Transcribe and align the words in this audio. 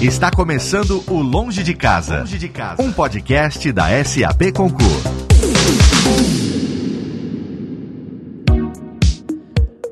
Está 0.00 0.30
começando 0.30 1.02
o 1.08 1.20
Longe 1.20 1.62
de 1.62 1.72
Casa, 1.74 2.20
Longe 2.20 2.38
de 2.38 2.48
Casa. 2.48 2.82
um 2.82 2.92
podcast 2.92 3.70
da 3.72 3.86
SAP 4.04 4.52
Concur. 4.54 5.33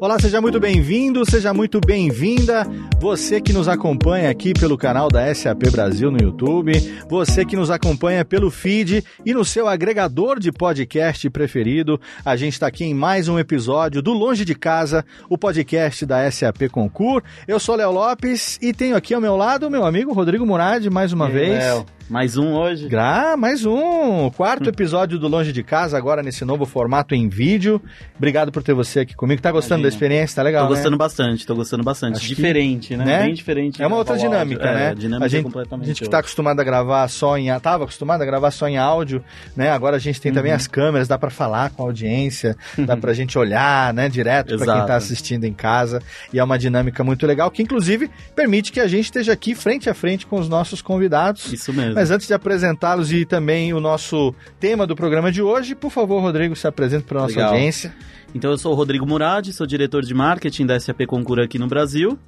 Olá, 0.03 0.19
seja 0.19 0.41
muito 0.41 0.59
bem-vindo, 0.59 1.25
seja 1.25 1.55
muito 1.55 1.81
bem-vinda. 1.81 2.67
Você 2.99 3.41
que 3.41 3.53
nos 3.53 3.69
acompanha 3.69 4.31
aqui 4.31 4.53
pelo 4.53 4.77
canal 4.77 5.09
da 5.09 5.33
SAP 5.33 5.71
Brasil 5.71 6.11
no 6.11 6.21
YouTube, 6.21 6.73
você 7.09 7.45
que 7.45 7.55
nos 7.55 7.71
acompanha 7.71 8.25
pelo 8.25 8.51
feed 8.51 9.05
e 9.25 9.33
no 9.33 9.45
seu 9.45 9.69
agregador 9.69 10.41
de 10.41 10.51
podcast 10.51 11.31
preferido. 11.31 12.01
A 12.25 12.35
gente 12.35 12.55
está 12.55 12.67
aqui 12.67 12.85
em 12.85 12.93
mais 12.93 13.29
um 13.29 13.39
episódio 13.39 14.03
do 14.03 14.13
Longe 14.13 14.45
de 14.45 14.57
Casa, 14.57 15.05
o 15.31 15.39
podcast 15.39 16.05
da 16.05 16.29
SAP 16.29 16.63
Concur. 16.69 17.23
Eu 17.47 17.61
sou 17.61 17.77
Léo 17.77 17.93
Lopes 17.93 18.59
e 18.61 18.73
tenho 18.73 18.97
aqui 18.97 19.15
ao 19.15 19.21
meu 19.21 19.37
lado 19.37 19.69
o 19.69 19.71
meu 19.71 19.85
amigo 19.85 20.13
Rodrigo 20.13 20.45
Murad, 20.45 20.85
mais 20.91 21.13
uma 21.13 21.29
E 21.29 21.33
vez. 21.33 21.59
Léo? 21.61 21.87
Mais 22.11 22.37
um 22.37 22.53
hoje. 22.53 22.89
Gra, 22.89 23.37
mais 23.39 23.65
um. 23.65 24.29
Quarto 24.31 24.69
episódio 24.69 25.19
do 25.19 25.29
Longe 25.29 25.51
de 25.51 25.63
Casa, 25.63 25.97
agora 25.97 26.23
nesse 26.23 26.45
novo 26.45 26.67
formato 26.67 27.15
em 27.15 27.27
vídeo. 27.29 27.81
Obrigado 28.17 28.53
por 28.53 28.63
ter 28.63 28.75
você 28.75 29.01
aqui 29.01 29.15
comigo. 29.17 29.41
Tá 29.41 29.51
gostando 29.51 29.81
Imagina. 29.81 29.91
da 29.91 29.95
experiência? 29.95 30.37
Tá 30.37 30.43
legal, 30.43 30.67
tô 30.67 30.71
né? 30.73 30.77
gostando 30.77 30.97
bastante, 30.99 31.47
tô 31.47 31.55
gostando 31.55 31.83
bastante. 31.83 32.17
Acho 32.19 32.29
que- 32.29 32.35
diferente, 32.35 32.97
né? 32.97 33.05
né? 33.05 33.23
Bem 33.23 33.35
diferente. 33.35 33.81
É 33.83 33.87
uma 33.87 33.95
né? 33.97 33.99
outra 34.01 34.19
dinâmica, 34.19 34.63
áudio. 34.63 34.79
né? 34.79 34.91
É, 34.91 34.95
dinâmica 34.95 35.25
a 35.25 35.29
gente, 35.29 35.45
completamente 35.45 35.85
a 35.85 35.89
gente 35.89 35.99
que 36.01 36.05
está 36.05 36.19
acostumado 36.19 36.61
a 36.61 36.65
gravar 36.65 37.09
só 37.09 37.39
em. 37.39 37.47
Tava 37.61 37.85
acostumado 37.85 38.21
a 38.21 38.27
gravar 38.27 38.51
só 38.51 38.69
em 38.69 38.77
áudio, 38.77 39.25
né? 39.57 39.71
Agora 39.71 39.97
a 39.97 40.01
gente 40.01 40.21
tem 40.21 40.31
Uhum. 40.33 40.37
também 40.37 40.53
as 40.53 40.67
câmeras, 40.67 41.09
dá 41.09 41.17
para 41.17 41.31
falar 41.31 41.71
com 41.71 41.83
a 41.83 41.87
audiência, 41.87 42.57
dá 42.77 42.95
pra 42.97 43.13
gente 43.15 43.39
olhar, 43.39 43.95
né? 43.95 44.09
Direto 44.11 44.59
para 44.59 44.75
quem 44.75 44.87
tá 44.87 44.97
assistindo 44.97 45.45
em 45.45 45.53
casa. 45.55 46.03
E 46.33 46.39
é 46.39 46.45
uma 46.45 46.59
dinâmica 46.59 47.03
muito 47.03 47.27
legal, 47.27 47.51
que 47.51 47.63
inclusive 47.63 48.11
permite 48.37 48.71
que 48.71 48.81
a 48.81 48.87
gente 48.87 49.05
esteja 49.07 49.33
aqui 49.33 49.55
frente 49.55 49.89
a 49.89 49.95
frente 49.95 50.27
com 50.27 50.39
os 50.39 50.49
nossos 50.49 50.83
convidados. 50.83 51.51
Isso 51.53 51.73
mesmo. 51.73 51.92
Mas 51.95 52.11
antes 52.11 52.27
de 52.27 52.35
apresentá-los 52.35 53.13
e 53.13 53.25
também 53.25 53.73
o 53.73 53.81
nosso 53.81 54.35
tema 54.59 54.87
do 54.87 54.95
programa 54.95 55.31
de 55.31 55.43
hoje, 55.43 55.75
por 55.75 55.91
favor, 55.91 56.21
Rodrigo, 56.21 56.55
se 56.57 56.67
apresente 56.67 57.05
para 57.05 57.21
nossa 57.21 57.35
Legal. 57.35 57.53
audiência. 57.53 57.95
Então 58.35 58.51
eu 58.51 58.59
sou 58.59 58.73
o 58.73 58.75
Rodrigo 58.75 59.07
Murad, 59.07 59.53
sou 59.53 59.67
diretor 59.67 60.03
de 60.03 60.15
marketing 60.15 60.67
da 60.67 60.79
SAP 60.81 61.03
Concura 61.07 61.45
aqui 61.45 61.59
no 61.59 61.67
Brasil. 61.67 62.19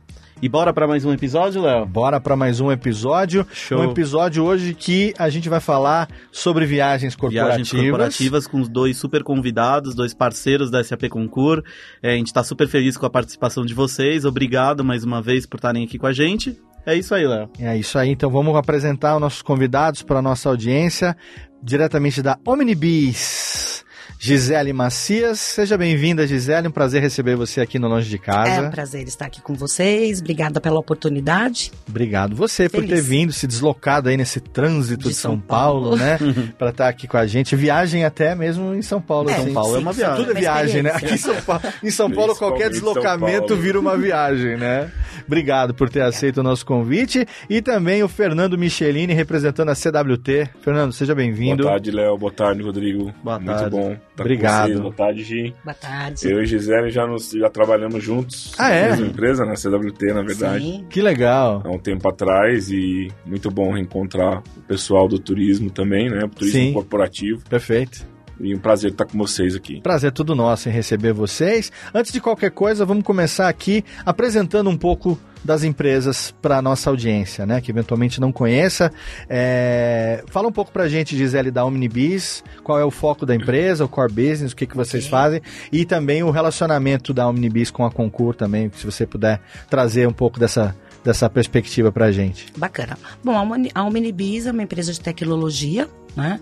E 0.42 0.48
bora 0.48 0.72
pra 0.74 0.86
mais 0.86 1.04
um 1.04 1.12
episódio, 1.12 1.62
Léo? 1.62 1.86
Bora 1.86 2.20
para 2.20 2.36
mais 2.36 2.60
um 2.60 2.70
episódio. 2.70 3.46
Show. 3.52 3.80
Um 3.80 3.90
episódio 3.90 4.44
hoje 4.44 4.74
que 4.74 5.14
a 5.16 5.30
gente 5.30 5.48
vai 5.48 5.60
falar 5.60 6.08
sobre 6.30 6.66
viagens 6.66 7.14
corporativas. 7.14 7.70
Viagens 7.70 7.82
corporativas 7.82 8.46
com 8.46 8.60
os 8.60 8.68
dois 8.68 8.98
super 8.98 9.22
convidados, 9.22 9.94
dois 9.94 10.12
parceiros 10.12 10.70
da 10.70 10.82
SAP 10.82 11.08
Concur. 11.08 11.62
É, 12.02 12.12
a 12.12 12.16
gente 12.16 12.32
tá 12.32 12.42
super 12.42 12.68
feliz 12.68 12.96
com 12.96 13.06
a 13.06 13.10
participação 13.10 13.64
de 13.64 13.72
vocês. 13.72 14.24
Obrigado 14.24 14.84
mais 14.84 15.04
uma 15.04 15.22
vez 15.22 15.46
por 15.46 15.56
estarem 15.56 15.84
aqui 15.84 15.98
com 15.98 16.06
a 16.06 16.12
gente. 16.12 16.60
É 16.86 16.94
isso 16.94 17.14
aí, 17.14 17.27
Léo. 17.27 17.48
É 17.58 17.77
isso 17.77 17.98
aí, 17.98 18.10
então 18.10 18.30
vamos 18.30 18.54
apresentar 18.56 19.14
os 19.14 19.20
nossos 19.20 19.42
convidados 19.42 20.02
para 20.02 20.18
a 20.18 20.22
nossa 20.22 20.48
audiência, 20.48 21.16
diretamente 21.62 22.22
da 22.22 22.38
Omnibis. 22.46 23.83
Gisele 24.28 24.72
Macias, 24.72 25.39
seja 25.39 25.77
bem-vinda, 25.77 26.27
Gisele. 26.27 26.69
Um 26.69 26.70
prazer 26.70 27.03
receber 27.03 27.36
você 27.36 27.61
aqui 27.61 27.78
no 27.78 27.89
Longe 27.89 28.08
de 28.08 28.17
É 28.17 28.19
Casa. 28.19 28.62
um 28.62 28.70
prazer 28.70 29.06
estar 29.06 29.27
aqui 29.27 29.42
com 29.42 29.53
vocês. 29.53 30.19
Obrigada 30.22 30.62
pela 30.62 30.81
oportunidade. 30.81 31.70
Obrigado 31.86 32.34
você 32.34 32.66
por 32.66 32.81
Feliz. 32.81 32.89
ter 32.89 33.03
vindo, 33.03 33.34
se 33.34 33.47
deslocado 33.47 34.08
aí 34.08 34.16
nesse 34.16 34.41
trânsito 34.41 35.03
de, 35.03 35.08
De 35.11 35.14
São, 35.14 35.33
São 35.33 35.41
Paulo, 35.41 35.91
Paulo. 35.91 35.97
né? 35.98 36.16
para 36.56 36.70
estar 36.70 36.89
aqui 36.89 37.06
com 37.06 37.19
a 37.19 37.27
gente. 37.27 37.55
Viagem 37.55 38.03
até 38.06 38.34
mesmo 38.34 38.75
em 38.75 38.81
São 38.81 38.98
Paulo. 38.98 39.28
É, 39.28 39.34
assim. 39.34 39.44
São 39.44 39.53
Paulo 39.53 39.77
é 39.77 39.78
uma 39.81 39.92
sim, 39.92 39.98
viagem. 39.98 40.25
Tudo 40.25 40.38
é 40.38 40.41
viagem, 40.41 40.83
né? 40.83 40.91
Aqui 40.94 41.12
em 41.12 41.19
São 41.19 41.36
Paulo, 41.42 41.62
em 41.83 41.91
São 41.91 42.11
Paulo 42.11 42.34
qualquer 42.34 42.70
deslocamento 42.70 43.48
Paulo. 43.48 43.62
vira 43.62 43.78
uma 43.78 43.94
viagem, 43.94 44.56
né? 44.56 44.91
Obrigado 45.27 45.75
por 45.75 45.91
ter 45.91 46.00
aceito 46.00 46.38
o 46.38 46.42
nosso 46.42 46.64
convite. 46.64 47.27
E 47.50 47.61
também 47.61 48.03
o 48.03 48.09
Fernando 48.09 48.56
Michelini, 48.56 49.12
representando 49.12 49.69
a 49.69 49.75
CWT. 49.75 50.48
Fernando, 50.62 50.94
seja 50.94 51.14
bem-vindo. 51.14 51.64
Boa 51.64 51.72
tarde, 51.72 51.91
Léo. 51.91 52.16
Boa 52.16 52.32
tarde, 52.32 52.62
Rodrigo. 52.62 53.12
Boa 53.22 53.38
Muito 53.38 53.54
tarde. 53.54 53.71
bom 53.71 53.93
estar 53.93 54.13
Obrigado. 54.19 54.60
com 54.60 54.66
vocês. 54.69 54.80
Boa 54.80 54.92
tarde, 54.94 55.25
Gi. 55.25 55.54
Boa 55.64 55.75
tarde. 55.75 56.28
Eu 56.30 56.42
e 56.42 56.47
Gisele 56.47 56.91
já, 56.91 57.06
nos, 57.06 57.30
já 57.30 57.50
trabalhamos 57.50 58.02
juntos 58.02 58.52
Ah, 58.58 58.70
é? 58.70 58.82
na 58.82 58.88
mesma 58.91 59.06
empresa, 59.08 59.44
na 59.44 59.54
CWT, 59.56 60.12
na 60.12 60.22
verdade. 60.22 60.64
Sim. 60.64 60.86
Que 60.88 61.02
legal. 61.02 61.62
Há 61.64 61.70
um 61.70 61.78
tempo 61.78 62.08
atrás 62.08 62.70
e 62.70 63.08
muito 63.26 63.50
bom 63.50 63.72
reencontrar 63.72 64.42
o 64.56 64.60
pessoal 64.62 65.08
do 65.08 65.19
turismo 65.19 65.70
também, 65.70 66.08
né? 66.08 66.24
O 66.24 66.28
turismo 66.28 66.60
Sim. 66.60 66.72
corporativo. 66.72 67.42
Perfeito. 67.48 68.06
E 68.41 68.55
um 68.55 68.59
prazer 68.59 68.91
estar 68.91 69.06
com 69.06 69.17
vocês 69.19 69.55
aqui. 69.55 69.81
Prazer 69.81 70.12
todo 70.12 70.34
nosso 70.34 70.69
em 70.69 70.72
receber 70.72 71.12
vocês. 71.12 71.71
Antes 71.93 72.12
de 72.12 72.21
qualquer 72.21 72.50
coisa, 72.50 72.84
vamos 72.84 73.05
começar 73.05 73.49
aqui 73.49 73.84
apresentando 74.05 74.69
um 74.69 74.77
pouco 74.77 75.19
das 75.45 75.62
empresas 75.62 76.34
para 76.41 76.62
nossa 76.62 76.89
audiência, 76.89 77.45
né? 77.45 77.61
Que 77.61 77.71
eventualmente 77.71 78.21
não 78.21 78.33
conheça. 78.33 78.91
É, 79.28 80.25
Fala 80.28 80.49
um 80.49 80.53
pouco 80.53 80.72
pra 80.72 80.89
gente, 80.89 81.17
Gisele, 81.17 81.50
da 81.50 81.65
Omnibis, 81.65 82.43
qual 82.62 82.81
é 82.81 82.84
o 82.84 82.91
foco 82.91 83.27
da 83.27 83.34
empresa, 83.34 83.84
o 83.84 83.89
core 83.89 84.12
business, 84.12 84.53
o 84.53 84.56
que, 84.56 84.66
que 84.66 84.77
vocês 84.77 85.06
fazem, 85.06 85.43
e 85.71 85.84
também 85.84 86.22
o 86.22 86.31
relacionamento 86.31 87.12
da 87.12 87.28
Omnibis 87.28 87.71
com 87.71 87.84
a 87.84 87.91
Concur 87.91 88.34
também, 88.34 88.71
se 88.75 88.87
você 88.87 89.06
puder 89.06 89.41
trazer 89.69 90.09
um 90.09 90.12
pouco 90.12 90.41
dessa, 90.41 90.75
dessa 91.05 91.28
perspectiva 91.28 91.93
pra 91.93 92.11
gente. 92.11 92.47
Bacana. 92.56 92.97
Bom, 93.22 93.37
a 93.37 93.81
a 93.81 93.84
Omnibis 93.84 94.47
é 94.47 94.53
uma 94.53 94.62
empresa 94.62 94.93
de 94.93 95.01
tecnologia, 95.01 95.89
né? 96.16 96.41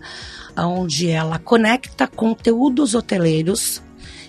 Onde 0.56 1.08
ela 1.08 1.38
conecta 1.38 2.06
conteúdos 2.06 2.94
hoteleiros 2.94 3.82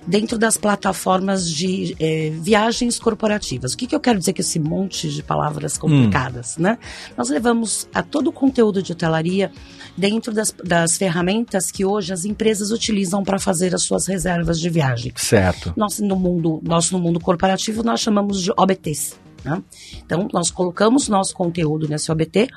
dentro 0.05 0.37
das 0.37 0.57
plataformas 0.57 1.49
de 1.49 1.95
eh, 1.99 2.31
viagens 2.41 2.99
corporativas. 2.99 3.73
O 3.73 3.77
que, 3.77 3.87
que 3.87 3.95
eu 3.95 3.99
quero 3.99 4.19
dizer 4.19 4.33
com 4.33 4.41
esse 4.41 4.59
monte 4.59 5.09
de 5.09 5.23
palavras 5.23 5.77
complicadas, 5.77 6.57
né? 6.57 6.77
Nós 7.17 7.29
levamos 7.29 7.87
a 7.93 8.03
todo 8.03 8.27
o 8.27 8.31
conteúdo 8.31 8.81
de 8.81 8.91
hotelaria 8.91 9.51
dentro 9.97 10.33
das, 10.33 10.53
das 10.63 10.97
ferramentas 10.97 11.71
que 11.71 11.85
hoje 11.85 12.11
as 12.11 12.25
empresas 12.25 12.71
utilizam 12.71 13.23
para 13.23 13.39
fazer 13.39 13.73
as 13.73 13.83
suas 13.83 14.07
reservas 14.07 14.59
de 14.59 14.69
viagem. 14.69 15.13
Certo. 15.15 15.73
Nós 15.75 15.99
no 15.99 16.15
mundo, 16.15 16.59
nós 16.63 16.91
no 16.91 16.99
mundo 16.99 17.19
corporativo 17.19 17.83
nós 17.83 18.01
chamamos 18.01 18.41
de 18.41 18.51
OBTs. 18.57 19.22
Né? 19.43 19.61
Então 20.05 20.27
nós 20.31 20.49
colocamos 20.49 21.07
nosso 21.09 21.33
conteúdo 21.35 21.87
nesse 21.87 22.11
OBT, 22.11 22.47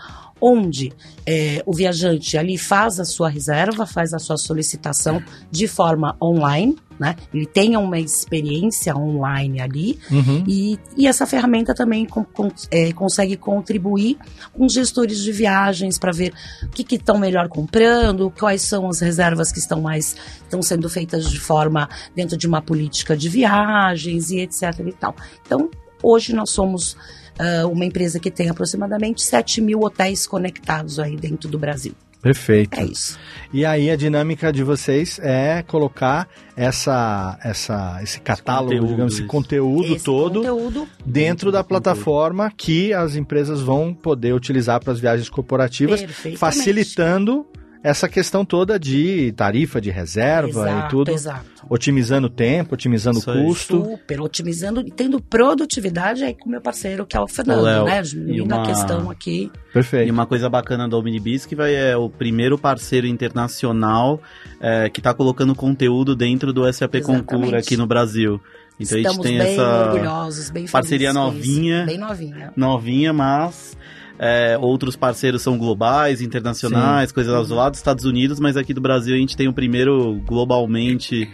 onde 0.40 0.92
eh, 1.26 1.62
o 1.64 1.72
viajante 1.74 2.36
ali 2.36 2.58
faz 2.58 3.00
a 3.00 3.04
sua 3.04 3.28
reserva, 3.28 3.86
faz 3.86 4.12
a 4.12 4.18
sua 4.18 4.36
solicitação 4.36 5.22
de 5.50 5.66
forma 5.66 6.14
online, 6.22 6.76
né? 7.00 7.16
Ele 7.32 7.46
tenha 7.46 7.78
uma 7.80 7.98
experiência 7.98 8.94
online 8.94 9.60
ali 9.60 9.98
Uhum. 10.10 10.44
e, 10.46 10.78
e 10.96 11.06
essa 11.06 11.26
ferramenta 11.26 11.74
também 11.74 12.04
com- 12.06 12.22
com- 12.24 12.50
é, 12.70 12.92
consegue 12.92 13.36
contribuir 13.36 14.18
com 14.52 14.66
os 14.66 14.74
gestores 14.74 15.22
de 15.22 15.32
viagens 15.32 15.98
para 15.98 16.12
ver 16.12 16.32
o 16.64 16.68
que 16.68 16.94
estão 16.94 17.18
melhor 17.18 17.48
comprando, 17.48 18.30
quais 18.38 18.60
são 18.62 18.88
as 18.88 19.00
reservas 19.00 19.50
que 19.50 19.58
estão 19.58 19.80
mais 19.80 20.16
estão 20.42 20.60
sendo 20.62 20.88
feitas 20.88 21.30
de 21.30 21.40
forma 21.40 21.88
dentro 22.14 22.36
de 22.36 22.46
uma 22.46 22.60
política 22.62 23.16
de 23.16 23.28
viagens 23.30 24.30
e 24.30 24.40
etc 24.40 24.62
e 24.86 24.92
tal. 24.92 25.16
Então 25.46 25.70
hoje 26.02 26.34
nós 26.34 26.50
somos 26.50 26.96
ah, 27.38 27.66
uma 27.66 27.84
empresa 27.84 28.18
que 28.18 28.30
tem 28.30 28.48
aproximadamente 28.48 29.22
7 29.22 29.60
mil 29.60 29.80
hotéis 29.80 30.26
conectados 30.26 30.98
aí 30.98 31.16
dentro 31.16 31.48
do 31.48 31.58
Brasil. 31.58 31.94
Perfeito. 32.26 32.80
É 32.80 32.84
isso. 32.84 33.16
E 33.52 33.64
aí 33.64 33.88
a 33.88 33.94
dinâmica 33.94 34.52
de 34.52 34.64
vocês 34.64 35.20
é 35.22 35.62
colocar 35.62 36.28
essa, 36.56 37.38
essa, 37.44 38.00
esse 38.02 38.20
catálogo, 38.20 38.70
conteúdo, 38.70 38.88
digamos, 38.88 39.14
esse 39.14 39.24
conteúdo 39.24 39.94
Esse 39.94 40.04
todo 40.04 40.40
conteúdo 40.40 40.88
dentro 41.04 41.52
da 41.52 41.60
do 41.60 41.64
conteúdo. 41.64 41.82
plataforma 41.82 42.50
que 42.56 42.92
as 42.92 43.14
empresas 43.14 43.60
vão 43.60 43.94
poder 43.94 44.34
utilizar 44.34 44.82
para 44.82 44.92
as 44.92 44.98
viagens 44.98 45.28
corporativas, 45.28 46.04
facilitando 46.36 47.46
essa 47.82 48.08
questão 48.08 48.44
toda 48.44 48.78
de 48.78 49.32
tarifa 49.32 49.80
de 49.80 49.90
reserva 49.90 50.48
exato, 50.68 50.86
e 50.86 50.90
tudo, 50.90 51.10
Exato. 51.10 51.44
otimizando 51.70 52.26
o 52.26 52.30
tempo, 52.30 52.74
otimizando 52.74 53.18
Isso 53.18 53.30
o 53.30 53.44
custo. 53.44 53.84
super 53.84 54.20
otimizando 54.20 54.80
e 54.80 54.90
tendo 54.90 55.20
produtividade 55.20 56.24
aí 56.24 56.34
com 56.34 56.48
o 56.48 56.50
meu 56.52 56.60
parceiro, 56.60 57.06
que 57.06 57.16
é 57.16 57.20
o 57.20 57.28
Fernando, 57.28 57.62
Léo, 57.62 57.84
né? 57.84 58.00
e 58.00 58.02
Diminuindo 58.02 58.54
uma- 58.54 58.62
a 58.62 58.66
questão 58.66 59.10
aqui. 59.10 59.50
E 59.54 59.72
Perfeito. 59.72 60.12
uma 60.12 60.26
coisa 60.26 60.48
bacana 60.48 60.88
da 60.88 60.96
Omnibis 60.96 61.44
que 61.46 61.54
vai 61.54 61.74
é 61.74 61.96
o 61.96 62.08
primeiro 62.08 62.56
parceiro 62.58 63.06
internacional 63.06 64.20
é, 64.60 64.88
que 64.88 65.00
está 65.00 65.12
colocando 65.14 65.54
conteúdo 65.54 66.16
dentro 66.16 66.52
do 66.52 66.62
SAP 66.72 66.96
Exatamente. 66.96 67.24
Concura 67.26 67.58
aqui 67.58 67.76
no 67.76 67.86
Brasil. 67.86 68.40
Então 68.78 68.98
Estamos 68.98 69.24
a 69.26 69.28
gente 69.28 69.38
tem 69.38 69.38
bem 69.38 69.52
essa 69.54 69.84
orgulhosos, 69.90 70.50
bem 70.50 70.66
parceria 70.66 71.12
novinha. 71.12 71.84
Bem 71.86 71.96
novinha. 71.98 72.52
novinha, 72.56 73.12
mas 73.12 73.76
é, 74.18 74.56
outros 74.58 74.96
parceiros 74.96 75.42
são 75.42 75.58
globais, 75.58 76.20
internacionais, 76.20 77.12
coisas 77.12 77.48
lá 77.50 77.68
dos 77.68 77.78
Estados 77.78 78.04
Unidos, 78.04 78.40
mas 78.40 78.56
aqui 78.56 78.72
do 78.72 78.80
Brasil 78.80 79.14
a 79.14 79.18
gente 79.18 79.36
tem 79.36 79.48
o 79.48 79.52
primeiro 79.52 80.14
globalmente 80.26 81.30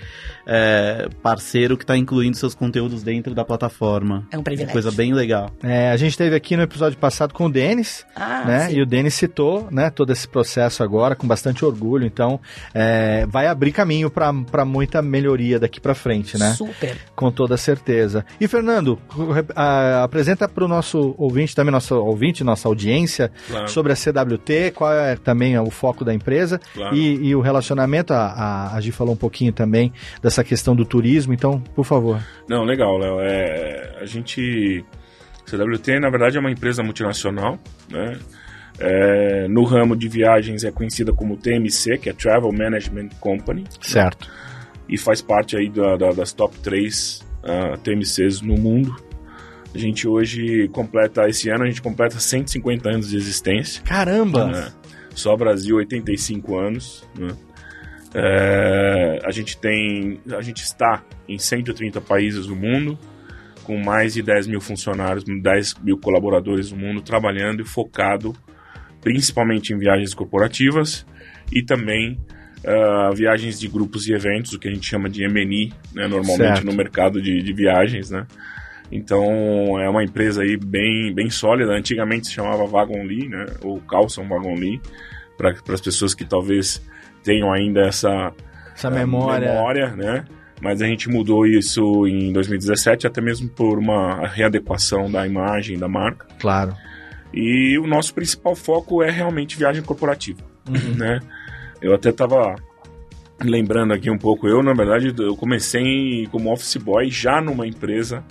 é, 0.47 1.09
parceiro 1.23 1.77
que 1.77 1.85
está 1.85 1.97
incluindo 1.97 2.37
seus 2.37 2.55
conteúdos 2.55 3.03
dentro 3.03 3.35
da 3.35 3.45
plataforma. 3.45 4.27
É 4.31 4.37
um 4.37 4.39
Uma 4.41 4.45
privilégio. 4.45 4.73
coisa 4.73 4.91
bem 4.91 5.13
legal. 5.13 5.51
É, 5.63 5.91
a 5.91 5.97
gente 5.97 6.17
teve 6.17 6.35
aqui 6.35 6.57
no 6.57 6.63
episódio 6.63 6.99
passado 6.99 7.33
com 7.35 7.47
o 7.47 7.51
Denis, 7.51 8.05
Ah, 8.17 8.45
né? 8.47 8.69
sim. 8.69 8.77
E 8.77 8.83
o 8.83 8.87
Denis 8.87 9.15
citou, 9.15 9.69
né, 9.71 9.91
todo 9.91 10.13
esse 10.13 10.27
processo 10.27 10.83
agora 10.83 11.15
com 11.15 11.27
bastante 11.27 11.65
orgulho. 11.65 12.05
Então, 12.07 12.41
é, 12.75 13.27
vai 13.27 13.47
abrir 13.47 13.73
caminho 13.73 14.11
para 14.11 14.65
muita 14.65 15.01
melhoria 15.03 15.59
daqui 15.59 15.81
para 15.81 15.95
frente, 15.95 16.39
né? 16.39 16.53
Super. 16.55 16.97
Com 17.15 17.31
toda 17.31 17.57
certeza. 17.57 18.25
E 18.41 18.49
Fernando, 18.49 18.99
a- 19.55 20.03
apresenta 20.03 20.49
para 20.49 20.65
o 20.65 20.69
nosso 20.69 21.15
ouvinte, 21.19 21.55
também 21.55 21.73
nosso 21.73 21.95
ouvinte, 21.97 22.43
nossa 22.45 22.69
audiência 22.69 23.31
Claro. 23.49 23.69
sobre 23.69 23.93
a 23.93 23.97
CWT, 23.97 24.73
qual 24.75 24.93
é 24.93 25.17
também 25.17 25.59
o 25.59 25.71
foco 25.71 26.05
da 26.05 26.13
empresa 26.13 26.61
Claro. 26.75 26.97
e, 26.97 27.29
e 27.29 27.35
o 27.37 27.41
relacionamento. 27.41 28.13
A, 28.13 28.27
a, 28.27 28.77
a 28.77 28.81
Gi 28.81 28.93
falou 28.93 29.15
um 29.15 29.17
pouquinho 29.17 29.53
também 29.53 29.93
dessa 30.33 30.43
questão 30.43 30.75
do 30.75 30.85
turismo, 30.87 31.35
então, 31.35 31.61
por 31.75 31.85
favor. 31.85 32.19
Não, 32.49 32.65
legal, 32.65 32.97
Léo. 32.97 33.21
É, 33.21 33.99
a 34.01 34.07
gente. 34.07 34.83
CWT, 35.45 36.01
na 36.01 36.09
verdade, 36.09 36.39
é 36.39 36.41
uma 36.41 36.51
empresa 36.51 36.83
multinacional, 36.83 37.59
né? 37.91 38.19
É, 38.79 39.47
no 39.49 39.65
ramo 39.65 39.95
de 39.95 40.09
viagens 40.09 40.65
é 40.65 40.71
conhecida 40.73 41.13
como 41.13 41.37
TMC, 41.37 41.99
que 41.99 42.09
é 42.09 42.13
Travel 42.15 42.51
Management 42.51 43.11
Company, 43.21 43.65
Certo. 43.81 44.31
e 44.89 44.97
faz 44.97 45.21
parte 45.21 45.57
aí 45.57 45.69
da- 45.69 45.97
da- 45.97 46.13
das 46.13 46.33
top 46.33 46.57
3 46.61 47.23
TMCs 47.83 48.41
no 48.41 48.55
mundo. 48.55 48.97
A 49.75 49.79
gente 49.79 50.09
hoje 50.09 50.69
completa, 50.69 51.29
esse 51.29 51.51
ano 51.51 51.65
a 51.65 51.67
gente 51.67 51.83
completa 51.83 52.19
150 52.19 52.89
anos 52.89 53.11
de 53.11 53.17
existência. 53.17 53.83
Caramba! 53.83 54.47
né? 54.47 54.73
Só 55.15 55.37
Brasil, 55.37 55.77
85 55.77 56.57
anos. 56.59 57.05
né? 57.19 57.29
É, 58.15 59.21
a 59.25 59.31
gente 59.31 59.57
tem, 59.57 60.21
a 60.37 60.43
gente 60.43 60.63
está 60.63 61.03
em 61.29 61.39
130 61.39 62.01
países 62.01 62.47
do 62.47 62.55
mundo, 62.55 62.99
com 63.65 63.77
mais 63.79 64.15
de 64.15 64.23
10 64.23 64.49
mil 64.49 64.61
funcionários, 64.61 65.25
10 65.25 65.77
mil 65.83 65.99
colaboradores 65.99 66.71
no 66.71 66.79
mundo, 66.79 67.01
trabalhando 67.01 67.63
e 67.63 67.65
focado 67.65 68.35
principalmente 69.01 69.73
em 69.73 69.79
viagens 69.79 70.15
corporativas 70.15 71.05
e 71.53 71.63
também 71.63 72.19
ah, 72.65 73.11
viagens 73.13 73.59
de 73.59 73.67
grupos 73.69 74.07
e 74.07 74.15
eventos, 74.15 74.53
o 74.53 74.59
que 74.59 74.69
a 74.69 74.73
gente 74.73 74.89
chama 74.89 75.09
de 75.09 75.25
M&E, 75.25 75.73
né, 75.93 76.07
normalmente 76.07 76.39
Certo. 76.39 76.67
no 76.67 76.73
mercado 76.73 77.21
de, 77.21 77.43
de 77.43 77.53
viagens, 77.53 78.11
né? 78.11 78.27
Então 78.91 79.25
é 79.81 79.89
uma 79.89 80.05
empresa 80.05 80.43
aí 80.43 80.57
bem, 80.57 81.13
bem 81.15 81.31
sólida. 81.31 81.73
Antigamente 81.73 82.27
se 82.29 82.35
chamava 82.35 82.65
Wagon 82.67 83.03
Lee, 83.05 83.27
né? 83.27 83.47
Ou 83.63 83.81
Carlson 83.81 84.29
Wagon 84.29 84.55
Lee, 84.55 84.81
para 85.37 85.51
as 85.51 85.81
pessoas 85.81 86.15
que 86.15 86.27
talvez 86.27 86.81
tenham 87.23 87.53
ainda 87.53 87.81
essa 87.83 88.33
Essa 88.75 88.89
é, 88.89 88.91
memória. 88.91 89.53
memória, 89.53 89.89
né? 89.97 90.25
Mas 90.61 90.81
a 90.81 90.87
gente 90.87 91.09
mudou 91.09 91.45
isso 91.47 92.07
em 92.07 92.33
2017, 92.33 93.07
até 93.07 93.21
mesmo 93.21 93.49
por 93.49 93.79
uma 93.79 94.27
readequação 94.29 95.11
da 95.11 95.27
imagem 95.27 95.77
da 95.79 95.89
marca. 95.89 96.27
Claro. 96.39 96.75
E 97.35 97.77
o 97.79 97.87
nosso 97.87 98.15
principal 98.15 98.55
foco 98.55 99.03
é 99.03 99.11
realmente 99.11 99.57
viagem 99.59 99.83
corporativa, 99.83 100.41
né? 100.97 101.19
Eu 101.81 101.95
até 101.95 102.11
estava 102.11 102.55
lembrando 103.43 103.93
aqui 103.93 104.09
um 104.09 104.19
pouco, 104.19 104.47
eu 104.47 104.63
na 104.63 104.73
verdade 104.73 105.13
eu 105.19 105.35
comecei 105.37 106.29
como 106.31 106.53
office 106.53 106.77
boy 106.77 107.11
já 107.11 107.41
numa 107.41 107.67
empresa 107.67 108.23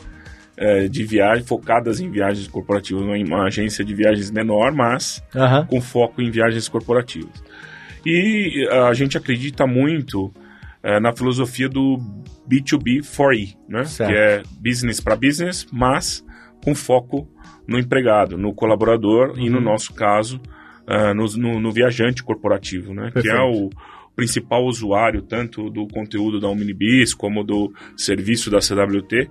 eh, 0.55 0.87
de 0.87 1.03
viagem 1.03 1.43
focadas 1.43 1.99
em 1.99 2.09
viagens 2.09 2.47
corporativas, 2.47 3.03
uma, 3.03 3.17
uma 3.17 3.47
agência 3.47 3.83
de 3.83 3.93
viagens 3.93 4.31
menor, 4.31 4.71
mas 4.71 5.21
Aham. 5.35 5.65
com 5.65 5.81
foco 5.81 6.21
em 6.21 6.31
viagens 6.31 6.69
corporativas. 6.69 7.43
E 8.05 8.65
eh, 8.69 8.79
a 8.79 8.93
gente 8.93 9.17
acredita 9.17 9.65
muito 9.67 10.31
eh, 10.83 10.99
na 10.99 11.13
filosofia 11.15 11.69
do 11.69 11.97
B2B 12.49 13.03
for 13.03 13.33
E, 13.33 13.55
né? 13.69 13.85
Certo. 13.85 14.09
que 14.09 14.15
é 14.17 14.43
business 14.59 14.99
para 14.99 15.15
business, 15.15 15.65
mas 15.71 16.23
com 16.63 16.73
foco 16.75 17.27
no 17.67 17.77
empregado, 17.79 18.37
no 18.37 18.53
colaborador 18.53 19.33
e, 19.37 19.49
no 19.49 19.57
Uhum. 19.57 19.63
nosso 19.63 19.93
caso, 19.93 20.39
eh, 20.87 21.13
no, 21.13 21.25
no- 21.37 21.59
no 21.59 21.71
viajante 21.71 22.23
corporativo, 22.23 22.93
né? 22.93 23.11
que 23.11 23.29
é 23.29 23.39
o 23.41 23.69
principal 24.15 24.65
usuário 24.65 25.21
tanto 25.21 25.69
do 25.69 25.87
conteúdo 25.87 26.39
da 26.39 26.47
Omnibis 26.49 27.13
como 27.13 27.43
do 27.43 27.71
serviço 27.95 28.49
da 28.51 28.59
CWT. 28.59 29.29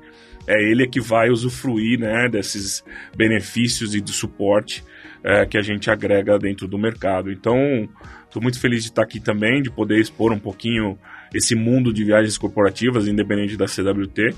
É 0.52 0.60
ele 0.60 0.84
que 0.88 1.00
vai 1.00 1.30
usufruir 1.30 2.00
né, 2.00 2.28
desses 2.28 2.82
benefícios 3.16 3.94
e 3.94 4.00
do 4.00 4.10
suporte 4.10 4.82
eh, 5.22 5.46
que 5.46 5.56
a 5.56 5.62
gente 5.62 5.88
agrega 5.88 6.36
dentro 6.40 6.66
do 6.66 6.76
mercado. 6.76 7.30
Então, 7.30 7.88
estou 8.24 8.42
muito 8.42 8.58
feliz 8.58 8.82
de 8.82 8.88
estar 8.88 9.02
aqui 9.02 9.20
também, 9.20 9.62
de 9.62 9.70
poder 9.70 10.00
expor 10.00 10.32
um 10.32 10.38
pouquinho 10.40 10.98
esse 11.32 11.54
mundo 11.54 11.92
de 11.92 12.04
viagens 12.04 12.36
corporativas, 12.36 13.06
independente 13.06 13.56
da 13.56 13.66
CWT. 13.66 14.34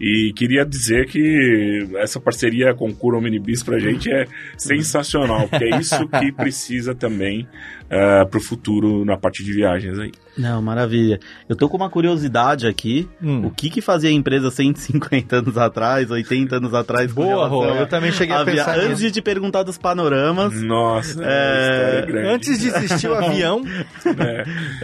E 0.00 0.32
queria 0.34 0.64
dizer 0.64 1.06
que 1.06 1.88
essa 1.96 2.18
parceria 2.20 2.74
com 2.74 2.88
o 2.88 2.94
Cura 2.94 3.16
Omnibus 3.18 3.62
pra 3.62 3.78
gente 3.78 4.12
é 4.12 4.26
sensacional, 4.58 5.48
porque 5.48 5.64
é 5.64 5.78
isso 5.78 6.08
que 6.08 6.32
precisa 6.34 6.94
também 6.94 7.46
para 7.88 8.38
o 8.38 8.40
futuro 8.40 9.04
na 9.04 9.16
parte 9.16 9.44
de 9.44 9.52
viagens 9.52 9.98
aí. 9.98 10.10
Não, 10.36 10.60
maravilha. 10.60 11.20
Eu 11.48 11.54
tô 11.54 11.68
com 11.68 11.76
uma 11.76 11.88
curiosidade 11.88 12.66
aqui. 12.66 13.08
Hum. 13.22 13.46
O 13.46 13.50
que 13.52 13.70
que 13.70 13.80
fazia 13.80 14.10
a 14.10 14.12
empresa 14.12 14.50
150 14.50 15.36
anos 15.36 15.56
atrás, 15.56 16.10
80 16.10 16.56
anos 16.56 16.74
atrás? 16.74 17.12
Boa, 17.12 17.46
Rô. 17.46 17.64
Eu 17.66 17.86
também 17.86 18.10
cheguei 18.10 18.34
a 18.34 18.40
a 18.40 18.44
pensar 18.44 18.74
Antes 18.74 18.88
nisso. 18.88 19.02
de 19.02 19.10
te 19.12 19.22
perguntar 19.22 19.62
dos 19.62 19.78
panoramas, 19.78 20.60
Nossa, 20.60 21.22
É, 21.22 22.04
é, 22.08 22.16
é. 22.16 22.34
Antes 22.34 22.58
de 22.58 22.68
existir 22.68 23.08
o 23.08 23.14
avião, 23.14 23.62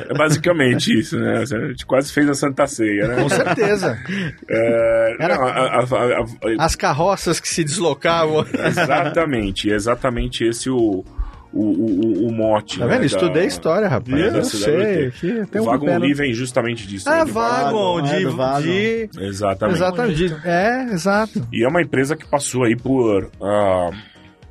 É 0.09 0.15
basicamente 0.17 0.97
isso, 0.97 1.19
né? 1.19 1.39
A 1.39 1.45
gente 1.45 1.85
quase 1.85 2.13
fez 2.13 2.29
a 2.29 2.35
Santa 2.35 2.67
Ceia, 2.67 3.09
né? 3.09 3.23
com 3.23 3.29
certeza. 3.29 3.99
É, 4.49 5.00
Era- 5.19 5.37
não, 5.37 5.45
a- 5.45 5.51
a- 5.51 5.79
a- 5.81 6.61
a- 6.61 6.65
As 6.65 6.75
carroças 6.77 7.41
que 7.41 7.49
se 7.49 7.63
deslocavam. 7.65 8.45
exatamente, 8.67 9.71
exatamente 9.71 10.45
esse 10.45 10.69
o, 10.71 11.05
o, 11.53 11.61
o, 11.65 12.29
o 12.29 12.33
mote. 12.33 12.79
Tá 12.79 12.87
né, 12.87 12.93
vendo? 12.93 13.01
da- 13.01 13.07
Estudei 13.07 13.47
história, 13.47 13.89
rapaz. 13.89 14.21
É, 14.21 14.31
da 14.31 14.39
Eu 14.39 14.45
sei. 14.45 14.61
CWT. 14.61 15.07
Aqui, 15.41 15.47
tem 15.51 15.61
O 15.61 15.71
um 15.71 15.77
no- 15.79 15.99
Lee 15.99 16.15
vem 16.15 16.33
justamente 16.33 16.87
disso. 16.87 17.09
Ah, 17.09 17.19
né, 17.19 17.25
de 17.25 17.31
Vagon, 17.33 17.95
Vagon, 18.03 18.07
é, 18.07 18.19
de, 18.19 18.25
Vagon. 18.27 18.61
de- 18.63 19.11
Exatamente. 19.19 19.77
Exatamente. 19.77 20.37
É, 20.45 20.83
exato. 20.93 21.47
E 21.53 21.65
é 21.65 21.69
uma 21.69 21.83
empresa 21.83 22.17
que 22.17 22.27
passou 22.29 22.65
aí 22.65 22.77
por 22.77 23.31
ah, 23.43 23.91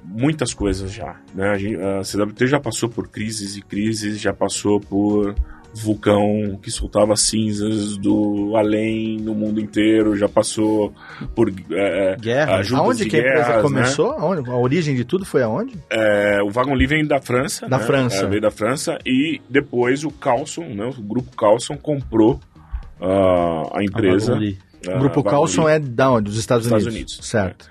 muitas 0.03 0.53
coisas 0.53 0.91
já. 0.91 1.15
Né? 1.33 1.49
A, 1.49 1.57
gente- 1.57 1.79
a 1.81 2.03
CWT 2.03 2.47
já 2.47 2.59
passou 2.59 2.89
por 2.89 3.07
crises 3.07 3.55
e 3.55 3.61
crises, 3.61 4.19
já 4.19 4.33
passou 4.33 4.79
por 4.79 5.35
vulcão 5.79 6.59
que 6.61 6.69
soltava 6.69 7.15
cinzas 7.15 7.97
do 7.97 8.55
além 8.55 9.17
no 9.17 9.33
mundo 9.33 9.59
inteiro, 9.59 10.15
já 10.15 10.27
passou 10.27 10.93
por 11.35 11.51
é, 11.71 12.15
Guerra. 12.19 12.61
Aonde 12.73 13.03
de 13.03 13.09
que 13.09 13.15
a 13.15 13.19
empresa 13.19 13.45
guerras, 13.45 13.55
né? 13.55 13.61
começou? 13.61 14.11
Aonde? 14.11 14.49
A 14.49 14.55
origem 14.55 14.95
de 14.95 15.05
tudo 15.05 15.25
foi 15.25 15.41
aonde? 15.43 15.73
É, 15.89 16.41
o 16.43 16.49
Wagon 16.49 16.77
vem 16.87 17.05
da 17.05 17.21
França. 17.21 17.67
Da 17.67 17.77
né? 17.77 17.83
França. 17.83 18.25
É, 18.25 18.27
veio 18.27 18.41
da 18.41 18.51
França 18.51 18.97
e 19.05 19.41
depois 19.49 20.03
o 20.03 20.11
Carlson, 20.11 20.65
né? 20.65 20.85
o 20.85 21.01
grupo 21.01 21.35
Carlson 21.35 21.77
comprou 21.77 22.39
ah, 23.01 23.77
a 23.77 23.83
empresa. 23.83 24.35
Lee. 24.35 24.57
ah, 24.87 24.95
o 24.95 24.99
grupo 24.99 25.23
Carlson 25.23 25.67
é 25.67 25.79
da 25.79 26.11
onde? 26.11 26.25
Dos 26.25 26.37
Estados, 26.37 26.65
Estados 26.65 26.85
Unidos. 26.85 27.13
Unidos. 27.13 27.27
Certo. 27.27 27.69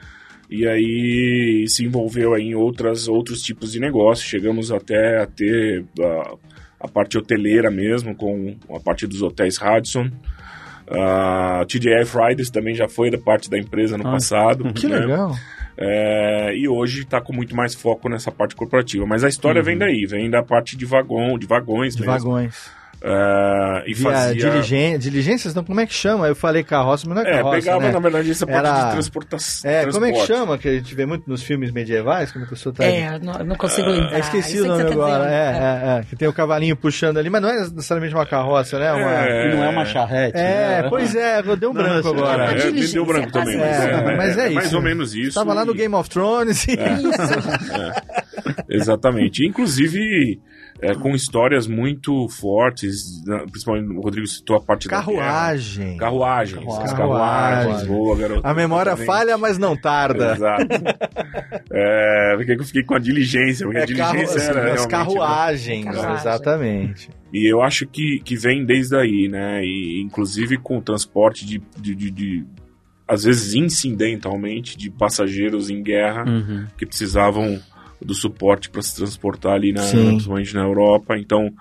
E 0.50 0.66
aí 0.66 1.66
se 1.68 1.84
envolveu 1.84 2.32
aí 2.32 2.44
em 2.44 2.54
outras, 2.54 3.06
outros 3.06 3.42
tipos 3.42 3.72
de 3.72 3.80
negócio. 3.80 4.26
Chegamos 4.26 4.72
até 4.72 5.20
a 5.20 5.26
ter 5.26 5.84
a, 6.00 6.34
a 6.80 6.86
parte 6.88 7.18
hoteleira 7.18 7.70
mesmo, 7.70 8.14
com 8.14 8.54
a 8.74 8.80
parte 8.80 9.06
dos 9.06 9.22
hotéis 9.22 9.56
Radisson. 9.58 10.10
A 10.90 11.64
TJF 11.68 12.16
Riders 12.16 12.50
também 12.50 12.74
já 12.74 12.88
foi 12.88 13.10
da 13.10 13.18
parte 13.18 13.50
da 13.50 13.58
empresa 13.58 13.98
no 13.98 14.08
Ah, 14.08 14.12
passado. 14.12 14.72
Que 14.72 14.86
né? 14.88 15.00
legal. 15.00 15.34
É, 15.76 16.54
e 16.56 16.66
hoje 16.66 17.02
está 17.02 17.20
com 17.20 17.32
muito 17.32 17.54
mais 17.54 17.74
foco 17.74 18.08
nessa 18.08 18.32
parte 18.32 18.56
corporativa. 18.56 19.06
Mas 19.06 19.22
a 19.22 19.28
história 19.28 19.62
vem 19.62 19.76
daí, 19.76 20.06
vem 20.06 20.30
da 20.30 20.42
parte 20.42 20.76
de 20.76 20.84
vagão, 20.86 21.38
de 21.38 21.46
vagões 21.46 21.94
De 21.94 22.00
mesmo. 22.00 22.12
vagões. 22.14 22.70
É, 23.00 23.84
e 23.86 23.94
Via 23.94 24.10
fazia... 24.10 24.34
diligen- 24.50 24.98
diligências, 24.98 25.54
não, 25.54 25.62
como 25.62 25.80
é 25.80 25.86
que 25.86 25.94
chama? 25.94 26.26
Eu 26.26 26.34
falei 26.34 26.64
carroça, 26.64 27.04
mas 27.08 27.16
não 27.16 27.22
é 27.24 27.30
É, 27.30 27.36
carroça, 27.36 27.56
pegava, 27.58 27.80
né? 27.82 27.92
na 27.92 27.98
verdade, 28.00 28.30
essa 28.30 28.46
parte 28.46 28.66
Era- 28.66 28.84
de 28.86 28.92
transportação. 28.92 29.70
É, 29.70 29.86
como 29.86 30.04
é 30.04 30.12
que 30.12 30.26
chama? 30.26 30.58
Que 30.58 30.68
a 30.68 30.72
gente 30.72 30.94
vê 30.94 31.06
muito 31.06 31.30
nos 31.30 31.42
filmes 31.42 31.70
medievais, 31.70 32.32
como 32.32 32.44
a 32.44 32.48
pessoa 32.48 32.74
tá... 32.74 32.84
É, 32.84 33.18
não, 33.20 33.34
não 33.44 33.54
consigo 33.56 33.88
lembrar. 33.88 34.14
Eu 34.14 34.18
esqueci 34.18 34.60
o 34.60 34.66
nome 34.66 34.84
tá 34.84 34.90
agora. 34.90 35.24
É, 35.30 35.36
é, 35.36 35.98
é. 36.00 36.02
Que 36.04 36.16
tem 36.16 36.26
o 36.28 36.32
cavalinho 36.32 36.74
puxando 36.76 37.18
ali, 37.18 37.30
mas 37.30 37.40
não 37.40 37.48
é 37.48 37.60
necessariamente 37.60 38.14
uma 38.14 38.26
carroça, 38.26 38.78
né? 38.78 38.92
Uma... 38.92 39.12
É. 39.12 39.48
Que 39.50 39.56
não 39.56 39.64
é 39.64 39.68
uma 39.68 39.84
charrete. 39.84 40.36
É, 40.36 40.82
né? 40.82 40.86
pois 40.88 41.14
é, 41.14 41.38
eu 41.40 41.56
dei 41.56 41.68
um 41.68 41.72
Não, 41.72 41.82
branco 41.82 42.12
não, 42.12 42.24
agora. 42.24 42.44
É, 42.52 42.70
deu 42.70 43.06
branco 43.06 43.30
também, 43.32 43.60
é 43.60 44.16
mas 44.16 44.36
é, 44.36 44.42
isso. 44.46 44.50
É 44.50 44.50
mais 44.54 44.66
isso. 44.66 44.76
ou 44.76 44.82
menos 44.82 45.14
isso. 45.14 45.34
Tava 45.34 45.54
lá 45.54 45.64
no 45.64 45.72
Game 45.74 45.94
of 45.94 46.10
Thrones 46.10 46.66
e... 46.68 46.76
Exatamente. 48.68 49.46
Inclusive, 49.46 50.40
é, 50.80 50.94
com 50.94 51.10
histórias 51.14 51.66
muito 51.66 52.28
fortes, 52.28 53.22
né, 53.26 53.44
principalmente 53.50 53.90
o 53.96 54.00
Rodrigo 54.00 54.26
citou 54.26 54.56
a 54.56 54.60
parte 54.60 54.86
da 54.88 54.96
Carruagem. 54.96 55.96
Carruagens. 55.96 56.58
Carruagem. 56.62 56.84
As 56.84 56.92
carruagens. 56.92 57.86
Boa, 57.86 58.16
garoto. 58.16 58.40
A 58.46 58.54
memória 58.54 58.90
Exatamente. 58.90 59.06
falha, 59.06 59.38
mas 59.38 59.58
não 59.58 59.76
tarda. 59.76 60.32
Exato. 60.34 60.66
é, 61.72 62.34
porque 62.36 62.52
eu 62.52 62.64
fiquei 62.64 62.82
com 62.84 62.94
a 62.94 62.98
diligência, 62.98 63.66
porque 63.66 63.78
a 63.78 63.82
É 63.82 63.86
carro, 63.94 64.12
diligência 64.16 64.40
era 64.40 64.58
as 64.60 64.64
realmente, 64.64 64.88
carruagens, 64.88 65.84
Carruagem. 65.84 66.14
exatamente. 66.16 67.10
E 67.32 67.52
eu 67.52 67.60
acho 67.62 67.86
que, 67.86 68.20
que 68.24 68.36
vem 68.36 68.64
desde 68.64 68.96
aí, 68.96 69.28
né? 69.28 69.62
E 69.62 70.00
inclusive 70.02 70.56
com 70.56 70.78
o 70.78 70.82
transporte 70.82 71.44
de, 71.44 71.60
de, 71.78 71.94
de- 71.94 72.10
de- 72.10 72.46
às 73.06 73.24
vezes 73.24 73.54
incidentalmente, 73.54 74.76
de 74.76 74.90
passageiros 74.90 75.70
em 75.70 75.82
guerra 75.82 76.24
Uhum. 76.26 76.66
que 76.76 76.84
precisavam 76.86 77.58
do 78.00 78.14
suporte 78.14 78.70
para 78.70 78.82
se 78.82 78.96
transportar 78.96 79.52
ali, 79.52 79.72
na, 79.72 79.82
Sim. 79.82 80.08
principalmente 80.08 80.54
na 80.54 80.62
Europa. 80.62 81.16
Então, 81.18 81.52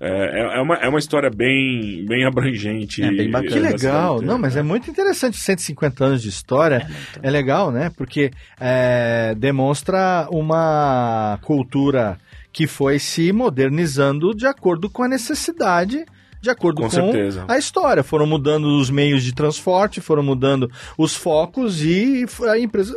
É, 0.00 0.58
é, 0.58 0.60
uma, 0.60 0.74
é 0.74 0.88
uma 0.88 0.98
história 0.98 1.30
bem, 1.30 2.04
bem 2.06 2.26
abrangente. 2.26 3.02
É 3.02 3.10
bem 3.10 3.30
bacana. 3.30 3.52
Que 3.52 3.58
legal. 3.60 4.20
Não, 4.20 4.36
mas 4.38 4.56
é 4.56 4.62
muito 4.62 4.90
interessante. 4.90 5.36
150 5.38 6.04
anos 6.04 6.22
de 6.22 6.28
história 6.28 6.86
é, 7.22 7.30
legal, 7.30 7.70
né? 7.70 7.90
Porque 7.96 8.30
é, 8.60 9.34
demonstra 9.36 10.28
uma 10.30 11.38
cultura 11.42 12.18
que 12.52 12.66
foi 12.66 12.98
se 12.98 13.32
modernizando 13.32 14.34
de 14.34 14.46
acordo 14.46 14.90
com 14.90 15.02
a 15.02 15.08
necessidade. 15.08 16.04
De 16.44 16.50
acordo 16.50 16.82
com, 16.82 16.84
Com 16.84 16.90
certeza. 16.90 17.46
a 17.48 17.56
história. 17.56 18.02
Foram 18.02 18.26
mudando 18.26 18.66
os 18.78 18.90
meios 18.90 19.22
de 19.22 19.32
transporte, 19.34 19.98
foram 19.98 20.22
mudando 20.22 20.70
os 20.98 21.16
focos 21.16 21.82
e 21.82 22.26
a 22.46 22.58
empresa. 22.58 22.94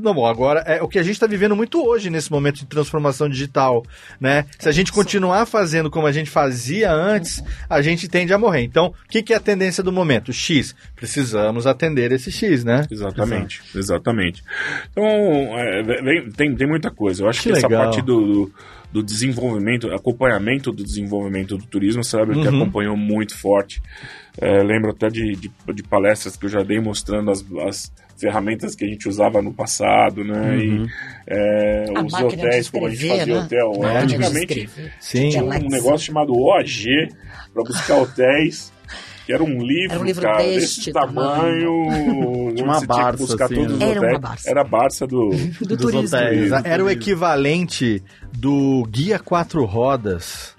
Não, 0.00 0.14
bom, 0.14 0.26
agora 0.26 0.60
é 0.60 0.82
o 0.82 0.88
que 0.88 0.98
a 0.98 1.02
gente 1.02 1.12
está 1.12 1.26
vivendo 1.26 1.54
muito 1.54 1.86
hoje 1.86 2.08
nesse 2.08 2.32
momento 2.32 2.56
de 2.56 2.64
transformação 2.64 3.28
digital, 3.28 3.84
né? 4.18 4.46
Se 4.58 4.66
a 4.66 4.72
gente 4.72 4.90
continuar 4.90 5.44
fazendo 5.44 5.90
como 5.90 6.06
a 6.06 6.12
gente 6.12 6.30
fazia 6.30 6.90
antes, 6.90 7.44
a 7.68 7.82
gente 7.82 8.08
tende 8.08 8.32
a 8.32 8.38
morrer. 8.38 8.62
Então, 8.62 8.86
o 8.86 9.08
que, 9.10 9.22
que 9.22 9.34
é 9.34 9.36
a 9.36 9.40
tendência 9.40 9.82
do 9.82 9.92
momento? 9.92 10.32
X. 10.32 10.74
Precisamos 10.94 11.66
atender 11.66 12.12
esse 12.12 12.32
X, 12.32 12.64
né? 12.64 12.86
Exatamente, 12.90 13.60
exatamente. 13.74 14.42
Então, 14.90 15.04
é, 15.58 15.82
tem, 16.34 16.56
tem 16.56 16.66
muita 16.66 16.90
coisa. 16.90 17.24
Eu 17.24 17.28
acho 17.28 17.42
Que 17.42 17.50
que, 17.52 17.58
essa 17.58 17.68
legal. 17.68 17.84
parte 17.84 18.00
do, 18.00 18.24
do, 18.24 18.52
do 18.96 19.02
desenvolvimento, 19.02 19.92
acompanhamento 19.92 20.72
do 20.72 20.82
desenvolvimento 20.82 21.58
do 21.58 21.66
turismo, 21.66 22.02
sabe, 22.02 22.32
que 22.32 22.48
Uhum. 22.48 22.62
acompanhou 22.62 22.96
muito 22.96 23.36
forte. 23.36 23.82
É, 24.40 24.62
lembro 24.62 24.90
até 24.90 25.08
de, 25.08 25.36
de, 25.36 25.50
de 25.74 25.82
palestras 25.82 26.34
que 26.34 26.46
eu 26.46 26.48
já 26.48 26.62
dei 26.62 26.80
mostrando 26.80 27.30
as, 27.30 27.44
as 27.68 27.92
ferramentas 28.18 28.74
que 28.74 28.86
a 28.86 28.88
gente 28.88 29.06
usava 29.06 29.42
no 29.42 29.52
passado, 29.52 30.24
né? 30.24 30.56
E 30.56 30.86
é, 31.26 31.84
os 32.02 32.14
hotéis, 32.14 32.70
como 32.70 32.86
a 32.86 32.90
gente 32.90 33.06
fazia 33.06 33.26
né? 33.34 33.40
hotel. 33.42 33.72
Antigamente, 33.84 34.60
escrever. 34.60 34.92
Sim. 34.98 35.28
tinha 35.28 35.44
um 35.44 35.68
negócio 35.68 36.06
chamado 36.06 36.32
OAG 36.32 36.86
para 37.52 37.62
buscar 37.64 37.96
hotéis. 37.98 38.72
Que 39.26 39.32
era 39.32 39.42
um 39.42 39.58
livro, 39.58 39.94
Era 39.94 40.00
um 40.00 40.04
livro 40.04 40.22
cara, 40.22 40.38
deste 40.38 40.76
desse 40.78 40.92
tamanho. 40.92 41.72
onde 42.48 42.62
uma 42.62 42.74
você 42.74 42.86
tinha 42.86 42.96
que 42.96 43.02
Barça, 43.02 43.16
buscar 43.18 43.44
assim, 43.46 43.54
todos 43.56 43.72
os 43.72 43.78
né? 43.80 43.90
Era 43.90 44.00
uma. 44.00 44.18
Barça. 44.20 44.50
Era 44.50 44.60
a 44.60 44.64
Barça 44.64 45.06
do. 45.06 45.30
Do 45.60 45.66
Dos 45.76 45.78
turismo. 45.92 46.16
hotéis. 46.16 46.42
Exa- 46.44 46.62
Era 46.64 46.84
o 46.84 46.88
equivalente 46.90 48.02
do 48.32 48.86
Guia 48.88 49.18
Quatro 49.18 49.64
Rodas. 49.64 50.54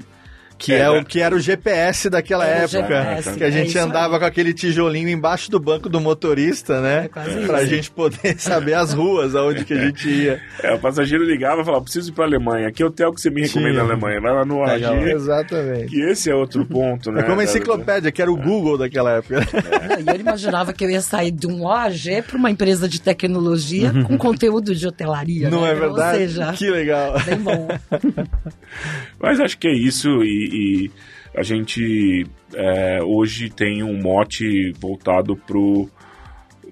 Que, 0.58 0.74
é, 0.74 0.80
É, 0.80 0.90
o, 0.90 1.06
que 1.06 1.20
era 1.22 1.36
o 1.36 1.40
GPS 1.40 2.10
daquela 2.10 2.46
Era 2.46 2.62
o 2.62 2.64
época. 2.64 3.04
GPS, 3.04 3.38
que 3.38 3.44
a 3.44 3.48
é 3.48 3.52
gente 3.52 3.78
aí. 3.78 3.84
andava 3.84 4.18
com 4.20 4.26
aquele 4.26 4.54
tijolinho 4.54 5.10
embaixo 5.10 5.52
do 5.52 5.60
banco 5.60 5.88
do 5.88 6.00
motorista, 6.02 6.82
né? 6.82 7.06
É 7.06 7.08
quase 7.08 7.46
pra 7.46 7.62
isso. 7.64 7.76
gente 7.76 7.92
poder 7.92 8.36
saber 8.42 8.74
as 8.74 8.94
ruas 8.94 9.36
aonde 9.36 9.64
que 9.66 9.74
a 9.74 9.78
gente 9.86 10.10
ia. 10.10 10.42
É, 10.64 10.74
o 10.74 10.80
passageiro 10.80 11.24
ligava 11.24 11.62
e 11.62 11.66
falava: 11.66 11.84
preciso 11.84 12.10
ir 12.12 12.14
pra 12.14 12.26
Alemanha. 12.26 12.72
Que 12.72 12.84
hotel 12.84 13.14
que 13.14 13.22
você 13.22 13.30
me 13.30 13.42
recomenda 13.42 13.72
Tinha. 13.72 13.84
na 13.84 13.90
Alemanha? 13.92 14.20
Vai 14.22 14.34
lá 14.34 14.46
no. 14.46 14.58
OAG. 14.58 14.84
Exatamente. 15.12 15.88
Que 15.88 16.02
esse 16.02 16.30
é 16.30 16.36
outro 16.36 16.66
ponto, 16.66 17.12
né? 17.12 17.22
É 17.22 17.24
como 17.24 17.40
a 17.40 17.44
enciclopédia, 17.44 18.12
que 18.12 18.22
era 18.22 18.32
o 18.32 18.38
Google 18.38 18.78
daquela 18.78 19.18
época. 19.18 19.42
Não, 19.88 20.00
E 20.14 20.16
eu 20.16 20.20
imaginava 20.22 20.74
que 20.74 20.84
eu 20.84 20.90
ia 20.90 21.02
sair 21.02 21.32
de 21.32 21.46
um 21.48 21.64
OAG 21.66 22.24
para 22.28 22.38
uma 22.38 22.50
empresa 22.50 22.88
de 22.90 23.00
tecnologia 23.02 23.92
com 24.08 24.18
conteúdo 24.18 24.74
de 24.74 24.88
hotelaria. 24.88 25.50
Não 25.50 25.62
né? 25.62 25.72
é 25.72 25.76
verdade? 25.76 26.22
Ou 26.24 26.28
seja, 26.28 26.54
Que 26.54 26.70
legal. 26.70 27.14
bem 27.26 27.38
bom. 27.38 27.68
Mas 29.20 29.40
acho 29.40 29.58
que 29.58 29.68
é 29.68 29.74
isso 29.74 30.24
e, 30.24 30.47
e 30.52 30.92
a 31.36 31.44
gente 31.44 32.26
é, 32.54 33.04
hoje 33.04 33.50
tem 33.50 33.84
um 33.84 34.02
mote 34.02 34.72
voltado 34.80 35.36
pro 35.36 35.90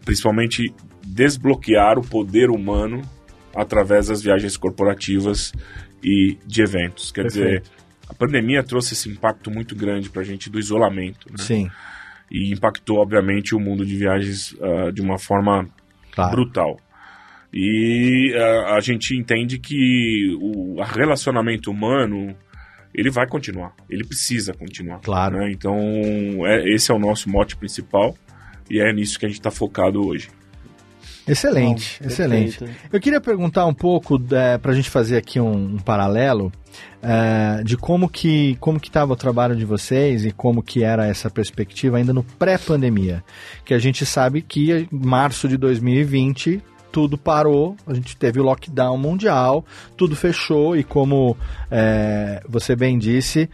principalmente 0.04 0.74
desbloquear 1.06 1.98
o 1.98 2.02
poder 2.02 2.50
humano 2.50 3.02
através 3.56 4.08
das 4.08 4.22
viagens 4.22 4.58
corporativas 4.58 5.52
e 6.04 6.38
de 6.46 6.62
eventos. 6.62 7.12
Quer 7.12 7.26
dizer, 7.26 7.62
Perfeito. 7.62 7.72
a 8.10 8.14
pandemia 8.14 8.64
trouxe 8.64 8.94
esse 8.94 9.10
impacto 9.10 9.50
muito 9.50 9.76
grande 9.76 10.10
para 10.10 10.22
a 10.22 10.26
gente 10.26 10.50
do 10.50 10.60
isolamento. 10.60 11.28
né? 11.32 11.38
Sim, 11.38 11.70
E 12.30 12.52
impactou, 12.52 12.98
obviamente, 12.98 13.56
o 13.56 13.60
mundo 13.60 13.86
de 13.86 13.96
viagens 13.96 14.56
ah, 14.62 14.92
de 14.92 15.02
uma 15.02 15.18
forma 15.18 15.68
claro. 16.12 16.32
brutal. 16.32 16.80
E 17.54 18.34
ah, 18.36 18.76
a 18.76 18.80
gente 18.82 19.16
entende 19.16 19.58
que 19.58 20.38
o 20.40 20.82
relacionamento 20.84 21.72
humano 21.72 22.36
ele 22.98 23.10
vai 23.10 23.28
continuar, 23.28 23.74
ele 23.90 24.06
precisa 24.06 24.54
continuar. 24.54 25.00
Claro. 25.00 25.38
né? 25.38 25.52
Então, 25.52 25.78
é, 26.46 26.68
esse 26.70 26.92
é 26.92 26.96
o 26.96 27.00
nosso 27.00 27.30
mote 27.30 27.56
principal 27.56 28.16
e 28.70 28.80
é 28.80 28.92
nisso 28.94 29.20
que 29.20 29.26
a 29.26 29.30
gente 29.30 29.40
está 29.40 29.52
focado 29.52 30.06
hoje. 30.06 30.30
Excelente, 31.28 32.00
Bom, 32.00 32.08
excelente. 32.08 32.60
perfeito. 32.60 32.82
Eu 32.94 33.00
queria 33.00 33.20
perguntar 33.20 33.66
um 33.66 33.74
pouco, 33.74 34.20
para 34.20 34.72
a 34.72 34.76
gente 34.76 34.90
fazer 34.92 35.18
aqui 35.18 35.40
um, 35.40 35.76
um 35.76 35.78
paralelo, 35.78 36.52
é, 37.02 37.64
de 37.64 37.76
como 37.76 38.08
que 38.08 38.56
como 38.60 38.80
que 38.80 38.90
estava 38.90 39.14
o 39.14 39.16
trabalho 39.16 39.56
de 39.56 39.66
vocês 39.66 40.24
e 40.24 40.32
como 40.32 40.62
que 40.62 40.84
era 40.84 41.08
essa 41.08 41.30
perspectiva 41.30 41.98
ainda 41.98 42.14
no 42.14 42.24
pré-pandemia. 42.24 43.24
Que 43.64 43.74
a 43.74 43.80
gente 43.80 44.06
sabe 44.06 44.42
que 44.42 44.72
em 44.72 44.88
março 44.92 45.48
de 45.48 45.58
2020 45.58 46.62
tudo 46.96 47.18
parou, 47.18 47.76
a 47.86 47.94
gente 47.94 48.16
teve 48.16 48.40
o 48.40 48.44
lockdown 48.44 48.98
mundial, 48.98 49.66
tudo 49.98 50.16
fechou 50.16 50.78
e 50.78 50.82
como 50.82 51.36
é, 51.70 52.42
você 52.48 52.74
bem 52.74 52.98
disse, 52.98 53.50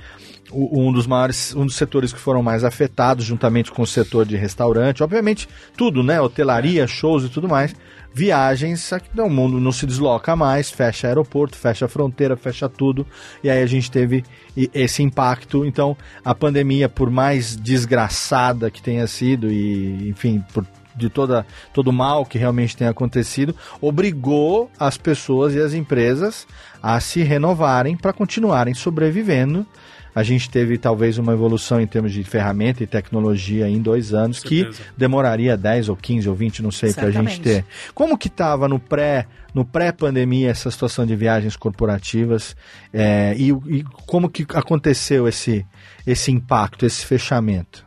o- 0.52 0.80
um 0.80 0.94
dos 0.94 1.08
maiores, 1.08 1.56
um 1.56 1.66
dos 1.66 1.74
setores 1.74 2.14
que 2.14 2.20
foram 2.20 2.44
mais 2.44 2.64
afetados, 2.64 3.26
juntamente 3.26 3.72
com 3.72 3.82
o 3.82 3.88
setor 3.88 4.28
de 4.28 4.36
restaurante, 4.36 5.02
obviamente 5.02 5.50
tudo, 5.76 6.04
né? 6.04 6.22
Hotelaria, 6.22 6.86
shows 6.86 7.24
e 7.24 7.30
tudo 7.30 7.50
mais. 7.50 7.74
Viagens, 8.14 8.94
aqui 8.94 9.10
no 9.16 9.28
mundo 9.28 9.60
não 9.60 9.72
se 9.72 9.88
desloca 9.88 10.36
mais, 10.36 10.70
fecha 10.70 11.08
aeroporto, 11.08 11.58
fecha 11.58 11.88
fronteira, 11.88 12.38
fecha 12.38 12.70
tudo. 12.70 13.08
E 13.44 13.50
aí 13.50 13.64
a 13.64 13.66
gente 13.66 13.90
teve 13.90 14.24
esse 14.72 15.02
impacto. 15.02 15.66
Então, 15.66 15.98
a 16.24 16.36
pandemia, 16.36 16.88
por 16.88 17.10
mais 17.10 17.56
desgraçada 17.56 18.70
que 18.70 18.84
tenha 18.84 19.08
sido, 19.08 19.52
e 19.52 20.10
enfim, 20.10 20.44
por 20.54 20.64
de 20.96 21.10
toda, 21.10 21.46
todo 21.74 21.90
o 21.90 21.94
mal 21.94 22.26
que 22.26 22.38
realmente 22.38 22.76
tem 22.76 22.88
acontecido, 22.88 23.56
obrigou 23.80 24.70
as 24.80 24.98
pessoas 24.98 25.54
e 25.54 25.60
as 25.60 25.74
empresas 25.74 26.48
a 26.82 27.00
se 27.00 27.22
renovarem 27.22 27.96
para 27.96 28.14
continuarem 28.14 28.74
sobrevivendo. 28.74 29.66
A 30.14 30.24
gente 30.24 30.50
teve 30.50 30.78
talvez 30.78 31.18
uma 31.18 31.32
evolução 31.32 31.80
em 31.80 31.88
termos 31.88 32.12
de 32.12 32.24
ferramenta 32.24 32.84
e 32.84 32.88
tecnologia 32.88 33.70
em 33.70 33.82
dois 33.82 34.14
anos, 34.14 34.44
que 34.44 34.70
demoraria 34.98 35.56
10 35.56 35.88
ou 35.88 35.96
15 35.96 36.28
ou 36.28 36.36
20, 36.36 36.62
não 36.62 36.72
sei, 36.72 36.94
para 36.94 37.08
a 37.08 37.12
gente 37.12 37.40
ter. 37.40 37.66
Como 37.94 38.18
que 38.18 38.28
estava 38.28 38.68
no 38.68 38.78
pré 38.78 39.28
no 39.54 39.66
pré-pandemia 39.66 40.50
essa 40.50 40.72
situação 40.72 41.06
de 41.06 41.14
viagens 41.14 41.58
corporativas 41.58 42.56
é, 42.94 43.36
e, 43.38 43.50
e 43.50 43.84
como 44.06 44.30
que 44.30 44.46
aconteceu 44.54 45.28
esse, 45.28 45.66
esse 46.08 46.32
impacto, 46.32 46.86
esse 46.86 47.06
fechamento? 47.06 47.86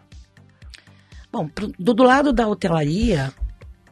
Bom, 1.34 1.48
pro- 1.48 1.72
do, 1.76 1.92
do 1.92 2.04
lado 2.04 2.32
da 2.32 2.46
hotelaria, 2.46 3.34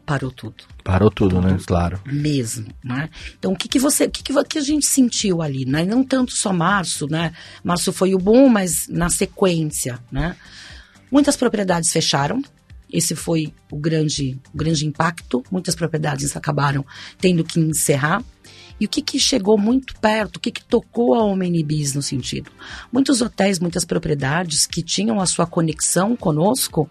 parou 0.07 0.31
tudo. 0.31 0.63
Parou 0.85 1.11
tudo, 1.11 1.41
né? 1.41 1.59
Claro. 1.67 2.01
mesmo, 2.07 2.69
né? 2.85 3.11
Então, 3.37 3.53
o 3.53 3.57
que 3.57 3.67
que 3.67 3.81
você, 3.81 4.05
o 4.05 4.11
que 4.13 4.23
que, 4.23 4.45
que 4.45 4.59
a 4.59 4.63
gente 4.63 4.87
sentiu 4.87 5.43
ali, 5.43 5.65
né? 5.65 5.85
Não 5.85 6.05
tanto 6.05 6.31
só 6.33 6.53
março, 6.53 7.09
né? 7.09 7.33
Março 7.65 7.93
foi 7.93 8.15
o 8.15 8.19
bom, 8.19 8.49
mas 8.49 8.87
na 8.89 9.11
sequência, 9.11 9.99
né? 10.11 10.37
Muitas 11.11 11.37
propriedades 11.37 11.91
fecharam. 11.91 12.41
Esse 12.89 13.17
foi 13.17 13.53
o 13.73 13.77
grande, 13.77 14.39
o 14.55 14.57
grande 14.57 14.87
impacto. 14.87 15.43
Muitas 15.51 15.75
propriedades 15.75 16.37
acabaram 16.37 16.87
tendo 17.19 17.43
que 17.43 17.59
encerrar. 17.59 18.23
E 18.81 18.87
o 18.87 18.89
que, 18.89 19.01
que 19.01 19.19
chegou 19.19 19.57
muito 19.57 19.95
perto, 20.01 20.37
o 20.37 20.41
que, 20.41 20.51
que 20.51 20.65
tocou 20.65 21.15
a 21.15 21.23
Omenibis 21.23 21.95
no 21.95 22.03
sentido? 22.03 22.51
Muitos 22.91 23.21
hotéis, 23.23 23.61
muitas 23.61 23.85
propriedades 23.85 24.67
que 24.67 24.83
tinham 24.83 25.21
a 25.21 25.27
sua 25.27 25.47
conexão 25.47 26.17
conosco, 26.17 26.91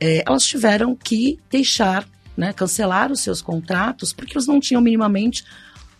eh, 0.00 0.22
elas 0.26 0.44
tiveram 0.44 0.94
que 0.94 1.38
deixar, 1.50 2.06
né, 2.36 2.52
cancelar 2.52 3.10
os 3.10 3.20
seus 3.20 3.42
contratos, 3.42 4.12
porque 4.12 4.34
eles 4.34 4.46
não 4.46 4.60
tinham 4.60 4.80
minimamente 4.80 5.44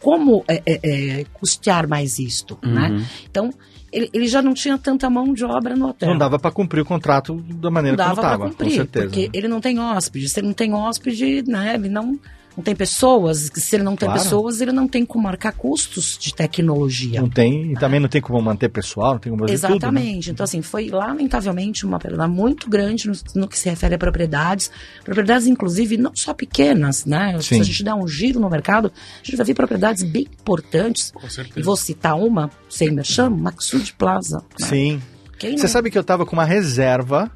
como 0.01 0.45
eh, 0.47 0.63
eh, 0.65 0.81
eh, 0.83 1.27
custear 1.33 1.89
mais 1.89 2.19
isto, 2.19 2.59
né? 2.63 2.91
Uhum. 2.91 3.05
Então, 3.29 3.51
ele, 3.93 4.09
ele 4.13 4.29
já 4.29 4.41
não 4.41 4.55
tinha 4.55 4.79
tanta 4.79 5.09
mão 5.11 5.33
de 5.33 5.45
obra 5.45 5.75
no 5.75 5.89
hotel. 5.89 6.11
Não 6.11 6.19
dava 6.19 6.39
para 6.39 6.51
cumprir 6.51 6.83
o 6.83 6.85
contrato 6.85 7.35
da 7.43 7.71
maneira 7.71 7.97
Não 7.97 8.05
dava 8.05 8.15
como 8.15 8.29
para 8.29 8.49
estava, 8.51 8.65
com 8.65 8.71
certeza. 8.71 9.07
porque 9.07 9.31
ele 9.33 9.49
não 9.49 9.61
tem 9.61 9.79
hóspede. 9.79 10.29
Se 10.29 10.41
ele 10.41 10.49
não 10.49 10.55
tem 10.55 10.73
hóspede, 10.73 11.43
né, 11.47 11.75
ele 11.75 11.89
não, 11.89 12.19
não 12.59 12.65
tem 12.65 12.75
pessoas. 12.75 13.51
Se 13.55 13.77
ele 13.77 13.85
não 13.85 13.95
tem 13.97 14.09
Claro. 14.09 14.21
pessoas, 14.23 14.61
ele 14.61 14.73
não 14.73 14.87
tem 14.89 15.07
como 15.07 15.23
marcar 15.25 15.53
custos 15.53 16.19
de 16.21 16.35
tecnologia. 16.35 17.21
Não 17.21 17.31
tem, 17.31 17.71
e 17.73 17.75
também 17.77 18.01
não 18.01 18.09
tem 18.09 18.21
como 18.21 18.43
manter 18.43 18.69
pessoal, 18.69 19.13
não 19.13 19.19
tem 19.21 19.31
como 19.31 19.47
fazer 19.49 19.55
tudo. 19.61 19.71
né? 19.71 19.77
Exatamente. 19.77 20.31
Então, 20.33 20.43
assim, 20.43 20.61
foi 20.61 20.89
lamentavelmente 20.91 21.87
uma 21.87 21.99
perda 22.01 22.27
muito 22.27 22.69
grande 22.69 23.07
no, 23.09 23.15
no 23.37 23.47
que 23.49 23.57
se 23.59 23.69
refere 23.71 23.95
a 23.95 23.99
propriedades. 23.99 24.71
Propriedades, 25.05 25.47
inclusive, 25.47 25.97
não 25.97 26.11
só 26.17 26.35
pequenas, 26.35 27.05
né? 27.05 27.33
Sim. 27.41 27.55
Se 27.57 27.61
a 27.61 27.65
gente 27.65 27.85
der 27.85 27.95
um 27.95 28.09
giro 28.09 28.41
no 28.41 28.51
mercado, 28.51 28.91
a 29.23 29.25
gente 29.25 29.37
vai 29.37 29.47
ver 29.47 29.55
propriedades 29.55 30.03
bem 30.03 30.23
importantes. 30.41 31.13
Com 31.13 31.27
E 31.27 31.31
certeza. 31.31 31.65
vou 31.65 31.77
citar 31.77 32.19
uma, 32.19 32.51
sem 32.69 32.91
merchan, 32.91 33.31
Maxud 33.31 33.93
Plaza. 33.97 34.43
né? 34.61 34.67
Sim. 34.67 35.03
Quem 35.39 35.57
Você 35.57 35.63
não- 35.63 35.71
sabe 35.71 35.91
que 35.91 35.97
eu 35.99 36.03
tava 36.03 36.27
com 36.27 36.33
uma 36.35 36.45
reserva 36.45 37.31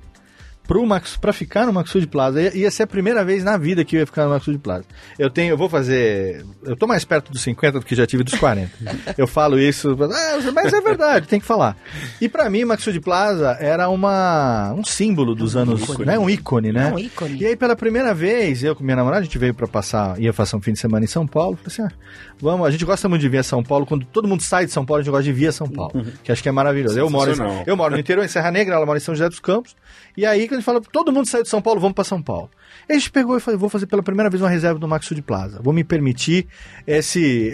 pro 0.67 0.85
Max, 0.87 1.17
pra 1.17 1.33
ficar 1.33 1.67
no 1.67 1.73
Maxud 1.73 2.07
Plaza. 2.07 2.41
Ia, 2.41 2.57
ia 2.57 2.71
ser 2.71 2.85
a 2.85 2.87
primeira 2.87 3.25
vez 3.25 3.45
na 3.45 3.57
vida 3.57 3.85
que 3.85 3.97
eu 3.97 4.01
ia 4.01 4.07
ficar 4.07 4.25
no 4.25 4.31
Maxud 4.31 4.59
Plaza. 4.59 4.85
Eu 5.19 5.31
tenho, 5.31 5.53
eu 5.53 5.57
vou 5.57 5.69
fazer. 5.69 6.45
Eu 6.63 6.77
tô 6.77 6.87
mais 6.87 7.05
perto 7.05 7.33
dos 7.33 7.43
50 7.43 7.81
do 7.81 7.87
que 7.87 7.95
já 7.95 8.07
tive 8.07 8.25
dos 8.25 8.35
40. 8.35 8.71
eu 9.19 9.27
falo 9.27 9.59
isso, 9.59 9.97
ah, 10.01 10.53
mas 10.55 10.73
é 10.73 10.81
verdade, 10.81 11.27
tem 11.27 11.41
que 11.41 11.47
falar. 11.47 11.77
E 12.21 12.29
pra 12.29 12.49
mim, 12.49 12.65
Maxud 12.65 12.99
Plaza 13.01 13.57
era 13.61 13.89
uma, 13.89 14.73
um 14.73 14.85
símbolo 14.85 15.35
dos 15.35 15.57
anos. 15.57 15.83
ícone. 15.83 16.05
Né? 16.05 16.19
Um 16.19 16.31
ícone, 16.31 16.73
né? 16.73 16.89
É 16.89 16.93
um 16.93 16.99
ícone. 16.99 17.39
E 17.39 17.47
aí, 17.47 17.57
pela 17.57 17.77
primeira 17.77 18.15
vez, 18.15 18.63
eu 18.63 18.75
com 18.77 18.85
minha 18.85 18.97
namorada, 18.97 19.23
a 19.23 19.25
gente 19.25 19.39
veio 19.39 19.55
pra 19.55 19.67
passar, 19.67 20.19
ia 20.21 20.33
passar 20.33 20.57
um 20.57 20.61
fim 20.61 20.73
de 20.73 20.79
semana 20.79 21.05
em 21.05 21.09
São 21.09 21.27
Paulo. 21.27 21.57
Falei 21.57 21.69
assim, 21.69 21.83
ah, 21.83 21.93
vamos, 22.41 22.67
a 22.67 22.71
gente 22.71 22.85
gosta 22.85 23.09
muito 23.09 23.21
de 23.21 23.29
vir 23.29 23.39
a 23.39 23.43
São 23.43 23.63
Paulo. 23.63 23.87
Quando 23.87 24.05
todo 24.07 24.29
mundo 24.29 24.43
sai 24.43 24.67
de 24.67 24.73
São 24.73 24.85
Paulo, 24.85 25.01
a 25.01 25.03
gente 25.03 25.11
gosta 25.11 25.25
de 25.25 25.33
vir 25.33 25.49
a 25.49 25.53
São 25.53 25.69
Paulo. 25.69 26.05
Que 26.23 26.33
acho 26.33 26.43
que 26.43 26.49
é 26.49 26.53
maravilhoso. 26.53 26.99
Eu 26.99 27.11
moro, 27.11 27.33
em, 27.33 27.63
eu 27.67 27.77
moro 27.77 27.95
no 27.95 28.01
interior, 28.01 28.25
em 28.25 28.29
Serra 28.29 28.51
Negra, 28.51 28.77
ela 28.77 28.87
mora 28.87 28.99
em 28.99 29.03
São 29.03 29.15
José 29.15 29.29
dos 29.29 29.41
Campos. 29.41 29.75
E 30.17 30.27
aí, 30.27 30.47
a 30.55 30.59
gente 30.59 30.65
fala, 30.65 30.81
todo 30.81 31.13
mundo 31.13 31.27
saiu 31.27 31.43
de 31.43 31.49
São 31.49 31.61
Paulo, 31.61 31.81
vamos 31.81 31.95
pra 31.95 32.05
São 32.05 32.23
Paulo. 32.23 32.51
A 32.89 32.93
gente 32.93 33.11
pegou 33.11 33.37
e 33.37 33.41
falou, 33.41 33.59
vou 33.59 33.69
fazer 33.69 33.87
pela 33.87 34.03
primeira 34.03 34.29
vez 34.29 34.43
uma 34.43 34.49
reserva 34.49 34.79
do 34.79 34.89
Maxud 34.89 35.21
Plaza. 35.23 35.61
Vou 35.63 35.73
me 35.73 35.85
permitir 35.85 36.47
esse. 36.87 37.53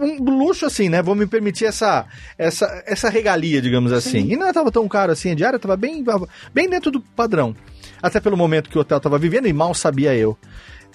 Um 0.00 0.22
luxo 0.22 0.66
assim, 0.66 0.88
né? 0.88 1.02
Vou 1.02 1.14
me 1.14 1.26
permitir 1.26 1.66
essa, 1.66 2.06
essa, 2.36 2.82
essa 2.86 3.08
regalia, 3.08 3.60
digamos 3.60 3.92
assim. 3.92 4.30
E 4.30 4.36
não 4.36 4.48
estava 4.48 4.70
tão 4.70 4.86
caro 4.88 5.12
assim, 5.12 5.32
a 5.32 5.34
diária 5.34 5.56
estava 5.56 5.76
bem, 5.76 6.04
bem 6.52 6.68
dentro 6.68 6.90
do 6.90 7.00
padrão. 7.00 7.54
Até 8.02 8.20
pelo 8.20 8.36
momento 8.36 8.70
que 8.70 8.78
o 8.78 8.80
hotel 8.80 8.98
estava 8.98 9.18
vivendo, 9.18 9.46
e 9.46 9.52
mal 9.52 9.74
sabia 9.74 10.14
eu. 10.14 10.36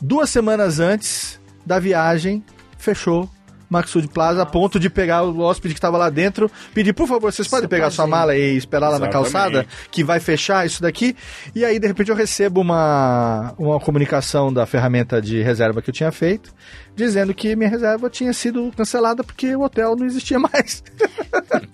Duas 0.02 0.30
semanas 0.30 0.80
antes 0.80 1.40
da 1.66 1.80
viagem, 1.80 2.44
fechou 2.78 3.30
Maxud 3.70 4.08
Plaza, 4.08 4.42
a 4.42 4.46
ponto 4.46 4.80
de 4.80 4.90
pegar 4.90 5.24
o 5.24 5.40
hóspede 5.40 5.74
que 5.74 5.78
estava 5.78 5.98
lá 5.98 6.10
dentro, 6.10 6.50
pedir, 6.74 6.94
por 6.94 7.08
favor, 7.08 7.32
vocês 7.32 7.48
podem 7.48 7.68
pegar 7.68 7.90
sua 7.92 8.08
mala 8.08 8.36
e 8.36 8.56
esperar 8.56 8.90
lá 8.90 9.00
na 9.00 9.08
Exatamente. 9.08 9.32
calçada, 9.32 9.66
que 9.92 10.04
vai 10.04 10.20
fechar 10.20 10.66
isso 10.66 10.82
daqui. 10.82 11.16
E 11.54 11.66
aí, 11.66 11.80
de 11.80 11.88
repente, 11.88 12.10
eu 12.10 12.16
recebo 12.16 12.62
uma, 12.62 13.54
uma 13.58 13.80
comunicação 13.80 14.52
da 14.52 14.66
ferramenta 14.66 15.22
de 15.22 15.42
reserva 15.42 15.82
que 15.82 15.90
eu 15.90 15.94
tinha 15.94 16.12
feito, 16.12 16.54
dizendo 16.96 17.34
que 17.34 17.56
minha 17.56 17.70
reserva 17.70 18.10
tinha 18.10 18.34
sido 18.34 18.72
cancelada 18.76 19.24
porque 19.24 19.56
o 19.56 19.62
hotel 19.62 19.96
não 19.96 20.06
existia 20.06 20.40
mais. 20.40 20.84